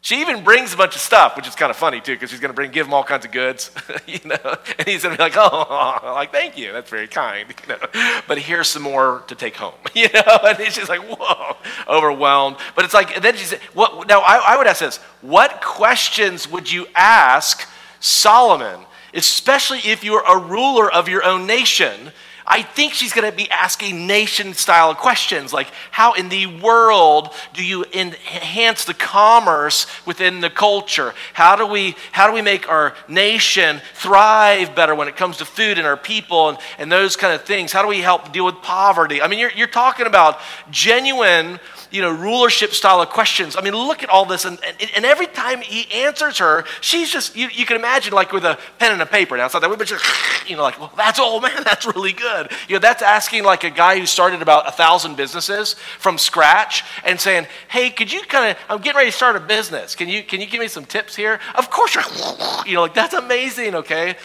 She 0.00 0.22
even 0.22 0.42
brings 0.42 0.74
a 0.74 0.76
bunch 0.76 0.96
of 0.96 1.00
stuff, 1.00 1.36
which 1.36 1.46
is 1.46 1.54
kind 1.54 1.70
of 1.70 1.76
funny 1.76 2.00
too, 2.00 2.14
because 2.14 2.30
she's 2.30 2.40
going 2.40 2.50
to 2.50 2.54
bring, 2.54 2.72
give 2.72 2.88
him 2.88 2.94
all 2.94 3.04
kinds 3.04 3.24
of 3.24 3.30
goods, 3.30 3.70
you 4.08 4.18
know. 4.24 4.56
And 4.76 4.88
he's 4.88 5.04
going 5.04 5.16
to 5.16 5.18
be 5.18 5.22
like, 5.22 5.36
"Oh, 5.36 6.00
like 6.14 6.32
thank 6.32 6.58
you, 6.58 6.72
that's 6.72 6.90
very 6.90 7.06
kind," 7.06 7.48
you 7.68 7.68
know. 7.68 8.20
But 8.26 8.38
here's 8.38 8.66
some 8.66 8.82
more 8.82 9.22
to 9.28 9.36
take 9.36 9.54
home, 9.54 9.74
you 9.94 10.08
know. 10.12 10.38
And 10.42 10.72
she's 10.72 10.88
like, 10.88 11.02
"Whoa," 11.02 11.56
overwhelmed. 11.88 12.56
But 12.74 12.84
it's 12.84 12.94
like, 12.94 13.22
then 13.22 13.36
she 13.36 13.44
said, 13.44 13.60
"What?" 13.72 14.08
Now 14.08 14.20
I, 14.20 14.54
I 14.54 14.56
would 14.56 14.66
ask 14.66 14.80
this: 14.80 14.96
What 15.22 15.60
questions 15.60 16.50
would 16.50 16.70
you 16.70 16.88
ask 16.96 17.68
Solomon, 18.00 18.85
especially 19.16 19.78
if 19.78 20.04
you're 20.04 20.24
a 20.24 20.38
ruler 20.38 20.90
of 20.90 21.08
your 21.08 21.24
own 21.24 21.46
nation? 21.46 22.12
I 22.48 22.62
think 22.62 22.94
she's 22.94 23.12
going 23.12 23.28
to 23.28 23.36
be 23.36 23.50
asking 23.50 24.06
nation 24.06 24.54
style 24.54 24.94
questions 24.94 25.52
like 25.52 25.66
how 25.90 26.12
in 26.12 26.28
the 26.28 26.46
world 26.46 27.34
do 27.54 27.64
you 27.64 27.84
enhance 27.92 28.84
the 28.84 28.94
commerce 28.94 29.86
within 30.06 30.40
the 30.40 30.50
culture? 30.50 31.12
How 31.32 31.56
do 31.56 31.66
we, 31.66 31.96
how 32.12 32.28
do 32.28 32.32
we 32.32 32.42
make 32.42 32.68
our 32.68 32.94
nation 33.08 33.80
thrive 33.94 34.76
better 34.76 34.94
when 34.94 35.08
it 35.08 35.16
comes 35.16 35.38
to 35.38 35.44
food 35.44 35.78
and 35.78 35.86
our 35.86 35.96
people 35.96 36.50
and, 36.50 36.58
and 36.78 36.92
those 36.92 37.16
kind 37.16 37.34
of 37.34 37.42
things? 37.42 37.72
How 37.72 37.82
do 37.82 37.88
we 37.88 37.98
help 37.98 38.32
deal 38.32 38.44
with 38.44 38.62
poverty? 38.62 39.20
I 39.20 39.26
mean, 39.26 39.40
you're, 39.40 39.52
you're 39.52 39.66
talking 39.66 40.06
about 40.06 40.38
genuine 40.70 41.58
you 41.96 42.02
know, 42.02 42.12
rulership 42.12 42.74
style 42.74 43.00
of 43.00 43.08
questions. 43.08 43.56
I 43.56 43.62
mean, 43.62 43.72
look 43.72 44.02
at 44.02 44.10
all 44.10 44.26
this. 44.26 44.44
And, 44.44 44.58
and, 44.62 44.90
and 44.96 45.06
every 45.06 45.26
time 45.26 45.62
he 45.62 45.90
answers 45.90 46.36
her, 46.36 46.66
she's 46.82 47.10
just, 47.10 47.34
you, 47.34 47.48
you, 47.50 47.64
can 47.64 47.78
imagine 47.78 48.12
like 48.12 48.32
with 48.32 48.44
a 48.44 48.58
pen 48.78 48.92
and 48.92 49.00
a 49.00 49.06
paper. 49.06 49.34
Now, 49.34 49.46
it's 49.46 49.54
not 49.54 49.60
that 49.60 49.70
way, 49.70 49.76
but 49.76 49.86
just, 49.86 50.04
you 50.46 50.56
know, 50.56 50.62
like, 50.62 50.78
well, 50.78 50.92
that's, 50.94 51.18
oh 51.22 51.40
man, 51.46 51.64
that's 51.64 51.86
really 51.86 52.12
good. 52.12 52.52
You 52.68 52.74
know, 52.74 52.80
that's 52.80 53.00
asking 53.00 53.44
like 53.44 53.64
a 53.64 53.70
guy 53.70 53.98
who 53.98 54.04
started 54.04 54.42
about 54.42 54.68
a 54.68 54.72
thousand 54.72 55.16
businesses 55.16 55.72
from 55.98 56.18
scratch 56.18 56.84
and 57.02 57.18
saying, 57.18 57.46
hey, 57.68 57.88
could 57.88 58.12
you 58.12 58.20
kind 58.24 58.50
of, 58.50 58.58
I'm 58.68 58.82
getting 58.82 58.98
ready 58.98 59.10
to 59.10 59.16
start 59.16 59.34
a 59.34 59.40
business. 59.40 59.94
Can 59.94 60.10
you, 60.10 60.22
can 60.22 60.42
you 60.42 60.46
give 60.46 60.60
me 60.60 60.68
some 60.68 60.84
tips 60.84 61.16
here? 61.16 61.40
Of 61.54 61.70
course, 61.70 61.96
you 62.66 62.74
know, 62.74 62.82
like, 62.82 62.92
that's 62.92 63.14
amazing, 63.14 63.74
okay? 63.74 64.16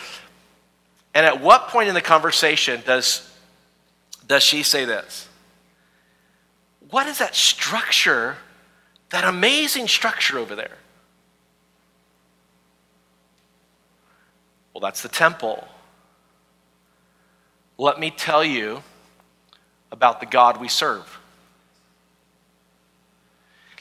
And 1.13 1.25
at 1.25 1.39
what 1.39 1.69
point 1.69 1.87
in 1.87 1.93
the 1.93 2.01
conversation 2.01 2.81
does, 2.85 3.31
does 4.27 4.43
she 4.43 4.61
say 4.61 4.83
this? 4.83 5.29
What 6.91 7.07
is 7.07 7.17
that 7.19 7.35
structure, 7.35 8.37
that 9.09 9.23
amazing 9.23 9.87
structure 9.87 10.37
over 10.37 10.55
there? 10.55 10.77
Well, 14.73 14.81
that's 14.81 15.01
the 15.01 15.09
temple. 15.09 15.67
Let 17.77 17.99
me 17.99 18.11
tell 18.11 18.43
you 18.43 18.83
about 19.91 20.19
the 20.19 20.25
God 20.25 20.61
we 20.61 20.67
serve. 20.67 21.17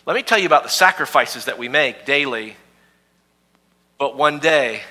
Let 0.07 0.15
me 0.15 0.23
tell 0.23 0.39
you 0.39 0.47
about 0.47 0.63
the 0.63 0.71
sacrifices 0.71 1.45
that 1.45 1.59
we 1.59 1.69
make 1.69 2.07
daily, 2.07 2.57
but 3.99 4.17
one 4.17 4.39
day 4.39 4.83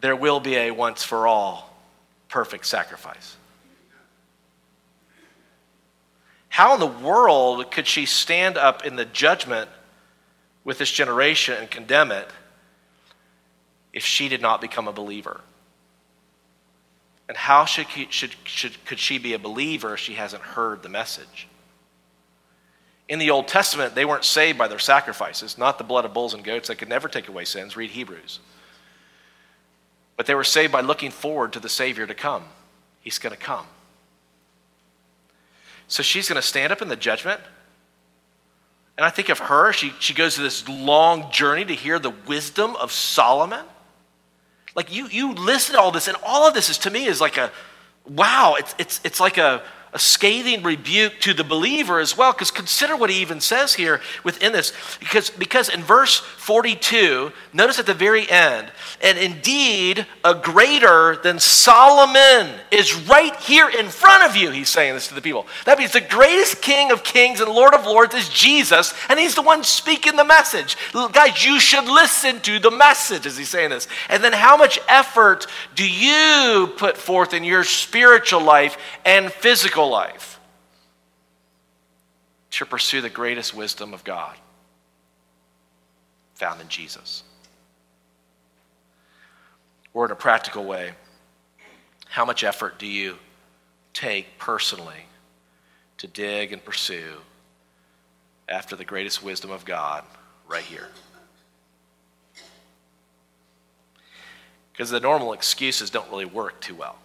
there 0.00 0.16
will 0.16 0.40
be 0.40 0.56
a 0.56 0.70
once 0.70 1.02
for 1.02 1.26
all 1.26 1.70
perfect 2.28 2.66
sacrifice. 2.66 3.36
How 6.56 6.72
in 6.72 6.80
the 6.80 6.86
world 6.86 7.70
could 7.70 7.86
she 7.86 8.06
stand 8.06 8.56
up 8.56 8.86
in 8.86 8.96
the 8.96 9.04
judgment 9.04 9.68
with 10.64 10.78
this 10.78 10.90
generation 10.90 11.54
and 11.60 11.70
condemn 11.70 12.10
it 12.10 12.26
if 13.92 14.06
she 14.06 14.30
did 14.30 14.40
not 14.40 14.62
become 14.62 14.88
a 14.88 14.92
believer? 14.92 15.42
And 17.28 17.36
how 17.36 17.66
should, 17.66 17.88
should, 18.08 18.34
should, 18.44 18.82
could 18.86 18.98
she 18.98 19.18
be 19.18 19.34
a 19.34 19.38
believer 19.38 19.92
if 19.92 20.00
she 20.00 20.14
hasn't 20.14 20.42
heard 20.42 20.82
the 20.82 20.88
message? 20.88 21.46
In 23.06 23.18
the 23.18 23.28
Old 23.28 23.48
Testament, 23.48 23.94
they 23.94 24.06
weren't 24.06 24.24
saved 24.24 24.56
by 24.56 24.66
their 24.66 24.78
sacrifices, 24.78 25.58
not 25.58 25.76
the 25.76 25.84
blood 25.84 26.06
of 26.06 26.14
bulls 26.14 26.32
and 26.32 26.42
goats 26.42 26.68
that 26.68 26.78
could 26.78 26.88
never 26.88 27.06
take 27.06 27.28
away 27.28 27.44
sins. 27.44 27.76
Read 27.76 27.90
Hebrews. 27.90 28.40
But 30.16 30.24
they 30.24 30.34
were 30.34 30.42
saved 30.42 30.72
by 30.72 30.80
looking 30.80 31.10
forward 31.10 31.52
to 31.52 31.60
the 31.60 31.68
Savior 31.68 32.06
to 32.06 32.14
come. 32.14 32.44
He's 33.02 33.18
going 33.18 33.36
to 33.36 33.38
come. 33.38 33.66
So 35.88 36.02
she's 36.02 36.28
going 36.28 36.40
to 36.40 36.46
stand 36.46 36.72
up 36.72 36.82
in 36.82 36.88
the 36.88 36.96
judgment. 36.96 37.40
And 38.96 39.04
I 39.04 39.10
think 39.10 39.28
of 39.28 39.38
her, 39.38 39.72
she, 39.72 39.92
she 40.00 40.14
goes 40.14 40.36
to 40.36 40.42
this 40.42 40.68
long 40.68 41.30
journey 41.30 41.64
to 41.64 41.74
hear 41.74 41.98
the 41.98 42.12
wisdom 42.26 42.74
of 42.76 42.90
Solomon. 42.92 43.64
Like 44.74 44.94
you, 44.94 45.06
you 45.08 45.32
listen 45.34 45.74
to 45.74 45.80
all 45.80 45.90
this, 45.90 46.08
and 46.08 46.16
all 46.24 46.48
of 46.48 46.54
this 46.54 46.70
is 46.70 46.78
to 46.78 46.90
me 46.90 47.06
is 47.06 47.20
like 47.20 47.36
a 47.36 47.50
wow, 48.08 48.54
it's, 48.58 48.74
it's, 48.78 49.00
it's 49.04 49.20
like 49.20 49.38
a, 49.38 49.62
a 49.92 49.98
scathing 49.98 50.62
rebuke 50.62 51.20
to 51.20 51.32
the 51.32 51.44
believer 51.44 52.00
as 52.00 52.16
well 52.16 52.32
because 52.32 52.50
consider 52.50 52.96
what 52.96 53.08
he 53.08 53.20
even 53.20 53.40
says 53.40 53.74
here 53.74 54.00
within 54.24 54.52
this. 54.52 54.72
Because 54.98 55.30
because 55.30 55.68
in 55.68 55.82
verse 55.82 56.18
42 56.18 57.32
notice 57.52 57.78
at 57.78 57.86
the 57.86 57.94
very 57.94 58.28
end 58.28 58.70
and 59.00 59.16
indeed 59.16 60.06
a 60.24 60.34
greater 60.34 61.16
than 61.22 61.38
solomon 61.38 62.52
is 62.70 62.94
right 63.08 63.34
here 63.36 63.68
in 63.68 63.88
front 63.88 64.24
of 64.24 64.36
you 64.36 64.50
he's 64.50 64.68
saying 64.68 64.94
this 64.94 65.08
to 65.08 65.14
the 65.14 65.22
people. 65.22 65.46
That 65.64 65.78
means 65.78 65.92
the 65.92 66.00
greatest 66.00 66.60
king 66.62 66.90
of 66.90 67.04
kings 67.04 67.40
and 67.40 67.50
lord 67.50 67.74
of 67.74 67.86
lords 67.86 68.14
is 68.14 68.28
jesus 68.28 68.92
and 69.08 69.18
he's 69.18 69.34
the 69.34 69.42
one 69.42 69.62
speaking 69.64 70.16
the 70.16 70.24
message. 70.24 70.76
Guys 71.12 71.44
you 71.44 71.60
should 71.60 71.84
listen 71.84 72.40
to 72.40 72.58
the 72.58 72.70
message 72.70 73.24
as 73.26 73.38
he's 73.38 73.48
saying 73.48 73.70
this. 73.70 73.88
And 74.08 74.22
then 74.22 74.32
how 74.32 74.56
much 74.56 74.78
effort 74.88 75.46
do 75.74 75.88
you 75.88 76.72
put 76.76 76.96
forth 76.96 77.32
in 77.32 77.44
your 77.44 77.64
spiritual 77.64 78.42
life 78.42 78.76
and 79.04 79.32
physical 79.32 79.75
life 79.84 80.40
to 82.50 82.64
pursue 82.64 83.00
the 83.00 83.10
greatest 83.10 83.54
wisdom 83.54 83.92
of 83.92 84.02
God 84.04 84.36
found 86.34 86.60
in 86.60 86.68
Jesus. 86.68 87.22
Or 89.92 90.04
in 90.04 90.10
a 90.10 90.16
practical 90.16 90.64
way, 90.64 90.92
how 92.08 92.24
much 92.24 92.44
effort 92.44 92.78
do 92.78 92.86
you 92.86 93.16
take 93.92 94.38
personally 94.38 95.06
to 95.98 96.06
dig 96.06 96.52
and 96.52 96.64
pursue 96.64 97.16
after 98.48 98.76
the 98.76 98.84
greatest 98.84 99.22
wisdom 99.22 99.50
of 99.50 99.64
God 99.64 100.04
right 100.46 100.62
here? 100.62 100.88
Because 104.72 104.90
the 104.90 105.00
normal 105.00 105.32
excuses 105.32 105.88
don't 105.88 106.08
really 106.10 106.26
work 106.26 106.60
too 106.60 106.74
well. 106.74 106.98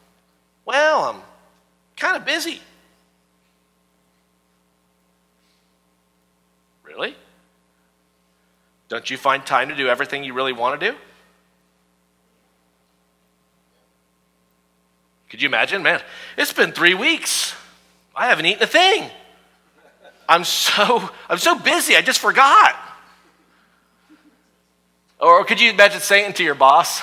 Well, 0.65 1.03
I'm 1.03 1.22
kind 2.02 2.18
of 2.18 2.26
busy. 2.26 2.60
Really? 6.84 7.16
Don't 8.89 9.08
you 9.10 9.18
find 9.18 9.45
time 9.45 9.70
to 9.70 9.76
do 9.76 9.88
everything 9.88 10.24
you 10.24 10.34
really 10.34 10.52
want 10.52 10.80
to 10.80 10.91
do? 10.91 10.97
Could 15.30 15.43
you 15.43 15.47
imagine? 15.47 15.84
Man, 15.84 16.02
it's 16.38 16.52
been 16.52 16.72
three 16.72 16.95
weeks. 16.95 17.54
I 18.16 18.28
haven't 18.28 18.47
eaten 18.47 18.64
a 18.64 18.68
thing. 18.68 19.10
I'm 20.28 20.43
so 20.43 21.10
I'm 21.30 21.38
so 21.38 21.58
busy, 21.58 21.95
I 21.95 22.02
just 22.02 22.20
forgot. 22.20 22.76
Or 25.20 25.45
could 25.45 25.62
you 25.62 25.70
imagine 25.70 26.02
saying 26.02 26.34
to 26.34 26.43
your 26.43 26.56
boss, 26.56 26.99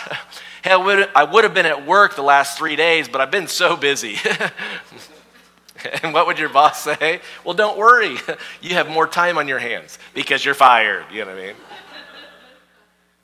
Hey, 0.62 0.72
I 0.72 0.76
would, 0.76 1.08
I 1.14 1.24
would 1.24 1.44
have 1.44 1.54
been 1.54 1.66
at 1.66 1.86
work 1.86 2.16
the 2.16 2.22
last 2.22 2.58
three 2.58 2.76
days, 2.76 3.08
but 3.08 3.20
I've 3.20 3.30
been 3.30 3.46
so 3.46 3.76
busy. 3.76 4.16
and 6.02 6.12
what 6.12 6.26
would 6.26 6.38
your 6.38 6.48
boss 6.48 6.82
say? 6.82 7.20
Well, 7.44 7.54
don't 7.54 7.78
worry. 7.78 8.16
You 8.60 8.74
have 8.74 8.88
more 8.88 9.06
time 9.06 9.38
on 9.38 9.46
your 9.46 9.60
hands 9.60 9.98
because 10.14 10.44
you're 10.44 10.54
fired. 10.54 11.06
You 11.12 11.24
know 11.24 11.30
what 11.30 11.38
I 11.38 11.46
mean? 11.46 11.54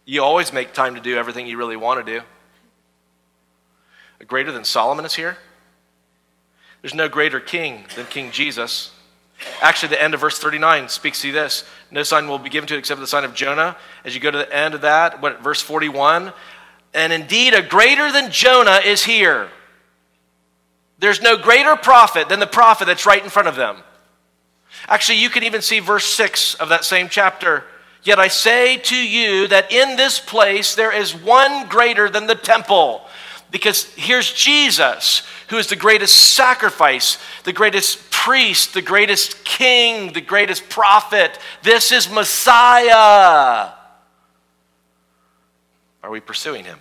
You 0.04 0.22
always 0.22 0.52
make 0.52 0.72
time 0.72 0.94
to 0.94 1.00
do 1.00 1.16
everything 1.16 1.46
you 1.46 1.56
really 1.56 1.76
want 1.76 2.04
to 2.04 2.18
do. 2.20 2.24
A 4.20 4.24
greater 4.24 4.52
than 4.52 4.64
Solomon 4.64 5.04
is 5.04 5.14
here. 5.14 5.36
There's 6.82 6.94
no 6.94 7.08
greater 7.08 7.40
king 7.40 7.86
than 7.96 8.06
King 8.06 8.30
Jesus. 8.30 8.92
Actually, 9.60 9.90
the 9.90 10.02
end 10.02 10.14
of 10.14 10.20
verse 10.20 10.38
39 10.38 10.88
speaks 10.88 11.22
to 11.22 11.32
this. 11.32 11.64
No 11.90 12.02
sign 12.02 12.28
will 12.28 12.38
be 12.38 12.50
given 12.50 12.68
to 12.68 12.74
it 12.74 12.78
except 12.78 13.00
the 13.00 13.06
sign 13.06 13.24
of 13.24 13.34
Jonah. 13.34 13.76
As 14.04 14.14
you 14.14 14.20
go 14.20 14.30
to 14.30 14.38
the 14.38 14.54
end 14.54 14.74
of 14.74 14.82
that, 14.82 15.20
what 15.20 15.42
verse 15.42 15.60
41? 15.60 16.32
And 16.94 17.12
indeed, 17.12 17.54
a 17.54 17.62
greater 17.62 18.10
than 18.12 18.30
Jonah 18.30 18.80
is 18.84 19.04
here. 19.04 19.50
There's 20.98 21.20
no 21.20 21.36
greater 21.36 21.76
prophet 21.76 22.28
than 22.28 22.38
the 22.38 22.46
prophet 22.46 22.86
that's 22.86 23.04
right 23.04 23.22
in 23.22 23.28
front 23.28 23.48
of 23.48 23.56
them. 23.56 23.78
Actually, 24.88 25.18
you 25.18 25.28
can 25.28 25.42
even 25.42 25.60
see 25.60 25.80
verse 25.80 26.06
6 26.06 26.54
of 26.54 26.68
that 26.68 26.84
same 26.84 27.08
chapter. 27.08 27.64
Yet 28.04 28.18
I 28.18 28.28
say 28.28 28.76
to 28.76 28.96
you 28.96 29.48
that 29.48 29.72
in 29.72 29.96
this 29.96 30.20
place 30.20 30.74
there 30.74 30.92
is 30.92 31.14
one 31.14 31.66
greater 31.68 32.08
than 32.08 32.26
the 32.26 32.34
temple. 32.34 33.02
Because 33.50 33.84
here's 33.94 34.32
Jesus, 34.32 35.22
who 35.48 35.58
is 35.58 35.68
the 35.68 35.76
greatest 35.76 36.34
sacrifice, 36.34 37.18
the 37.44 37.52
greatest 37.52 38.10
priest, 38.10 38.74
the 38.74 38.82
greatest 38.82 39.44
king, 39.44 40.12
the 40.12 40.20
greatest 40.20 40.68
prophet. 40.68 41.38
This 41.62 41.92
is 41.92 42.10
Messiah. 42.10 43.72
Are 46.02 46.10
we 46.10 46.20
pursuing 46.20 46.64
him? 46.64 46.78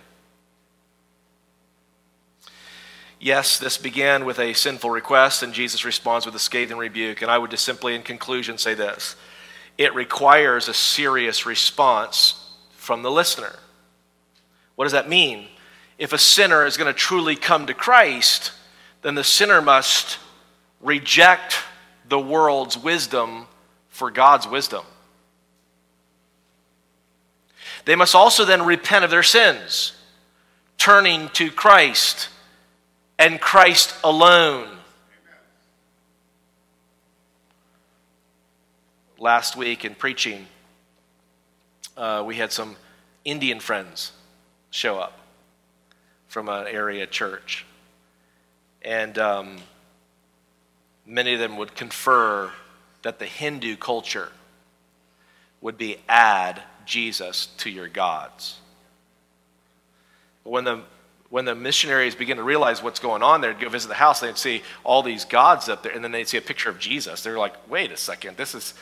Yes, 3.24 3.56
this 3.56 3.78
began 3.78 4.26
with 4.26 4.38
a 4.38 4.52
sinful 4.52 4.90
request, 4.90 5.42
and 5.42 5.54
Jesus 5.54 5.82
responds 5.82 6.26
with 6.26 6.34
a 6.34 6.38
scathing 6.38 6.76
rebuke. 6.76 7.22
And 7.22 7.30
I 7.30 7.38
would 7.38 7.50
just 7.50 7.64
simply, 7.64 7.94
in 7.94 8.02
conclusion, 8.02 8.58
say 8.58 8.74
this 8.74 9.16
it 9.78 9.94
requires 9.94 10.68
a 10.68 10.74
serious 10.74 11.46
response 11.46 12.52
from 12.72 13.00
the 13.00 13.10
listener. 13.10 13.56
What 14.74 14.84
does 14.84 14.92
that 14.92 15.08
mean? 15.08 15.46
If 15.96 16.12
a 16.12 16.18
sinner 16.18 16.66
is 16.66 16.76
going 16.76 16.92
to 16.92 16.98
truly 16.98 17.34
come 17.34 17.66
to 17.66 17.72
Christ, 17.72 18.52
then 19.00 19.14
the 19.14 19.24
sinner 19.24 19.62
must 19.62 20.18
reject 20.82 21.60
the 22.06 22.20
world's 22.20 22.76
wisdom 22.76 23.46
for 23.88 24.10
God's 24.10 24.46
wisdom. 24.46 24.84
They 27.86 27.96
must 27.96 28.14
also 28.14 28.44
then 28.44 28.66
repent 28.66 29.02
of 29.02 29.10
their 29.10 29.22
sins, 29.22 29.94
turning 30.76 31.30
to 31.30 31.50
Christ 31.50 32.28
and 33.18 33.40
Christ 33.40 33.94
alone. 34.02 34.68
Last 39.18 39.56
week 39.56 39.84
in 39.84 39.94
preaching, 39.94 40.46
uh, 41.96 42.22
we 42.26 42.36
had 42.36 42.52
some 42.52 42.76
Indian 43.24 43.60
friends 43.60 44.12
show 44.70 44.98
up 44.98 45.18
from 46.28 46.48
an 46.48 46.66
area 46.66 47.06
church. 47.06 47.64
And 48.82 49.16
um, 49.18 49.56
many 51.06 51.32
of 51.32 51.40
them 51.40 51.56
would 51.56 51.74
confer 51.74 52.50
that 53.02 53.18
the 53.18 53.26
Hindu 53.26 53.76
culture 53.76 54.30
would 55.60 55.78
be 55.78 55.96
add 56.08 56.62
Jesus 56.84 57.46
to 57.58 57.70
your 57.70 57.88
gods. 57.88 58.58
But 60.42 60.50
when 60.50 60.64
the, 60.64 60.82
when 61.34 61.44
the 61.44 61.54
missionaries 61.56 62.14
begin 62.14 62.36
to 62.36 62.44
realize 62.44 62.80
what's 62.80 63.00
going 63.00 63.20
on, 63.20 63.40
they'd 63.40 63.58
go 63.58 63.68
visit 63.68 63.88
the 63.88 63.94
house, 63.94 64.20
they'd 64.20 64.38
see 64.38 64.62
all 64.84 65.02
these 65.02 65.24
gods 65.24 65.68
up 65.68 65.82
there, 65.82 65.90
and 65.90 66.04
then 66.04 66.12
they'd 66.12 66.28
see 66.28 66.36
a 66.36 66.40
picture 66.40 66.70
of 66.70 66.78
Jesus. 66.78 67.24
They're 67.24 67.40
like, 67.40 67.54
wait 67.68 67.90
a 67.90 67.96
second, 67.96 68.36
this 68.36 68.54
is. 68.54 68.72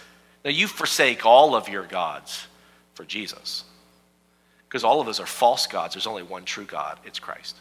Now 0.44 0.50
you 0.50 0.66
forsake 0.66 1.24
all 1.24 1.55
of 1.55 1.70
your 1.70 1.84
gods 1.84 2.46
for 2.92 3.07
Jesus. 3.07 3.64
Because 4.68 4.84
all 4.84 5.00
of 5.00 5.07
those 5.07 5.18
are 5.18 5.24
false 5.24 5.66
gods. 5.66 5.94
There's 5.94 6.07
only 6.07 6.24
one 6.24 6.44
true 6.44 6.66
God, 6.66 6.98
it's 7.07 7.18
Christ. 7.18 7.57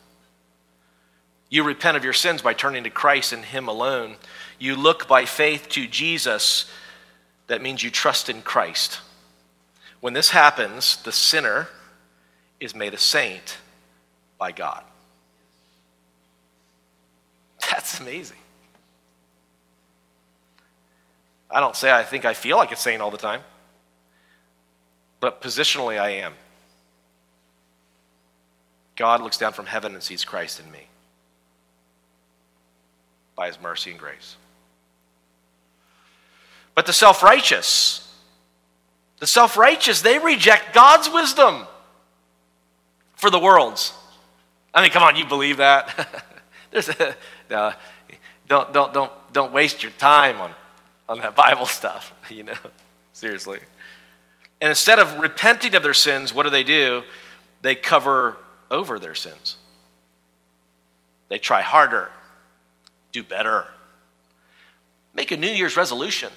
You 1.50 1.64
repent 1.64 1.96
of 1.96 2.04
your 2.04 2.12
sins 2.12 2.42
by 2.42 2.54
turning 2.54 2.84
to 2.84 2.90
Christ 2.90 3.32
and 3.32 3.46
Him 3.46 3.70
alone. 3.70 4.18
You 4.60 4.76
look 4.76 5.08
by 5.08 5.24
faith 5.24 5.70
to 5.70 5.88
Jesus. 5.88 6.70
That 7.48 7.62
means 7.62 7.82
you 7.82 7.92
trust 7.92 8.28
in 8.28 8.42
Christ. 8.42 9.00
When 10.02 10.12
this 10.12 10.32
happens, 10.32 10.98
the 10.98 11.14
sinner 11.14 11.70
is 12.60 12.76
made 12.76 12.94
a 12.94 12.98
saint 12.98 13.56
by 14.42 14.52
God. 14.52 14.84
That's 17.70 18.00
amazing. 18.00 18.40
I 21.52 21.60
don't 21.60 21.76
say 21.76 21.92
I 21.92 22.02
think 22.02 22.26
I 22.26 22.34
feel 22.34 22.58
like 22.58 22.72
a 22.72 22.76
saint 22.76 23.04
all 23.04 23.12
the 23.12 23.20
time, 23.20 23.42
but 25.20 25.44
positionally 25.44 26.02
I 26.02 26.10
am. 26.26 26.34
God 28.96 29.22
looks 29.22 29.38
down 29.38 29.54
from 29.54 29.68
heaven 29.68 29.94
and 29.94 30.02
sees 30.02 30.26
Christ 30.26 30.60
in 30.60 30.72
me 30.72 30.88
by 33.36 33.46
his 33.46 33.62
mercy 33.62 33.92
and 33.92 34.00
grace. 34.00 34.38
But 36.74 36.88
the 36.88 36.94
self 36.94 37.22
righteous, 37.22 38.12
the 39.20 39.28
self 39.28 39.56
righteous, 39.56 40.02
they 40.02 40.18
reject 40.18 40.74
God's 40.74 41.12
wisdom 41.12 41.68
for 43.14 43.30
the 43.30 43.38
world's. 43.38 43.94
I 44.74 44.82
mean, 44.82 44.92
come 44.92 45.04
on, 45.04 45.16
you 45.16 45.26
believe 45.26 45.58
that? 45.58 46.26
There's 46.72 46.90
a, 46.90 47.16
no, 47.50 47.74
don't, 48.48 48.72
don't, 48.74 48.94
don't, 48.94 49.12
don't 49.34 49.52
waste 49.52 49.84
your 49.84 49.92
time 49.94 50.40
on, 50.40 50.52
on 51.10 51.20
that 51.20 51.36
Bible 51.36 51.66
stuff, 51.66 52.14
you 52.30 52.44
know, 52.44 52.54
seriously. 53.14 53.60
And 54.62 54.70
instead 54.70 55.00
of 55.00 55.20
repenting 55.20 55.76
of 55.76 55.84
their 55.84 55.94
sins, 55.94 56.34
what 56.34 56.44
do 56.44 56.50
they 56.50 56.64
do? 56.64 57.04
They 57.62 57.76
cover 57.76 58.38
over 58.70 59.00
their 59.00 59.16
sins. 59.16 59.58
They 61.30 61.38
try 61.38 61.62
harder, 61.62 62.10
do 63.12 63.24
better, 63.24 63.68
make 65.14 65.32
a 65.32 65.38
New 65.38 65.50
Year's 65.50 65.78
resolution. 65.78 66.32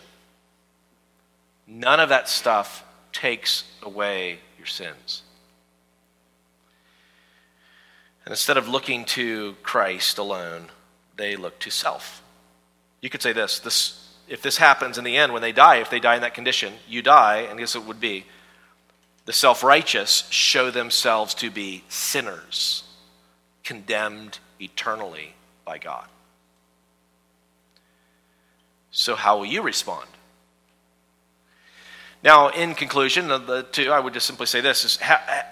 None 1.67 2.01
of 2.01 2.11
that 2.11 2.29
stuff 2.29 2.85
takes 3.13 3.65
away 3.83 4.39
your 4.59 4.67
sins. 4.67 5.23
And 8.25 8.33
instead 8.33 8.57
of 8.57 8.69
looking 8.69 9.05
to 9.07 9.57
Christ 9.63 10.19
alone, 10.19 10.71
they 11.17 11.37
look 11.37 11.59
to 11.61 11.71
self. 11.71 12.23
You 13.01 13.11
could 13.11 13.23
say 13.23 13.33
this, 13.33 13.59
this 13.59 14.01
if 14.29 14.41
this 14.41 14.57
happens 14.57 14.97
in 14.97 15.05
the 15.05 15.17
end 15.17 15.33
when 15.33 15.43
they 15.43 15.53
die, 15.53 15.77
if 15.77 15.91
they 15.91 16.01
die 16.01 16.15
in 16.15 16.23
that 16.23 16.35
condition, 16.35 16.73
you 16.89 17.03
die, 17.03 17.41
and 17.41 17.59
guess 17.59 17.77
it 17.77 17.85
would 17.85 18.01
be 18.01 18.25
the 19.27 19.33
self 19.33 19.63
righteous 19.63 20.27
show 20.31 20.71
themselves 20.71 21.35
to 21.35 21.51
be 21.51 21.85
sinners, 21.89 22.85
condemned 23.63 24.39
eternally 24.61 25.35
by 25.65 25.79
God. 25.79 26.07
So, 28.91 29.15
how 29.15 29.39
will 29.39 29.47
you 29.47 29.61
respond? 29.61 30.09
Now, 32.23 32.49
in 32.49 32.75
conclusion, 32.75 33.29
the 33.29 33.67
two, 33.71 33.91
I 33.91 34.01
would 34.01 34.15
just 34.15 34.27
simply 34.27 34.47
say 34.47 34.63
this: 34.63 34.85
is 34.85 34.99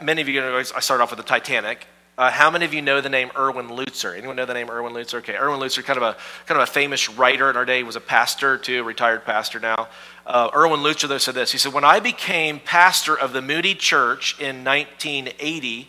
many 0.00 0.22
of 0.22 0.28
you, 0.28 0.42
I 0.56 0.62
start 0.62 1.02
off 1.02 1.10
with 1.10 1.18
the 1.18 1.24
Titanic. 1.24 1.86
Uh, 2.18 2.30
how 2.30 2.50
many 2.50 2.66
of 2.66 2.74
you 2.74 2.82
know 2.82 3.00
the 3.00 3.08
name 3.08 3.30
Erwin 3.34 3.68
Lutzer? 3.68 4.16
Anyone 4.16 4.36
know 4.36 4.44
the 4.44 4.52
name 4.52 4.68
Erwin 4.68 4.92
Lutzer? 4.92 5.14
Okay, 5.14 5.34
Erwin 5.34 5.58
Lutzer, 5.60 5.82
kind 5.82 5.96
of 5.96 6.02
a 6.02 6.16
kind 6.44 6.60
of 6.60 6.68
a 6.68 6.70
famous 6.70 7.08
writer 7.08 7.48
in 7.48 7.56
our 7.56 7.64
day. 7.64 7.78
He 7.78 7.84
was 7.84 7.96
a 7.96 8.00
pastor 8.00 8.58
too, 8.58 8.84
retired 8.84 9.24
pastor 9.24 9.58
now. 9.58 9.88
Uh, 10.26 10.50
Erwin 10.54 10.80
Lutzer 10.80 11.08
though 11.08 11.16
said 11.16 11.34
this. 11.34 11.52
He 11.52 11.58
said, 11.58 11.72
"When 11.72 11.84
I 11.84 12.00
became 12.00 12.60
pastor 12.60 13.18
of 13.18 13.32
the 13.32 13.40
Moody 13.40 13.74
Church 13.74 14.38
in 14.38 14.62
1980." 14.62 15.88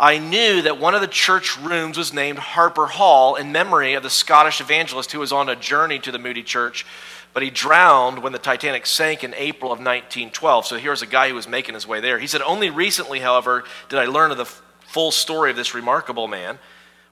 I 0.00 0.18
knew 0.18 0.62
that 0.62 0.78
one 0.78 0.94
of 0.94 1.00
the 1.00 1.08
church 1.08 1.58
rooms 1.58 1.98
was 1.98 2.12
named 2.12 2.38
Harper 2.38 2.86
Hall 2.86 3.34
in 3.34 3.50
memory 3.50 3.94
of 3.94 4.04
the 4.04 4.10
Scottish 4.10 4.60
evangelist 4.60 5.10
who 5.10 5.18
was 5.18 5.32
on 5.32 5.48
a 5.48 5.56
journey 5.56 5.98
to 5.98 6.12
the 6.12 6.20
Moody 6.20 6.44
Church 6.44 6.86
but 7.34 7.42
he 7.42 7.50
drowned 7.50 8.20
when 8.20 8.32
the 8.32 8.38
Titanic 8.38 8.86
sank 8.86 9.22
in 9.22 9.34
April 9.34 9.70
of 9.70 9.78
1912. 9.78 10.66
So 10.66 10.76
here's 10.76 11.02
a 11.02 11.06
guy 11.06 11.28
who 11.28 11.34
was 11.34 11.46
making 11.46 11.74
his 11.74 11.86
way 11.86 12.00
there. 12.00 12.18
He 12.18 12.26
said, 12.26 12.42
Only 12.42 12.70
recently, 12.70 13.20
however, 13.20 13.64
did 13.88 13.98
I 13.98 14.06
learn 14.06 14.30
of 14.30 14.38
the 14.38 14.50
full 14.88 15.10
story 15.10 15.50
of 15.50 15.56
this 15.56 15.74
remarkable 15.74 16.26
man. 16.26 16.58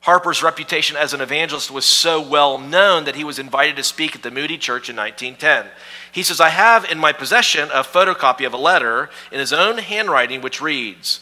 Harper's 0.01 0.43
reputation 0.43 0.97
as 0.97 1.13
an 1.13 1.21
evangelist 1.21 1.71
was 1.71 1.85
so 1.85 2.21
well 2.21 2.59
known 2.59 3.05
that 3.05 3.17
he 3.17 3.25
was 3.25 3.39
invited 3.39 3.77
to 3.77 3.83
speak 3.83 4.17
at 4.17 4.23
the 4.23 4.31
Moody 4.31 4.57
Church 4.57 4.89
in 4.89 4.97
1910. 4.97 5.71
He 6.11 6.23
says, 6.23 6.41
I 6.41 6.49
have 6.49 6.87
in 6.87 6.99
my 6.99 7.13
possession 7.13 7.69
a 7.73 7.83
photocopy 7.83 8.47
of 8.47 8.55
a 8.55 8.59
letter 8.59 9.11
in 9.31 9.41
his 9.41 9.53
own 9.53 9.79
handwriting 9.79 10.41
which 10.41 10.63
reads, 10.63 11.21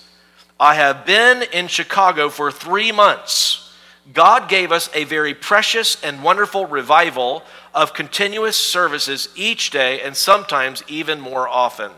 I 0.61 0.75
have 0.77 1.05
been 1.05 1.43
in 1.53 1.67
Chicago 1.67 2.29
for 2.29 2.53
three 2.53 2.93
months. 2.93 3.73
God 4.13 4.49
gave 4.49 4.71
us 4.71 4.89
a 4.95 5.05
very 5.05 5.35
precious 5.35 6.01
and 6.05 6.23
wonderful 6.23 6.67
revival 6.67 7.43
of 7.75 7.95
continuous 7.95 8.57
services 8.57 9.29
each 9.35 9.71
day 9.71 10.01
and 10.03 10.17
sometimes 10.17 10.85
even 10.87 11.21
more 11.21 11.49
often. 11.49 11.91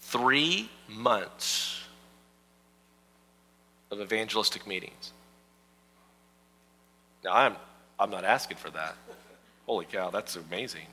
Three 0.00 0.70
months 0.88 1.82
of 3.90 4.00
evangelistic 4.00 4.66
meetings. 4.66 5.12
Now, 7.24 7.34
I'm, 7.34 7.56
I'm 7.98 8.10
not 8.10 8.24
asking 8.24 8.56
for 8.56 8.70
that. 8.70 8.94
Holy 9.66 9.84
cow, 9.84 10.10
that's 10.10 10.36
amazing. 10.36 10.86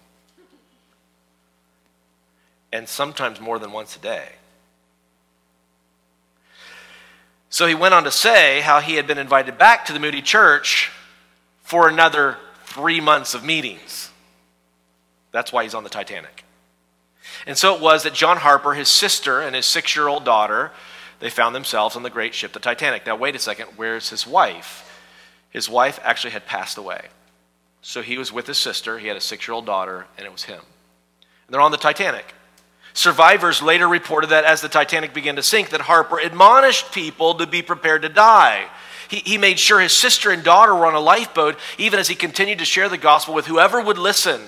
And 2.74 2.90
sometimes 2.90 3.40
more 3.40 3.58
than 3.58 3.72
once 3.72 3.96
a 3.96 4.00
day. 4.00 4.28
So 7.50 7.68
he 7.68 7.76
went 7.76 7.94
on 7.94 8.04
to 8.04 8.12
say 8.12 8.60
how 8.60 8.82
he 8.82 8.96
had 8.96 9.08
been 9.08 9.18
invited 9.18 9.58
back 9.58 9.86
to 9.86 9.94
the 9.94 10.00
Moody 10.00 10.22
Church 10.22 10.92
for 11.62 11.88
another 11.88 12.38
three 12.66 13.00
months 13.00 13.34
of 13.34 13.46
meetings. 13.46 14.12
That's 15.32 15.54
why 15.54 15.64
he's 15.64 15.74
on 15.74 15.86
the 15.86 15.90
Titanic. 15.90 16.35
And 17.46 17.58
so 17.58 17.76
it 17.76 17.82
was 17.82 18.04
that 18.04 18.14
John 18.14 18.38
Harper, 18.38 18.74
his 18.74 18.90
sister, 18.90 19.42
and 19.42 19.56
his 19.56 19.66
six 19.66 19.96
year 19.96 20.08
old 20.08 20.26
daughter, 20.26 20.72
they 21.20 21.30
found 21.30 21.56
themselves 21.56 21.96
on 21.96 22.04
the 22.04 22.10
great 22.10 22.34
ship, 22.34 22.54
the 22.54 22.60
Titanic. 22.60 23.06
Now, 23.06 23.16
wait 23.16 23.36
a 23.36 23.40
second, 23.40 23.68
where's 23.76 24.10
his 24.10 24.28
wife? 24.28 24.82
His 25.50 25.70
wife 25.70 26.00
actually 26.04 26.32
had 26.32 26.46
passed 26.46 26.78
away. 26.78 27.08
So 27.82 28.02
he 28.02 28.18
was 28.18 28.32
with 28.34 28.48
his 28.48 28.58
sister, 28.58 28.98
he 28.98 29.08
had 29.08 29.18
a 29.18 29.22
six 29.22 29.48
year 29.48 29.54
old 29.54 29.66
daughter, 29.66 30.08
and 30.18 30.26
it 30.26 30.32
was 30.32 30.44
him. 30.44 30.60
And 30.60 31.54
they're 31.54 31.62
on 31.62 31.72
the 31.72 31.78
Titanic. 31.78 32.34
Survivors 32.94 33.62
later 33.62 33.88
reported 33.88 34.32
that 34.32 34.46
as 34.46 34.62
the 34.62 34.70
Titanic 34.70 35.14
began 35.14 35.36
to 35.36 35.44
sink, 35.44 35.70
that 35.70 35.82
Harper 35.82 36.18
admonished 36.18 36.92
people 36.92 37.36
to 37.36 37.46
be 37.46 37.62
prepared 37.62 38.02
to 38.04 38.10
die. 38.10 38.66
He, 39.10 39.18
he 39.18 39.38
made 39.38 39.60
sure 39.60 39.80
his 39.80 39.94
sister 39.94 40.32
and 40.32 40.44
daughter 40.44 40.74
were 40.74 40.86
on 40.86 40.96
a 40.96 41.00
lifeboat, 41.00 41.58
even 41.78 42.00
as 42.00 42.08
he 42.08 42.16
continued 42.16 42.60
to 42.60 42.66
share 42.66 42.90
the 42.90 42.98
gospel 42.98 43.34
with 43.34 43.48
whoever 43.48 43.82
would 43.82 43.98
listen. 43.98 44.42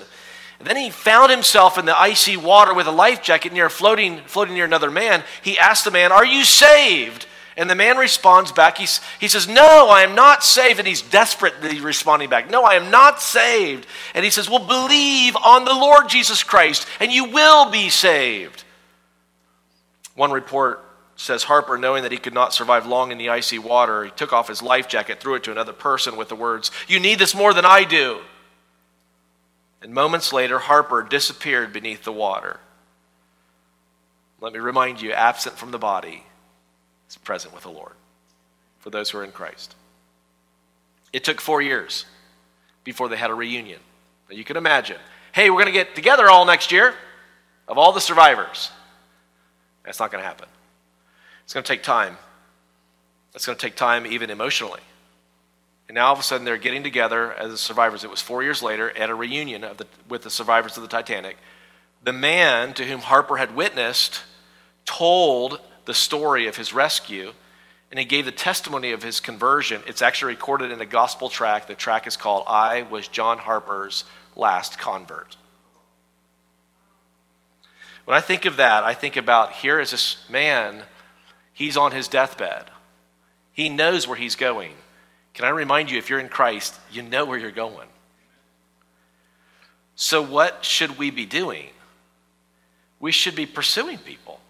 Then 0.60 0.76
he 0.76 0.90
found 0.90 1.30
himself 1.30 1.78
in 1.78 1.86
the 1.86 1.98
icy 1.98 2.36
water 2.36 2.74
with 2.74 2.88
a 2.88 2.92
life 2.92 3.22
jacket 3.22 3.52
near 3.52 3.70
floating, 3.70 4.18
floating 4.22 4.54
near 4.54 4.64
another 4.64 4.90
man. 4.90 5.22
He 5.42 5.58
asked 5.58 5.84
the 5.84 5.90
man, 5.90 6.10
Are 6.10 6.26
you 6.26 6.44
saved? 6.44 7.26
And 7.56 7.68
the 7.68 7.74
man 7.74 7.96
responds 7.96 8.52
back. 8.52 8.78
He's, 8.78 9.00
he 9.20 9.28
says, 9.28 9.48
No, 9.48 9.88
I 9.88 10.02
am 10.02 10.14
not 10.14 10.42
saved. 10.42 10.78
And 10.78 10.88
he's 10.88 11.02
desperately 11.02 11.80
responding 11.80 12.28
back, 12.28 12.50
No, 12.50 12.64
I 12.64 12.74
am 12.74 12.90
not 12.90 13.20
saved. 13.20 13.86
And 14.14 14.24
he 14.24 14.30
says, 14.30 14.50
Well, 14.50 14.64
believe 14.64 15.36
on 15.36 15.64
the 15.64 15.74
Lord 15.74 16.08
Jesus 16.08 16.42
Christ, 16.42 16.86
and 16.98 17.12
you 17.12 17.26
will 17.26 17.70
be 17.70 17.88
saved. 17.88 18.64
One 20.16 20.32
report 20.32 20.84
says 21.14 21.44
Harper, 21.44 21.76
knowing 21.76 22.04
that 22.04 22.12
he 22.12 22.18
could 22.18 22.34
not 22.34 22.54
survive 22.54 22.86
long 22.86 23.10
in 23.12 23.18
the 23.18 23.28
icy 23.28 23.58
water, 23.58 24.04
he 24.04 24.10
took 24.12 24.32
off 24.32 24.48
his 24.48 24.62
life 24.62 24.88
jacket, 24.88 25.20
threw 25.20 25.34
it 25.34 25.44
to 25.44 25.52
another 25.52 25.72
person 25.72 26.16
with 26.16 26.28
the 26.28 26.36
words, 26.36 26.70
You 26.86 26.98
need 26.98 27.18
this 27.18 27.34
more 27.34 27.54
than 27.54 27.64
I 27.64 27.84
do. 27.84 28.20
And 29.82 29.92
moments 29.92 30.32
later, 30.32 30.58
Harper 30.58 31.02
disappeared 31.02 31.72
beneath 31.72 32.04
the 32.04 32.12
water. 32.12 32.60
Let 34.40 34.52
me 34.52 34.58
remind 34.58 35.00
you 35.00 35.12
absent 35.12 35.56
from 35.56 35.70
the 35.70 35.78
body 35.78 36.24
is 37.08 37.16
present 37.16 37.54
with 37.54 37.62
the 37.62 37.70
Lord 37.70 37.94
for 38.78 38.90
those 38.90 39.10
who 39.10 39.18
are 39.18 39.24
in 39.24 39.32
Christ. 39.32 39.74
It 41.12 41.24
took 41.24 41.40
four 41.40 41.62
years 41.62 42.04
before 42.84 43.08
they 43.08 43.16
had 43.16 43.30
a 43.30 43.34
reunion. 43.34 43.80
Now 44.28 44.36
you 44.36 44.44
can 44.44 44.56
imagine 44.56 44.98
hey, 45.32 45.50
we're 45.50 45.56
going 45.56 45.66
to 45.66 45.72
get 45.72 45.94
together 45.94 46.28
all 46.28 46.44
next 46.44 46.72
year 46.72 46.94
of 47.68 47.78
all 47.78 47.92
the 47.92 48.00
survivors. 48.00 48.72
That's 49.84 50.00
not 50.00 50.10
going 50.10 50.22
to 50.22 50.26
happen. 50.26 50.48
It's 51.44 51.54
going 51.54 51.62
to 51.62 51.72
take 51.72 51.82
time. 51.82 52.16
It's 53.34 53.46
going 53.46 53.56
to 53.56 53.62
take 53.64 53.76
time, 53.76 54.04
even 54.06 54.30
emotionally. 54.30 54.80
And 55.88 55.94
now 55.94 56.06
all 56.06 56.12
of 56.12 56.18
a 56.18 56.22
sudden 56.22 56.44
they're 56.44 56.58
getting 56.58 56.82
together 56.82 57.32
as 57.32 57.50
the 57.50 57.58
survivors. 57.58 58.04
It 58.04 58.10
was 58.10 58.20
four 58.20 58.42
years 58.42 58.62
later 58.62 58.96
at 58.96 59.10
a 59.10 59.14
reunion 59.14 59.62
the, 59.62 59.86
with 60.08 60.22
the 60.22 60.30
survivors 60.30 60.76
of 60.76 60.82
the 60.82 60.88
Titanic. 60.88 61.36
The 62.04 62.12
man 62.12 62.74
to 62.74 62.84
whom 62.84 63.00
Harper 63.00 63.38
had 63.38 63.56
witnessed 63.56 64.22
told 64.84 65.60
the 65.86 65.94
story 65.94 66.46
of 66.46 66.56
his 66.56 66.72
rescue 66.72 67.32
and 67.90 67.98
he 67.98 68.04
gave 68.04 68.26
the 68.26 68.32
testimony 68.32 68.92
of 68.92 69.02
his 69.02 69.18
conversion. 69.18 69.82
It's 69.86 70.02
actually 70.02 70.34
recorded 70.34 70.70
in 70.70 70.80
a 70.80 70.86
gospel 70.86 71.30
tract. 71.30 71.68
The 71.68 71.74
tract 71.74 72.06
is 72.06 72.16
called 72.16 72.44
I 72.46 72.82
Was 72.82 73.08
John 73.08 73.38
Harper's 73.38 74.04
Last 74.36 74.78
Convert. 74.78 75.36
When 78.04 78.16
I 78.16 78.20
think 78.20 78.44
of 78.44 78.56
that, 78.56 78.84
I 78.84 78.94
think 78.94 79.16
about 79.16 79.52
here 79.52 79.80
is 79.80 79.90
this 79.90 80.16
man, 80.28 80.82
he's 81.52 81.76
on 81.76 81.92
his 81.92 82.08
deathbed. 82.08 82.70
He 83.52 83.68
knows 83.68 84.06
where 84.06 84.16
he's 84.16 84.36
going. 84.36 84.72
Can 85.38 85.44
I 85.44 85.50
remind 85.50 85.88
you, 85.88 85.98
if 85.98 86.10
you're 86.10 86.18
in 86.18 86.28
Christ, 86.28 86.74
you 86.90 87.00
know 87.00 87.24
where 87.24 87.38
you're 87.38 87.52
going. 87.52 87.86
So, 89.94 90.20
what 90.20 90.64
should 90.64 90.98
we 90.98 91.12
be 91.12 91.26
doing? 91.26 91.68
We 92.98 93.12
should 93.12 93.36
be 93.36 93.46
pursuing 93.46 93.98
people. 93.98 94.40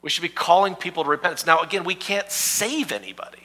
We 0.00 0.08
should 0.08 0.22
be 0.22 0.28
calling 0.28 0.76
people 0.76 1.02
to 1.02 1.10
repentance. 1.10 1.46
Now, 1.46 1.62
again, 1.62 1.82
we 1.82 1.96
can't 1.96 2.30
save 2.30 2.92
anybody. 2.92 3.42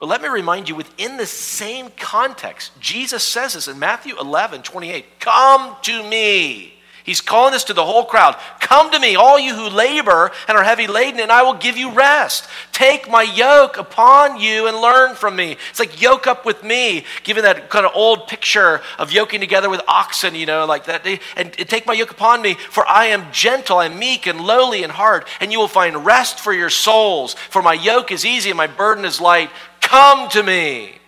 But 0.00 0.08
let 0.08 0.20
me 0.20 0.26
remind 0.26 0.68
you, 0.68 0.74
within 0.74 1.16
the 1.16 1.26
same 1.26 1.90
context, 1.96 2.72
Jesus 2.80 3.22
says 3.22 3.52
this 3.52 3.68
in 3.68 3.78
Matthew 3.78 4.18
11, 4.18 4.62
28 4.62 5.20
Come 5.20 5.76
to 5.82 6.02
me. 6.02 6.71
He's 7.04 7.20
calling 7.20 7.52
this 7.52 7.64
to 7.64 7.74
the 7.74 7.84
whole 7.84 8.04
crowd. 8.04 8.36
Come 8.60 8.92
to 8.92 9.00
me, 9.00 9.16
all 9.16 9.38
you 9.38 9.54
who 9.54 9.68
labor 9.68 10.30
and 10.46 10.56
are 10.56 10.62
heavy 10.62 10.86
laden, 10.86 11.18
and 11.18 11.32
I 11.32 11.42
will 11.42 11.54
give 11.54 11.76
you 11.76 11.90
rest. 11.90 12.46
Take 12.70 13.10
my 13.10 13.22
yoke 13.22 13.76
upon 13.76 14.38
you 14.38 14.68
and 14.68 14.76
learn 14.76 15.16
from 15.16 15.34
me. 15.34 15.56
It's 15.70 15.80
like 15.80 16.00
yoke 16.00 16.28
up 16.28 16.46
with 16.46 16.62
me, 16.62 17.04
given 17.24 17.42
that 17.42 17.70
kind 17.70 17.84
of 17.84 17.92
old 17.94 18.28
picture 18.28 18.80
of 18.98 19.10
yoking 19.10 19.40
together 19.40 19.68
with 19.68 19.80
oxen, 19.88 20.36
you 20.36 20.46
know, 20.46 20.64
like 20.64 20.84
that. 20.84 21.04
And, 21.36 21.52
take 21.52 21.86
my 21.86 21.92
yoke 21.92 22.12
upon 22.12 22.40
me, 22.40 22.54
for 22.54 22.86
I 22.86 23.06
am 23.06 23.32
gentle, 23.32 23.78
I'm 23.78 23.98
meek 23.98 24.26
and 24.26 24.40
lowly 24.40 24.84
in 24.84 24.90
heart, 24.90 25.26
and 25.40 25.50
you 25.50 25.58
will 25.58 25.68
find 25.68 26.06
rest 26.06 26.38
for 26.38 26.52
your 26.52 26.70
souls. 26.70 27.34
For 27.34 27.62
my 27.62 27.74
yoke 27.74 28.12
is 28.12 28.24
easy 28.24 28.50
and 28.50 28.56
my 28.56 28.68
burden 28.68 29.04
is 29.04 29.20
light. 29.20 29.50
Come 29.80 30.28
to 30.30 30.42
me. 30.42 30.98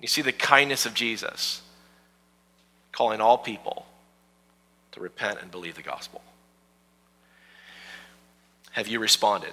You 0.00 0.08
see 0.08 0.22
the 0.22 0.32
kindness 0.32 0.86
of 0.86 0.94
Jesus 0.94 1.62
calling 2.92 3.20
all 3.20 3.38
people 3.38 3.87
to 4.98 5.02
repent 5.02 5.38
and 5.40 5.50
believe 5.50 5.76
the 5.76 5.82
gospel. 5.82 6.20
Have 8.72 8.88
you 8.88 8.98
responded? 8.98 9.52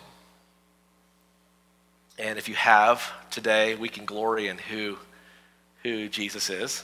And 2.18 2.38
if 2.38 2.50
you 2.50 2.56
have 2.56 3.12
today, 3.30 3.76
we 3.76 3.90
can 3.90 4.06
glory 4.06 4.48
in 4.48 4.58
who, 4.58 4.98
who 5.84 6.10
Jesus 6.10 6.50
is. 6.50 6.84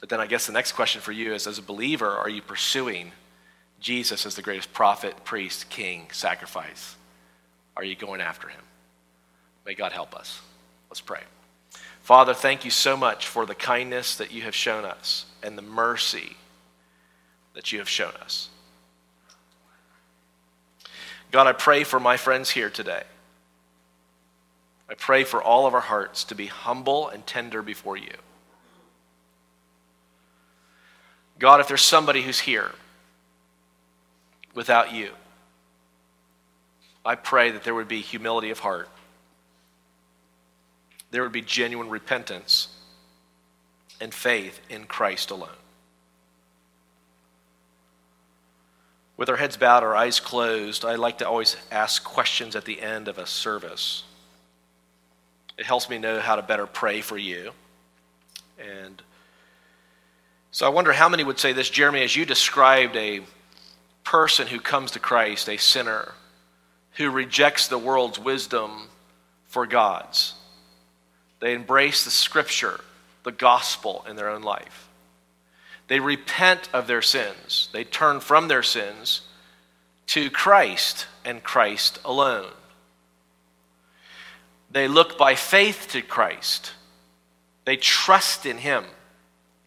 But 0.00 0.08
then 0.08 0.20
I 0.20 0.26
guess 0.26 0.46
the 0.46 0.52
next 0.52 0.72
question 0.72 1.00
for 1.00 1.12
you 1.12 1.34
is 1.34 1.46
as 1.46 1.58
a 1.58 1.62
believer, 1.62 2.08
are 2.08 2.28
you 2.28 2.42
pursuing 2.42 3.12
Jesus 3.80 4.26
as 4.26 4.34
the 4.34 4.42
greatest 4.42 4.72
prophet, 4.72 5.24
priest, 5.24 5.68
king, 5.70 6.06
sacrifice? 6.12 6.96
Are 7.76 7.84
you 7.84 7.96
going 7.96 8.20
after 8.20 8.48
him? 8.48 8.60
May 9.66 9.74
God 9.74 9.92
help 9.92 10.14
us. 10.14 10.40
Let's 10.90 11.00
pray. 11.00 11.22
Father, 12.02 12.34
thank 12.34 12.64
you 12.64 12.70
so 12.70 12.96
much 12.96 13.26
for 13.26 13.46
the 13.46 13.54
kindness 13.54 14.16
that 14.16 14.30
you 14.30 14.42
have 14.42 14.54
shown 14.54 14.84
us 14.84 15.24
and 15.42 15.56
the 15.56 15.62
mercy 15.62 16.36
that 17.54 17.72
you 17.72 17.78
have 17.78 17.88
shown 17.88 18.12
us. 18.22 18.50
God, 21.30 21.46
I 21.46 21.52
pray 21.52 21.82
for 21.82 21.98
my 21.98 22.16
friends 22.16 22.50
here 22.50 22.70
today. 22.70 23.02
I 24.88 24.94
pray 24.94 25.24
for 25.24 25.42
all 25.42 25.66
of 25.66 25.74
our 25.74 25.80
hearts 25.80 26.24
to 26.24 26.34
be 26.34 26.46
humble 26.46 27.08
and 27.08 27.26
tender 27.26 27.62
before 27.62 27.96
you. 27.96 28.12
God, 31.38 31.60
if 31.60 31.68
there's 31.68 31.82
somebody 31.82 32.22
who's 32.22 32.40
here 32.40 32.70
without 34.54 34.92
you, 34.92 35.10
I 37.04 37.16
pray 37.16 37.50
that 37.50 37.64
there 37.64 37.74
would 37.74 37.88
be 37.88 38.00
humility 38.00 38.50
of 38.50 38.60
heart. 38.60 38.88
There 41.10 41.22
would 41.22 41.32
be 41.32 41.42
genuine 41.42 41.90
repentance 41.90 42.68
and 44.00 44.12
faith 44.12 44.60
in 44.68 44.84
Christ 44.84 45.30
alone. 45.30 45.48
With 49.16 49.28
our 49.28 49.36
heads 49.36 49.56
bowed, 49.56 49.82
our 49.82 49.94
eyes 49.94 50.18
closed, 50.18 50.84
I 50.84 50.96
like 50.96 51.18
to 51.18 51.28
always 51.28 51.56
ask 51.70 52.02
questions 52.02 52.56
at 52.56 52.64
the 52.64 52.80
end 52.80 53.06
of 53.06 53.18
a 53.18 53.26
service. 53.26 54.02
It 55.56 55.66
helps 55.66 55.88
me 55.88 55.98
know 55.98 56.18
how 56.18 56.34
to 56.36 56.42
better 56.42 56.66
pray 56.66 57.00
for 57.00 57.16
you. 57.16 57.52
And 58.58 59.00
so 60.50 60.66
I 60.66 60.70
wonder 60.70 60.92
how 60.92 61.08
many 61.08 61.22
would 61.22 61.38
say 61.38 61.52
this, 61.52 61.70
Jeremy, 61.70 62.02
as 62.02 62.16
you 62.16 62.24
described 62.24 62.96
a 62.96 63.20
person 64.02 64.46
who 64.48 64.60
comes 64.60 64.92
to 64.92 64.98
Christ, 64.98 65.48
a 65.48 65.56
sinner, 65.56 66.12
who 66.92 67.10
rejects 67.10 67.68
the 67.68 67.78
world's 67.78 68.18
wisdom 68.18 68.88
for 69.46 69.66
God's. 69.66 70.34
They 71.40 71.54
embrace 71.54 72.04
the 72.04 72.10
scripture, 72.10 72.80
the 73.22 73.32
gospel 73.32 74.04
in 74.08 74.16
their 74.16 74.28
own 74.28 74.42
life. 74.42 74.83
They 75.88 76.00
repent 76.00 76.68
of 76.72 76.86
their 76.86 77.02
sins. 77.02 77.68
They 77.72 77.84
turn 77.84 78.20
from 78.20 78.48
their 78.48 78.62
sins 78.62 79.22
to 80.06 80.30
Christ 80.30 81.06
and 81.24 81.42
Christ 81.42 81.98
alone. 82.04 82.50
They 84.70 84.88
look 84.88 85.18
by 85.18 85.34
faith 85.34 85.88
to 85.90 86.02
Christ. 86.02 86.72
They 87.64 87.76
trust 87.76 88.44
in 88.46 88.58
Him. 88.58 88.84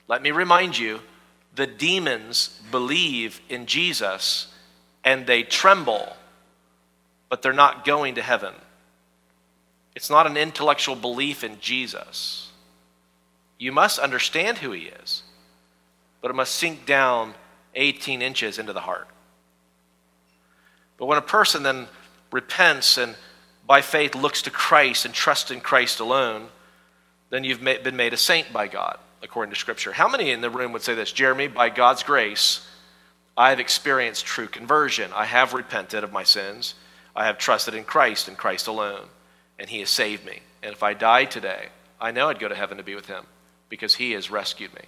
Let 0.07 0.21
me 0.21 0.31
remind 0.31 0.77
you 0.77 1.01
the 1.55 1.67
demons 1.67 2.59
believe 2.71 3.41
in 3.49 3.65
Jesus 3.65 4.47
and 5.03 5.25
they 5.25 5.43
tremble, 5.43 6.15
but 7.29 7.41
they're 7.41 7.53
not 7.53 7.85
going 7.85 8.15
to 8.15 8.21
heaven. 8.21 8.53
It's 9.95 10.09
not 10.09 10.27
an 10.27 10.37
intellectual 10.37 10.95
belief 10.95 11.43
in 11.43 11.59
Jesus. 11.59 12.51
You 13.57 13.71
must 13.71 13.97
understand 13.99 14.59
who 14.59 14.71
He 14.71 14.83
is 14.83 15.23
but 16.27 16.33
it 16.33 16.35
must 16.35 16.55
sink 16.55 16.85
down 16.85 17.33
18 17.75 18.21
inches 18.21 18.59
into 18.59 18.73
the 18.73 18.81
heart. 18.81 19.07
But 20.97 21.05
when 21.05 21.17
a 21.17 21.21
person 21.21 21.63
then 21.63 21.87
repents 22.33 22.97
and 22.97 23.15
by 23.65 23.79
faith 23.79 24.13
looks 24.13 24.41
to 24.41 24.51
Christ 24.51 25.05
and 25.05 25.13
trusts 25.13 25.51
in 25.51 25.61
Christ 25.61 26.01
alone, 26.01 26.49
then 27.29 27.45
you've 27.45 27.63
been 27.63 27.95
made 27.95 28.11
a 28.11 28.17
saint 28.17 28.51
by 28.51 28.67
God, 28.67 28.97
according 29.23 29.53
to 29.53 29.57
Scripture. 29.57 29.93
How 29.93 30.09
many 30.09 30.31
in 30.31 30.41
the 30.41 30.49
room 30.49 30.73
would 30.73 30.81
say 30.81 30.95
this? 30.95 31.13
Jeremy, 31.13 31.47
by 31.47 31.69
God's 31.69 32.03
grace, 32.03 32.67
I 33.37 33.51
have 33.51 33.61
experienced 33.61 34.25
true 34.25 34.49
conversion. 34.49 35.11
I 35.15 35.23
have 35.23 35.53
repented 35.53 36.03
of 36.03 36.11
my 36.11 36.23
sins. 36.23 36.75
I 37.15 37.25
have 37.27 37.37
trusted 37.37 37.73
in 37.73 37.85
Christ 37.85 38.27
and 38.27 38.37
Christ 38.37 38.67
alone, 38.67 39.05
and 39.57 39.69
He 39.69 39.79
has 39.79 39.89
saved 39.89 40.25
me. 40.25 40.41
And 40.61 40.73
if 40.73 40.83
I 40.83 40.93
died 40.93 41.31
today, 41.31 41.69
I 42.01 42.11
know 42.11 42.27
I'd 42.27 42.37
go 42.37 42.49
to 42.49 42.53
heaven 42.53 42.79
to 42.79 42.83
be 42.83 42.95
with 42.95 43.05
Him 43.05 43.23
because 43.69 43.95
He 43.95 44.11
has 44.11 44.29
rescued 44.29 44.73
me. 44.73 44.81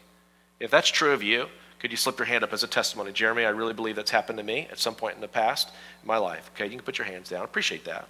If 0.59 0.71
that's 0.71 0.89
true 0.89 1.13
of 1.13 1.23
you, 1.23 1.47
could 1.79 1.91
you 1.91 1.97
slip 1.97 2.19
your 2.19 2.25
hand 2.25 2.43
up 2.43 2.51
as 2.51 2.63
a 2.63 2.67
testimony? 2.67 3.11
Jeremy, 3.13 3.45
I 3.45 3.49
really 3.49 3.73
believe 3.73 3.95
that's 3.95 4.11
happened 4.11 4.37
to 4.37 4.43
me 4.43 4.67
at 4.69 4.79
some 4.79 4.95
point 4.95 5.15
in 5.15 5.21
the 5.21 5.27
past 5.27 5.69
in 6.01 6.07
my 6.07 6.17
life. 6.17 6.51
Okay, 6.53 6.65
you 6.65 6.71
can 6.71 6.81
put 6.81 6.97
your 6.97 7.07
hands 7.07 7.29
down. 7.29 7.43
Appreciate 7.45 7.85
that. 7.85 8.07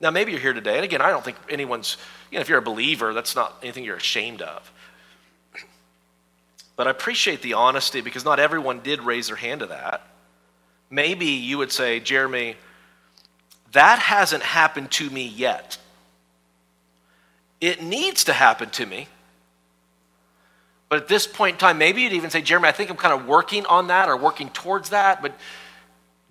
Now, 0.00 0.10
maybe 0.10 0.32
you're 0.32 0.40
here 0.40 0.54
today, 0.54 0.76
and 0.76 0.84
again, 0.84 1.00
I 1.00 1.10
don't 1.10 1.24
think 1.24 1.36
anyone's, 1.48 1.96
you 2.30 2.36
know, 2.36 2.40
if 2.40 2.48
you're 2.48 2.58
a 2.58 2.62
believer, 2.62 3.12
that's 3.12 3.36
not 3.36 3.58
anything 3.62 3.84
you're 3.84 3.96
ashamed 3.96 4.42
of. 4.42 4.72
But 6.74 6.86
I 6.88 6.90
appreciate 6.90 7.42
the 7.42 7.52
honesty 7.52 8.00
because 8.00 8.24
not 8.24 8.40
everyone 8.40 8.80
did 8.80 9.00
raise 9.02 9.28
their 9.28 9.36
hand 9.36 9.60
to 9.60 9.66
that. 9.66 10.06
Maybe 10.90 11.26
you 11.26 11.58
would 11.58 11.70
say, 11.70 12.00
Jeremy, 12.00 12.56
That 13.72 13.98
hasn't 13.98 14.42
happened 14.42 14.90
to 14.92 15.08
me 15.08 15.26
yet. 15.26 15.78
It 17.60 17.82
needs 17.82 18.24
to 18.24 18.32
happen 18.32 18.70
to 18.70 18.86
me. 18.86 19.08
But 20.92 21.00
at 21.00 21.08
this 21.08 21.26
point 21.26 21.54
in 21.54 21.58
time, 21.58 21.78
maybe 21.78 22.02
you'd 22.02 22.12
even 22.12 22.28
say, 22.28 22.42
Jeremy, 22.42 22.68
I 22.68 22.72
think 22.72 22.90
I'm 22.90 22.98
kind 22.98 23.18
of 23.18 23.26
working 23.26 23.64
on 23.64 23.86
that 23.86 24.10
or 24.10 24.16
working 24.18 24.50
towards 24.50 24.90
that. 24.90 25.22
But 25.22 25.34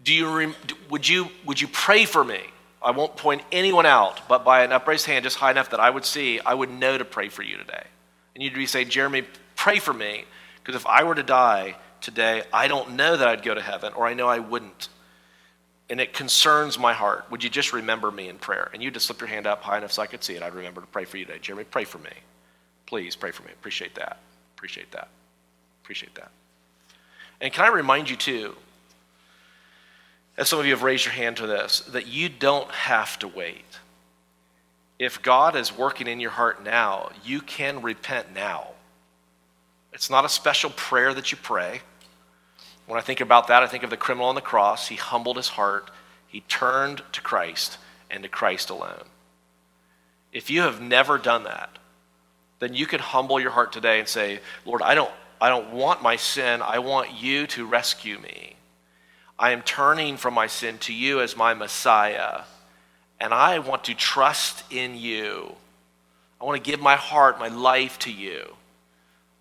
do 0.03 0.13
you, 0.13 0.53
would, 0.91 1.09
you, 1.09 1.29
would 1.47 1.59
you 1.59 1.67
pray 1.67 2.05
for 2.05 2.23
me? 2.23 2.41
I 2.79 2.91
won't 2.91 3.17
point 3.17 3.41
anyone 3.51 3.87
out, 3.87 4.19
but 4.27 4.45
by 4.45 4.63
an 4.63 4.71
upraised 4.71 5.07
hand 5.07 5.23
just 5.23 5.37
high 5.37 5.49
enough 5.49 5.71
that 5.71 5.79
I 5.79 5.89
would 5.89 6.05
see, 6.05 6.39
I 6.41 6.53
would 6.53 6.69
know 6.69 6.95
to 6.95 7.03
pray 7.03 7.29
for 7.29 7.41
you 7.41 7.57
today. 7.57 7.81
And 8.35 8.43
you'd 8.43 8.53
be 8.53 8.67
saying, 8.67 8.89
Jeremy, 8.89 9.23
pray 9.55 9.79
for 9.79 9.93
me, 9.93 10.25
because 10.63 10.79
if 10.79 10.85
I 10.85 11.05
were 11.05 11.15
to 11.15 11.23
die 11.23 11.75
today, 11.99 12.43
I 12.53 12.67
don't 12.67 12.91
know 12.91 13.17
that 13.17 13.27
I'd 13.27 13.41
go 13.41 13.55
to 13.55 13.61
heaven, 13.63 13.93
or 13.93 14.05
I 14.05 14.13
know 14.13 14.27
I 14.27 14.37
wouldn't. 14.37 14.89
And 15.89 15.99
it 15.99 16.13
concerns 16.13 16.77
my 16.77 16.93
heart. 16.93 17.25
Would 17.31 17.43
you 17.43 17.49
just 17.49 17.73
remember 17.73 18.11
me 18.11 18.29
in 18.29 18.37
prayer? 18.37 18.69
And 18.75 18.83
you 18.83 18.91
just 18.91 19.07
slip 19.07 19.21
your 19.21 19.27
hand 19.27 19.47
up 19.47 19.63
high 19.63 19.79
enough 19.79 19.91
so 19.91 20.03
I 20.03 20.05
could 20.05 20.23
see 20.23 20.35
it. 20.35 20.43
I'd 20.43 20.53
remember 20.53 20.81
to 20.81 20.87
pray 20.87 21.05
for 21.05 21.17
you 21.17 21.25
today. 21.25 21.39
Jeremy, 21.39 21.63
pray 21.63 21.83
for 21.83 21.97
me. 21.97 22.13
Please 22.85 23.15
pray 23.15 23.31
for 23.31 23.41
me. 23.41 23.49
Appreciate 23.53 23.95
that. 23.95 24.19
Appreciate 24.61 24.91
that. 24.91 25.07
Appreciate 25.81 26.13
that. 26.13 26.29
And 27.41 27.51
can 27.51 27.65
I 27.65 27.69
remind 27.69 28.11
you, 28.11 28.15
too, 28.15 28.55
as 30.37 30.49
some 30.49 30.59
of 30.59 30.67
you 30.67 30.71
have 30.71 30.83
raised 30.83 31.03
your 31.03 31.15
hand 31.15 31.37
to 31.37 31.47
this, 31.47 31.79
that 31.89 32.05
you 32.05 32.29
don't 32.29 32.69
have 32.69 33.17
to 33.17 33.27
wait. 33.27 33.65
If 34.99 35.23
God 35.23 35.55
is 35.55 35.75
working 35.75 36.05
in 36.05 36.19
your 36.19 36.29
heart 36.29 36.63
now, 36.63 37.09
you 37.25 37.41
can 37.41 37.81
repent 37.81 38.35
now. 38.35 38.67
It's 39.93 40.11
not 40.11 40.25
a 40.25 40.29
special 40.29 40.69
prayer 40.69 41.11
that 41.11 41.31
you 41.31 41.39
pray. 41.41 41.81
When 42.85 42.99
I 42.99 43.01
think 43.01 43.19
about 43.19 43.47
that, 43.47 43.63
I 43.63 43.67
think 43.67 43.83
of 43.83 43.89
the 43.89 43.97
criminal 43.97 44.29
on 44.29 44.35
the 44.35 44.41
cross. 44.41 44.89
He 44.89 44.95
humbled 44.95 45.37
his 45.37 45.47
heart, 45.47 45.89
he 46.27 46.41
turned 46.41 47.01
to 47.13 47.21
Christ 47.21 47.79
and 48.11 48.21
to 48.21 48.29
Christ 48.29 48.69
alone. 48.69 49.05
If 50.31 50.51
you 50.51 50.61
have 50.61 50.79
never 50.79 51.17
done 51.17 51.45
that, 51.45 51.79
then 52.61 52.75
you 52.75 52.85
can 52.85 52.99
humble 52.99 53.39
your 53.39 53.49
heart 53.49 53.73
today 53.73 53.97
and 53.97 54.07
say, 54.07 54.39
Lord, 54.65 54.83
I 54.83 54.93
don't, 54.93 55.11
I 55.41 55.49
don't 55.49 55.73
want 55.73 56.03
my 56.03 56.15
sin. 56.15 56.61
I 56.61 56.77
want 56.77 57.11
you 57.19 57.47
to 57.47 57.65
rescue 57.65 58.19
me. 58.19 58.55
I 59.37 59.49
am 59.49 59.63
turning 59.63 60.15
from 60.15 60.35
my 60.35 60.45
sin 60.45 60.77
to 60.79 60.93
you 60.93 61.21
as 61.21 61.35
my 61.35 61.55
Messiah, 61.55 62.41
and 63.19 63.33
I 63.33 63.57
want 63.57 63.85
to 63.85 63.95
trust 63.95 64.63
in 64.71 64.95
you. 64.95 65.55
I 66.39 66.45
want 66.45 66.63
to 66.63 66.71
give 66.71 66.79
my 66.79 66.95
heart, 66.95 67.39
my 67.39 67.47
life 67.47 67.97
to 67.99 68.11
you. 68.11 68.55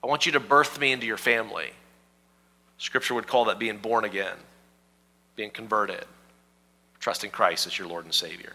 I 0.02 0.06
want 0.06 0.24
you 0.24 0.32
to 0.32 0.40
birth 0.40 0.80
me 0.80 0.90
into 0.90 1.06
your 1.06 1.18
family. 1.18 1.72
Scripture 2.78 3.12
would 3.12 3.26
call 3.26 3.44
that 3.44 3.58
being 3.58 3.76
born 3.76 4.06
again, 4.06 4.36
being 5.36 5.50
converted, 5.50 6.06
trusting 7.00 7.32
Christ 7.32 7.66
as 7.66 7.78
your 7.78 7.86
Lord 7.86 8.06
and 8.06 8.14
Savior. 8.14 8.54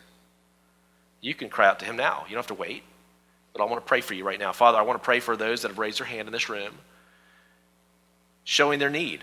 You 1.21 1.35
can 1.35 1.49
cry 1.49 1.67
out 1.67 1.77
to 1.79 1.85
Him 1.85 1.97
now. 1.97 2.23
You 2.27 2.33
don't 2.33 2.39
have 2.39 2.47
to 2.47 2.55
wait. 2.55 2.81
But 3.55 3.63
I 3.63 3.65
want 3.65 3.83
to 3.83 3.87
pray 3.87 4.01
for 4.01 4.13
you 4.13 4.25
right 4.25 4.39
now. 4.39 4.51
Father, 4.51 4.77
I 4.77 4.81
want 4.81 5.01
to 5.01 5.05
pray 5.05 5.21
for 5.21 5.37
those 5.37 5.61
that 5.61 5.69
have 5.69 5.79
raised 5.79 5.99
their 5.99 6.05
hand 6.05 6.27
in 6.27 6.33
this 6.33 6.49
room, 6.49 6.73
showing 8.43 8.79
their 8.79 8.89
need, 8.89 9.21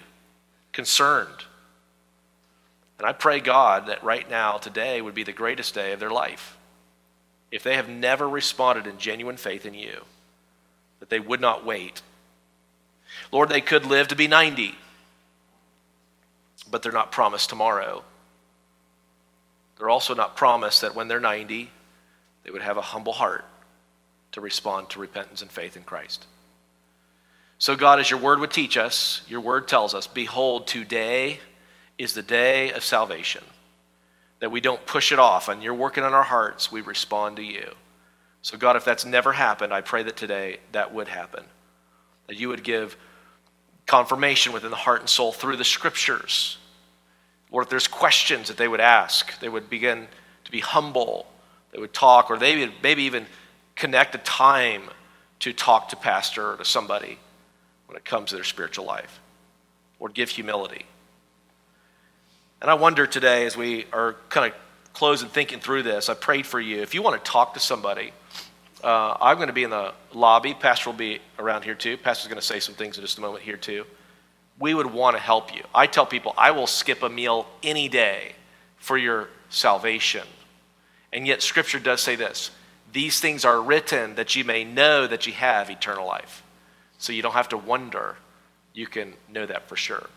concerned 0.72 1.44
and 3.02 3.08
I 3.08 3.12
pray, 3.14 3.40
God, 3.40 3.88
that 3.88 4.04
right 4.04 4.30
now, 4.30 4.58
today, 4.58 5.02
would 5.02 5.12
be 5.12 5.24
the 5.24 5.32
greatest 5.32 5.74
day 5.74 5.90
of 5.90 5.98
their 5.98 6.08
life. 6.08 6.56
If 7.50 7.64
they 7.64 7.74
have 7.74 7.88
never 7.88 8.28
responded 8.28 8.86
in 8.86 8.96
genuine 8.96 9.36
faith 9.36 9.66
in 9.66 9.74
you, 9.74 10.04
that 11.00 11.10
they 11.10 11.18
would 11.18 11.40
not 11.40 11.66
wait. 11.66 12.00
Lord, 13.32 13.48
they 13.48 13.60
could 13.60 13.86
live 13.86 14.06
to 14.06 14.14
be 14.14 14.28
90, 14.28 14.76
but 16.70 16.84
they're 16.84 16.92
not 16.92 17.10
promised 17.10 17.48
tomorrow. 17.48 18.04
They're 19.76 19.90
also 19.90 20.14
not 20.14 20.36
promised 20.36 20.82
that 20.82 20.94
when 20.94 21.08
they're 21.08 21.18
90, 21.18 21.72
they 22.44 22.50
would 22.52 22.62
have 22.62 22.76
a 22.76 22.82
humble 22.82 23.14
heart 23.14 23.44
to 24.32 24.40
respond 24.40 24.90
to 24.90 25.00
repentance 25.00 25.42
and 25.42 25.50
faith 25.50 25.76
in 25.76 25.82
Christ. 25.82 26.26
So, 27.58 27.76
God, 27.76 28.00
as 28.00 28.10
your 28.10 28.18
word 28.18 28.40
would 28.40 28.50
teach 28.50 28.76
us, 28.76 29.22
your 29.28 29.40
word 29.40 29.68
tells 29.68 29.94
us, 29.94 30.06
Behold, 30.06 30.66
today 30.66 31.38
is 31.96 32.12
the 32.12 32.22
day 32.22 32.72
of 32.72 32.82
salvation. 32.82 33.44
That 34.40 34.50
we 34.50 34.60
don't 34.60 34.84
push 34.84 35.12
it 35.12 35.20
off, 35.20 35.48
and 35.48 35.62
you're 35.62 35.72
working 35.72 36.02
on 36.02 36.12
our 36.12 36.24
hearts, 36.24 36.72
we 36.72 36.80
respond 36.80 37.36
to 37.36 37.42
you. 37.44 37.70
So, 38.42 38.58
God, 38.58 38.74
if 38.74 38.84
that's 38.84 39.04
never 39.04 39.32
happened, 39.32 39.72
I 39.72 39.80
pray 39.80 40.02
that 40.02 40.16
today 40.16 40.58
that 40.72 40.92
would 40.92 41.06
happen. 41.06 41.44
That 42.26 42.36
you 42.36 42.48
would 42.48 42.64
give 42.64 42.96
confirmation 43.86 44.52
within 44.52 44.70
the 44.70 44.76
heart 44.76 45.00
and 45.00 45.08
soul 45.08 45.30
through 45.30 45.56
the 45.56 45.64
scriptures. 45.64 46.58
Lord, 47.52 47.66
if 47.66 47.70
there's 47.70 47.86
questions 47.86 48.48
that 48.48 48.56
they 48.56 48.66
would 48.66 48.80
ask, 48.80 49.38
they 49.38 49.48
would 49.48 49.70
begin 49.70 50.08
to 50.44 50.50
be 50.50 50.60
humble. 50.60 51.26
They 51.70 51.78
would 51.78 51.92
talk, 51.92 52.30
or 52.30 52.38
they 52.38 52.58
would 52.58 52.72
maybe 52.82 53.04
even 53.04 53.26
connect 53.82 54.14
a 54.14 54.18
time 54.18 54.82
to 55.40 55.52
talk 55.52 55.88
to 55.88 55.96
pastor 55.96 56.52
or 56.52 56.56
to 56.56 56.64
somebody 56.64 57.18
when 57.88 57.96
it 57.96 58.04
comes 58.04 58.30
to 58.30 58.36
their 58.36 58.44
spiritual 58.44 58.84
life. 58.84 59.18
Lord, 59.98 60.14
give 60.14 60.28
humility. 60.28 60.86
And 62.60 62.70
I 62.70 62.74
wonder 62.74 63.08
today, 63.08 63.44
as 63.44 63.56
we 63.56 63.86
are 63.92 64.14
kind 64.28 64.52
of 64.52 64.58
closing 64.92 65.28
thinking 65.28 65.58
through 65.58 65.82
this, 65.82 66.08
I 66.08 66.14
prayed 66.14 66.46
for 66.46 66.60
you. 66.60 66.80
If 66.80 66.94
you 66.94 67.02
want 67.02 67.24
to 67.24 67.28
talk 67.28 67.54
to 67.54 67.60
somebody, 67.60 68.12
uh, 68.84 69.16
I'm 69.20 69.34
going 69.38 69.48
to 69.48 69.52
be 69.52 69.64
in 69.64 69.70
the 69.70 69.94
lobby. 70.14 70.54
Pastor 70.54 70.90
will 70.90 70.96
be 70.96 71.18
around 71.36 71.64
here 71.64 71.74
too. 71.74 71.96
Pastor's 71.96 72.28
going 72.28 72.40
to 72.40 72.46
say 72.46 72.60
some 72.60 72.76
things 72.76 72.98
in 72.98 73.02
just 73.02 73.18
a 73.18 73.20
moment 73.20 73.42
here 73.42 73.56
too. 73.56 73.84
We 74.60 74.74
would 74.74 74.86
want 74.86 75.16
to 75.16 75.20
help 75.20 75.52
you. 75.52 75.64
I 75.74 75.88
tell 75.88 76.06
people, 76.06 76.34
I 76.38 76.52
will 76.52 76.68
skip 76.68 77.02
a 77.02 77.08
meal 77.08 77.48
any 77.64 77.88
day 77.88 78.36
for 78.76 78.96
your 78.96 79.28
salvation. 79.48 80.28
And 81.12 81.26
yet, 81.26 81.42
Scripture 81.42 81.80
does 81.80 82.00
say 82.00 82.14
this 82.14 82.52
these 82.92 83.20
things 83.20 83.44
are 83.44 83.60
written 83.60 84.14
that 84.16 84.36
you 84.36 84.44
may 84.44 84.64
know 84.64 85.06
that 85.06 85.26
you 85.26 85.32
have 85.32 85.70
eternal 85.70 86.06
life. 86.06 86.42
So 86.98 87.12
you 87.12 87.22
don't 87.22 87.32
have 87.32 87.48
to 87.48 87.56
wonder. 87.56 88.16
You 88.74 88.86
can 88.86 89.14
know 89.28 89.46
that 89.46 89.68
for 89.68 89.76
sure. 89.76 90.08